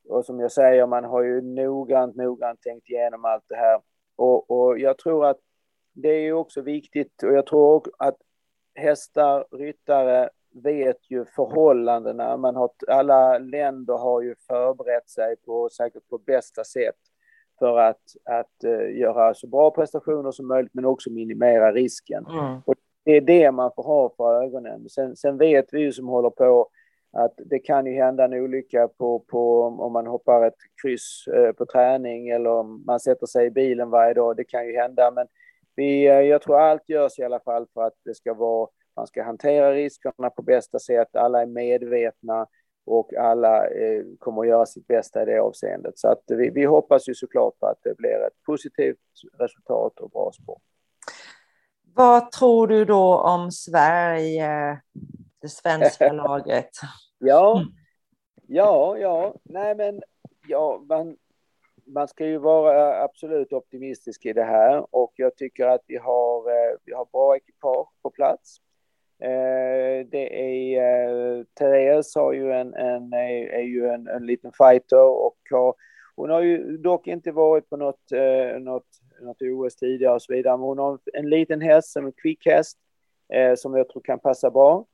och 0.10 0.26
som 0.26 0.39
jag 0.39 0.51
säger, 0.51 0.88
man 0.88 1.04
har 1.04 1.24
ju 1.24 1.41
noggrant, 1.41 2.16
noggrant 2.16 2.62
tänkt 2.62 2.89
igenom 2.89 3.26
allt 3.26 3.43
det 3.47 3.56
här. 3.56 3.82
Och, 4.16 4.51
och 4.51 4.80
jag 4.80 4.97
tror 4.97 5.26
att 5.26 5.39
det 5.93 6.10
är 6.10 6.34
också 6.34 6.62
viktigt 6.62 7.24
och 7.24 7.34
jag 7.34 7.45
tror 7.45 7.74
också 7.74 7.91
att 7.97 8.18
hästar, 8.76 9.45
ryttare 9.51 10.30
vet 10.64 11.12
ju 11.12 11.26
förhållandena. 11.26 12.38
Man 12.38 12.56
har, 12.56 12.70
alla 12.88 13.38
länder 13.38 13.97
har 13.97 14.22
ju 14.22 14.36
förberett 14.47 15.10
sig 15.10 15.36
på 15.36 15.70
säkert 15.70 16.10
på 16.10 16.18
bästa 16.18 16.64
sätt 16.64 16.95
för 17.60 17.78
att, 17.80 18.01
att 18.24 18.66
uh, 18.66 18.99
göra 18.99 19.34
så 19.34 19.47
bra 19.47 19.72
prestationer 19.72 20.32
som 20.32 20.47
möjligt 20.47 20.74
men 20.74 20.86
också 20.86 21.12
minimera 21.12 21.72
risken. 21.72 22.26
Mm. 22.26 22.62
Och 22.66 22.76
det 23.04 23.12
är 23.12 23.22
det 23.22 23.51
man 23.51 23.72
får 23.76 23.84
ha 23.84 24.14
för 24.18 24.43
ögonen. 24.43 24.89
Sen, 24.89 25.16
sen 25.16 25.38
vet 25.38 25.66
vi 25.72 25.80
ju 25.80 25.91
som 25.91 26.08
håller 26.08 26.30
på 26.30 26.70
att 27.14 27.34
det 27.38 27.59
kan 27.59 27.86
ju 27.86 27.93
hända 27.93 28.26
en 28.26 28.34
olycka 28.34 28.88
på, 28.88 29.20
på 29.20 29.64
om 29.64 29.93
man 29.93 30.07
hoppar 30.07 30.47
ett 30.47 30.57
kryss 30.82 31.28
eh, 31.28 31.51
på 31.51 31.66
träning 31.66 32.30
eller 32.30 32.49
om 32.49 32.84
man 32.86 32.99
sätter 32.99 33.26
sig 33.26 33.45
i 33.45 33.51
bilen 33.51 33.89
varje 33.89 34.14
dag. 34.14 34.38
Det 34.38 34.43
kan 34.43 34.68
ju 34.68 34.76
hända 34.76 35.11
men 35.11 35.28
vi, 35.76 36.07
eh, 36.07 36.14
jag 36.14 36.41
tror 36.41 36.59
allt 36.59 36.89
görs 36.89 37.20
i 37.20 37.24
alla 37.24 37.39
fall 37.39 37.68
för 37.74 37.84
att 37.84 37.93
det 38.05 38.16
ska 38.16 38.34
vara 38.34 38.68
man 38.95 39.07
ska 39.07 39.24
hantera 39.24 39.74
riskerna 39.74 40.30
på 40.30 40.41
bästa 40.41 40.80
sätt, 40.80 41.16
alla 41.16 41.41
är 41.41 41.45
medvetna 41.45 42.47
och 42.86 43.14
alla 43.14 43.68
eh, 43.68 44.03
kommer 44.20 44.41
att 44.41 44.47
göra 44.47 44.66
sitt 44.66 44.88
bästa 44.88 45.22
i 45.22 45.26
det 45.26 45.39
avseendet. 45.39 45.99
Så 45.99 46.07
att 46.07 46.24
vi, 46.28 46.49
vi 46.49 46.66
hoppas 46.66 47.09
ju 47.09 47.16
såklart 47.16 47.59
på 47.59 47.66
att 47.66 47.80
det 47.84 47.97
blir 47.97 48.28
ett 48.28 48.43
positivt 48.45 48.97
resultat 49.39 49.99
och 49.99 50.09
bra 50.09 50.32
sport. 50.32 50.61
Vad 51.95 52.32
tror 52.32 52.68
du 52.68 52.86
då 52.86 53.18
om 53.18 53.51
Sverige, 53.51 54.82
det 55.43 55.49
svenska 55.49 56.13
laget? 56.13 56.69
ja, 57.19 57.65
ja, 58.47 58.97
ja, 58.97 59.35
nej 59.43 59.75
men 59.75 60.01
ja, 60.47 60.83
man, 60.89 61.17
man 61.85 62.07
ska 62.07 62.25
ju 62.25 62.37
vara 62.37 63.03
absolut 63.03 63.53
optimistisk 63.53 64.25
i 64.25 64.33
det 64.33 64.43
här 64.43 64.95
och 64.95 65.13
jag 65.15 65.35
tycker 65.35 65.67
att 65.67 65.81
vi 65.87 65.97
har, 65.97 66.49
eh, 66.49 66.77
vi 66.85 66.93
har 66.93 67.05
bra 67.05 67.35
ekipage 67.35 67.89
på 68.01 68.09
plats. 68.09 68.57
Eh, 69.21 70.07
det 70.11 70.43
är, 70.75 71.37
eh, 71.37 71.43
Therese 71.59 72.15
har 72.15 72.33
ju 72.33 72.51
en, 72.51 72.73
en, 72.73 73.13
är, 73.13 73.61
ju 73.61 73.87
en, 73.87 74.07
en 74.07 74.25
liten 74.25 74.51
fighter 74.57 75.03
och 75.03 75.37
har, 75.51 75.75
hon 76.15 76.29
har 76.29 76.41
ju 76.41 76.77
dock 76.77 77.07
inte 77.07 77.31
varit 77.31 77.69
på 77.69 77.77
något, 77.77 78.11
eh, 78.11 78.59
något, 78.59 78.87
något 79.21 79.41
OS 79.41 79.75
tidigare 79.75 80.13
och 80.13 80.21
så 80.21 80.33
vidare, 80.33 80.57
men 80.57 80.67
hon 80.67 80.79
har 80.79 80.99
en 81.13 81.29
liten 81.29 81.61
häst 81.61 81.91
som 81.91 82.05
en 82.05 82.11
kvickhäst 82.11 82.79
som 83.57 83.77
jag 83.77 83.89
tror 83.89 84.01
kan 84.01 84.19
passa 84.19 84.51
bra. 84.51 84.85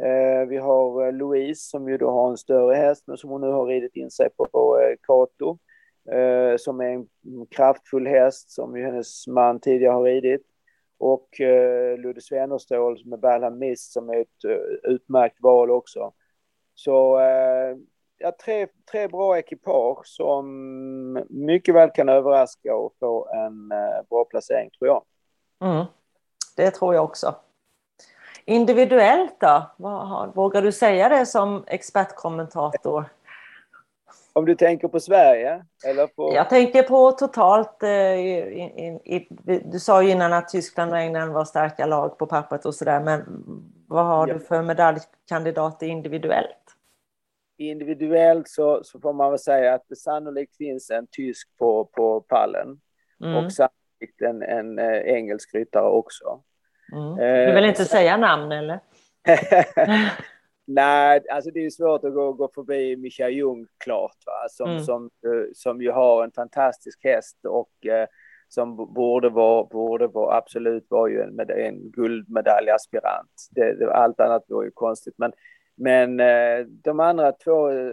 Eh, 0.00 0.48
vi 0.48 0.56
har 0.56 1.06
eh, 1.06 1.12
Louise 1.12 1.70
som 1.70 1.88
ju 1.88 1.98
då 1.98 2.10
har 2.10 2.30
en 2.30 2.36
större 2.36 2.74
häst 2.74 3.04
men 3.06 3.16
som 3.16 3.30
hon 3.30 3.40
nu 3.40 3.46
har 3.46 3.66
ridit 3.66 3.96
in 3.96 4.10
sig 4.10 4.28
på 4.36 4.78
eh, 4.80 4.96
Kato 5.02 5.58
som 6.58 6.80
är 6.80 6.84
en 6.84 7.06
kraftfull 7.50 8.06
häst 8.06 8.50
som 8.50 8.76
ju 8.76 8.84
hennes 8.84 9.26
man 9.26 9.60
tidigare 9.60 9.92
har 9.92 10.02
ridit 10.02 10.42
och 10.98 11.40
eh, 11.40 11.98
Ludde 11.98 12.20
Svennerstål 12.20 13.02
med 13.04 13.20
Balham 13.20 13.58
Mist 13.58 13.92
som 13.92 14.10
är 14.10 14.20
ett 14.20 14.44
uh, 14.44 14.92
utmärkt 14.92 15.36
val 15.40 15.70
också. 15.70 16.12
Så 16.74 17.20
eh, 17.20 17.76
ja, 18.18 18.32
tre, 18.44 18.66
tre 18.90 19.08
bra 19.08 19.38
ekipage 19.38 20.06
som 20.06 21.24
mycket 21.28 21.74
väl 21.74 21.90
kan 21.90 22.08
överraska 22.08 22.74
och 22.74 22.94
få 23.00 23.28
en 23.28 23.72
eh, 23.72 24.08
bra 24.10 24.24
placering 24.24 24.70
tror 24.70 24.88
jag. 24.88 25.04
Mm. 25.70 25.84
Det 26.56 26.70
tror 26.70 26.94
jag 26.94 27.04
också. 27.04 27.34
Individuellt 28.48 29.40
då? 29.40 29.70
Vågar 30.34 30.62
du 30.62 30.72
säga 30.72 31.08
det 31.08 31.26
som 31.26 31.64
expertkommentator? 31.66 33.04
Om 34.32 34.44
du 34.44 34.54
tänker 34.54 34.88
på 34.88 35.00
Sverige? 35.00 35.64
Eller 35.86 36.06
på... 36.06 36.34
Jag 36.34 36.48
tänker 36.48 36.82
på 36.82 37.12
totalt. 37.12 37.82
Eh, 37.82 37.90
i, 37.90 39.00
i, 39.04 39.28
du 39.64 39.80
sa 39.80 40.02
ju 40.02 40.10
innan 40.10 40.32
att 40.32 40.48
Tyskland 40.48 40.92
och 40.92 40.98
England 40.98 41.32
var 41.32 41.44
starka 41.44 41.86
lag 41.86 42.18
på 42.18 42.26
pappret 42.26 42.66
och 42.66 42.74
sådär. 42.74 43.00
Men 43.00 43.24
vad 43.88 44.04
har 44.06 44.28
ja. 44.28 44.34
du 44.34 44.40
för 44.40 44.62
medaljkandidater 44.62 45.86
individuellt? 45.86 46.76
Individuellt 47.58 48.48
så, 48.48 48.84
så 48.84 49.00
får 49.00 49.12
man 49.12 49.30
väl 49.30 49.38
säga 49.38 49.74
att 49.74 49.84
det 49.88 49.96
sannolikt 49.96 50.56
finns 50.56 50.90
en 50.90 51.06
tysk 51.10 51.48
på, 51.58 51.84
på 51.84 52.20
pallen. 52.20 52.80
Mm. 53.24 53.36
Och 53.36 53.52
sannolikt 53.52 54.22
en, 54.22 54.42
en 54.42 54.78
äh, 54.78 55.00
engelsk 55.00 55.54
ryttare 55.54 55.88
också. 55.88 56.42
Mm. 56.92 57.46
Du 57.46 57.54
vill 57.54 57.64
inte 57.64 57.82
eh, 57.82 57.86
säga 57.86 58.16
namn 58.16 58.52
eller? 58.52 58.80
Nej, 60.66 61.20
alltså 61.30 61.50
det 61.50 61.66
är 61.66 61.70
svårt 61.70 62.04
att 62.04 62.14
gå, 62.14 62.32
gå 62.32 62.50
förbi 62.54 62.96
Micha 62.96 63.28
Ljung 63.28 63.66
klart, 63.84 64.16
va? 64.26 64.48
Som, 64.50 64.70
mm. 64.70 64.82
som, 64.82 65.04
eh, 65.04 65.50
som 65.54 65.82
ju 65.82 65.90
har 65.90 66.24
en 66.24 66.32
fantastisk 66.32 67.04
häst 67.04 67.38
och 67.44 67.86
eh, 67.86 68.06
som 68.48 68.76
borde 68.94 69.28
vara, 69.28 69.64
borde 69.64 70.06
vara, 70.06 70.36
absolut 70.36 70.86
var 70.90 71.08
ju 71.08 71.20
en, 71.22 71.40
en 71.50 71.90
guldmedaljaspirant. 71.90 73.48
Det, 73.50 73.74
det, 73.74 73.94
allt 73.94 74.20
annat 74.20 74.44
vore 74.48 74.66
ju 74.66 74.70
konstigt. 74.70 75.14
Men, 75.18 75.32
men 75.74 76.20
eh, 76.20 76.66
de 76.66 77.00
andra 77.00 77.32
två, 77.32 77.70
eh, 77.70 77.92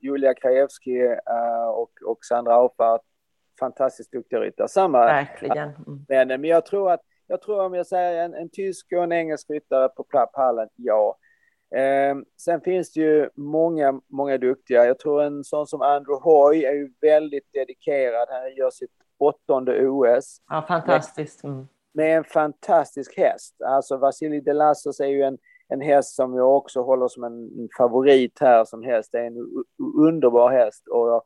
Julia 0.00 0.34
Krajewski 0.34 1.00
eh, 1.06 1.68
och, 1.68 1.90
och 2.06 2.18
Sandra 2.24 2.54
Aufart, 2.54 3.02
fantastiskt 3.60 4.12
duktiga 4.12 4.40
ryttare. 4.40 4.68
Samma. 4.68 5.06
Verkligen. 5.06 5.68
Mm. 5.68 6.04
Men, 6.08 6.28
men 6.28 6.44
jag 6.44 6.66
tror 6.66 6.92
att, 6.92 7.00
jag 7.26 7.42
tror 7.42 7.64
om 7.64 7.74
jag 7.74 7.86
säger 7.86 8.24
en, 8.24 8.34
en 8.34 8.48
tysk 8.48 8.92
och 8.92 9.02
en 9.02 9.12
engelsk 9.12 9.50
ryttare 9.50 9.88
på 9.88 10.04
pallen, 10.32 10.68
ja. 10.76 11.18
Eh, 11.74 12.16
sen 12.36 12.60
finns 12.60 12.92
det 12.92 13.00
ju 13.00 13.28
många, 13.34 14.00
många 14.06 14.38
duktiga. 14.38 14.86
Jag 14.86 14.98
tror 14.98 15.22
en 15.22 15.44
sån 15.44 15.66
som 15.66 15.82
Andrew 15.82 16.24
Hoy 16.24 16.64
är 16.64 16.72
ju 16.72 16.92
väldigt 17.00 17.52
dedikerad. 17.52 18.28
Han 18.30 18.54
gör 18.54 18.70
sitt 18.70 18.90
åttonde 19.18 19.88
OS. 19.88 20.42
Ja, 20.48 20.64
fantastiskt. 20.68 21.44
Mm. 21.44 21.66
Med 21.92 22.16
en 22.16 22.24
fantastisk 22.24 23.16
häst. 23.16 23.62
Alltså 23.62 23.96
Vasilij 23.96 24.40
Delassos 24.40 25.00
är 25.00 25.06
ju 25.06 25.22
en, 25.22 25.38
en 25.68 25.80
häst 25.80 26.14
som 26.14 26.34
jag 26.34 26.56
också 26.56 26.82
håller 26.82 27.08
som 27.08 27.24
en 27.24 27.68
favorit 27.76 28.38
här 28.40 28.64
som 28.64 28.82
häst. 28.82 29.08
Det 29.12 29.18
är 29.18 29.26
en 29.26 29.64
underbar 29.98 30.50
häst 30.50 30.88
och 30.88 31.08
jag, 31.08 31.22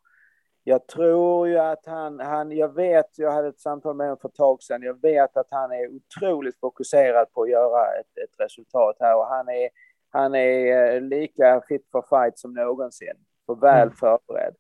jag 0.65 0.87
tror 0.87 1.49
ju 1.49 1.59
att 1.59 1.87
han, 1.87 2.21
han, 2.21 2.53
jag 2.53 2.75
vet, 2.75 3.19
jag 3.19 3.33
hade 3.33 3.49
ett 3.49 3.61
samtal 3.61 3.97
med 3.97 4.07
honom 4.07 4.19
för 4.21 4.29
ett 4.29 4.35
tag 4.35 4.63
sedan, 4.63 4.83
jag 4.83 5.03
vet 5.03 5.37
att 5.37 5.49
han 5.51 5.73
är 5.73 5.89
otroligt 5.89 6.61
fokuserad 6.61 7.33
på 7.33 7.43
att 7.43 7.51
göra 7.51 7.87
ett, 8.01 8.19
ett 8.25 8.41
resultat 8.41 8.97
här 9.01 9.17
och 9.17 9.27
han 9.27 9.49
är 9.49 9.69
han 10.11 10.35
är 10.35 10.95
eh, 10.95 11.01
lika 11.01 11.63
fit 11.69 11.89
for 11.93 12.03
fight 12.09 12.39
som 12.39 12.55
någonsin 12.55 13.15
och 13.47 13.63
väl 13.63 13.83
mm. 13.83 13.95
förberedd. 13.95 14.55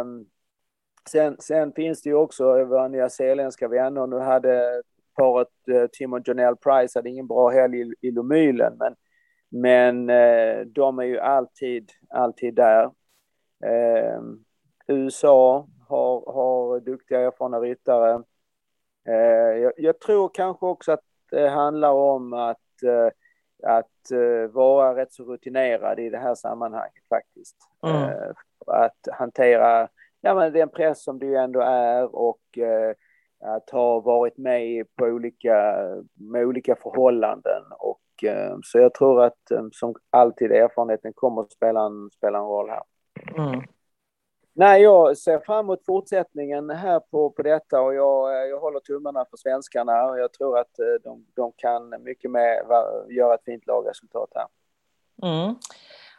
Um, 0.00 0.26
sen, 1.10 1.36
sen, 1.38 1.72
finns 1.72 2.02
det 2.02 2.08
ju 2.08 2.14
också 2.14 2.64
våra 2.64 2.88
nyzeeländska 2.88 3.68
vänner. 3.68 4.06
Nu 4.06 4.18
hade 4.18 4.82
paret 5.16 5.48
uh, 5.70 5.86
Tim 5.86 6.12
och 6.12 6.20
Jonelle 6.24 6.56
Price 6.56 6.98
hade 6.98 7.08
ingen 7.08 7.26
bra 7.26 7.48
helg 7.48 7.80
i, 7.80 7.94
i 8.00 8.10
Lomylen, 8.10 8.78
men, 8.78 8.96
men 9.48 10.10
uh, 10.10 10.66
de 10.66 10.98
är 10.98 11.04
ju 11.04 11.18
alltid, 11.18 11.90
alltid 12.10 12.54
där. 12.54 12.84
Uh, 13.64 14.20
USA 14.86 15.66
har, 15.88 16.32
har 16.32 16.80
duktiga 16.80 17.20
erfarna 17.20 17.60
ryttare. 17.60 18.22
Uh, 19.08 19.58
jag, 19.58 19.72
jag, 19.76 20.00
tror 20.00 20.30
kanske 20.34 20.66
också 20.66 20.92
att 20.92 21.04
det 21.30 21.48
handlar 21.48 21.92
om 21.92 22.32
att 22.32 22.58
att 23.62 24.12
uh, 24.12 24.46
vara 24.46 24.96
rätt 24.96 25.12
så 25.12 25.24
rutinerad 25.24 26.00
i 26.00 26.10
det 26.10 26.18
här 26.18 26.34
sammanhanget 26.34 27.08
faktiskt. 27.08 27.56
Mm. 27.86 28.02
Uh, 28.02 28.32
att 28.66 29.08
hantera 29.12 29.88
ja, 30.20 30.34
men 30.34 30.52
den 30.52 30.68
press 30.68 31.04
som 31.04 31.18
du 31.18 31.38
ändå 31.38 31.60
är 31.60 32.16
och 32.16 32.40
uh, 32.58 32.94
att 33.40 33.70
ha 33.70 34.00
varit 34.00 34.38
med 34.38 34.86
på 34.96 35.04
olika, 35.04 35.76
med 36.14 36.44
olika 36.44 36.76
förhållanden. 36.76 37.62
Och, 37.78 38.00
så 38.64 38.78
jag 38.78 38.94
tror 38.94 39.24
att 39.24 39.38
som 39.72 39.94
alltid 40.10 40.52
erfarenheten 40.52 41.12
kommer 41.12 41.42
att 41.42 41.52
spela 41.52 41.80
en, 41.80 42.10
spela 42.10 42.38
en 42.38 42.44
roll 42.44 42.70
här. 42.70 42.82
Mm. 43.38 43.60
Nej, 44.58 44.82
jag 44.82 45.18
ser 45.18 45.38
fram 45.38 45.66
emot 45.66 45.84
fortsättningen 45.86 46.70
här 46.70 47.00
på, 47.00 47.30
på 47.30 47.42
detta 47.42 47.80
och 47.80 47.94
jag, 47.94 48.48
jag 48.48 48.60
håller 48.60 48.80
tummarna 48.80 49.24
för 49.30 49.36
svenskarna 49.36 50.04
och 50.04 50.18
jag 50.18 50.32
tror 50.32 50.58
att 50.58 50.78
eh, 50.78 51.02
de, 51.04 51.26
de 51.34 51.52
kan 51.56 52.02
mycket 52.02 52.30
med 52.30 52.62
göra 53.08 53.34
ett 53.34 53.44
fint 53.44 53.66
lagresultat 53.66 54.28
här. 54.34 54.46
Mm. 55.22 55.54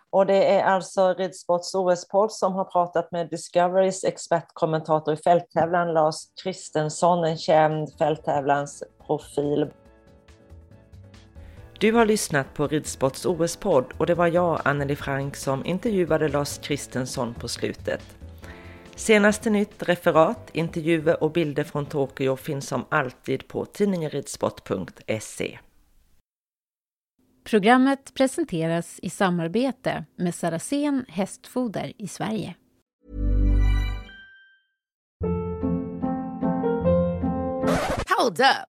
Och 0.09 0.25
det 0.25 0.51
är 0.51 0.63
alltså 0.63 1.13
Ridsports 1.13 1.75
OS-podd 1.75 2.31
som 2.31 2.53
har 2.53 2.65
pratat 2.65 3.11
med 3.11 3.29
Discoverys 3.29 4.03
expertkommentator 4.03 5.13
i 5.13 5.17
fälttävlan 5.17 5.93
Lars 5.93 6.15
Kristensson, 6.43 7.23
en 7.23 7.37
känd 7.37 7.93
fälttävlansprofil. 7.97 9.71
Du 11.79 11.91
har 11.91 12.05
lyssnat 12.05 12.53
på 12.53 12.67
Ridsports 12.67 13.25
OS-podd 13.25 13.85
och 13.97 14.05
det 14.05 14.15
var 14.15 14.27
jag, 14.27 14.61
Anneli 14.65 14.95
Frank, 14.95 15.35
som 15.35 15.65
intervjuade 15.65 16.27
Lars 16.27 16.57
Kristensson 16.57 17.33
på 17.33 17.47
slutet. 17.47 18.16
Senaste 18.97 19.49
nytt, 19.49 19.83
referat, 19.83 20.49
intervjuer 20.53 21.23
och 21.23 21.31
bilder 21.31 21.63
från 21.63 21.85
Tokyo 21.85 22.35
finns 22.35 22.67
som 22.67 22.85
alltid 22.89 23.47
på 23.47 23.65
tidningenridsport.se. 23.65 25.59
Programmet 27.43 28.13
presenteras 28.13 28.99
i 29.01 29.09
samarbete 29.09 30.05
med 30.15 30.35
Saracen 30.35 31.05
Hästfoder 31.07 31.93
i 31.97 32.07
Sverige. 32.07 32.55
Hold 38.17 38.39
up. 38.39 38.76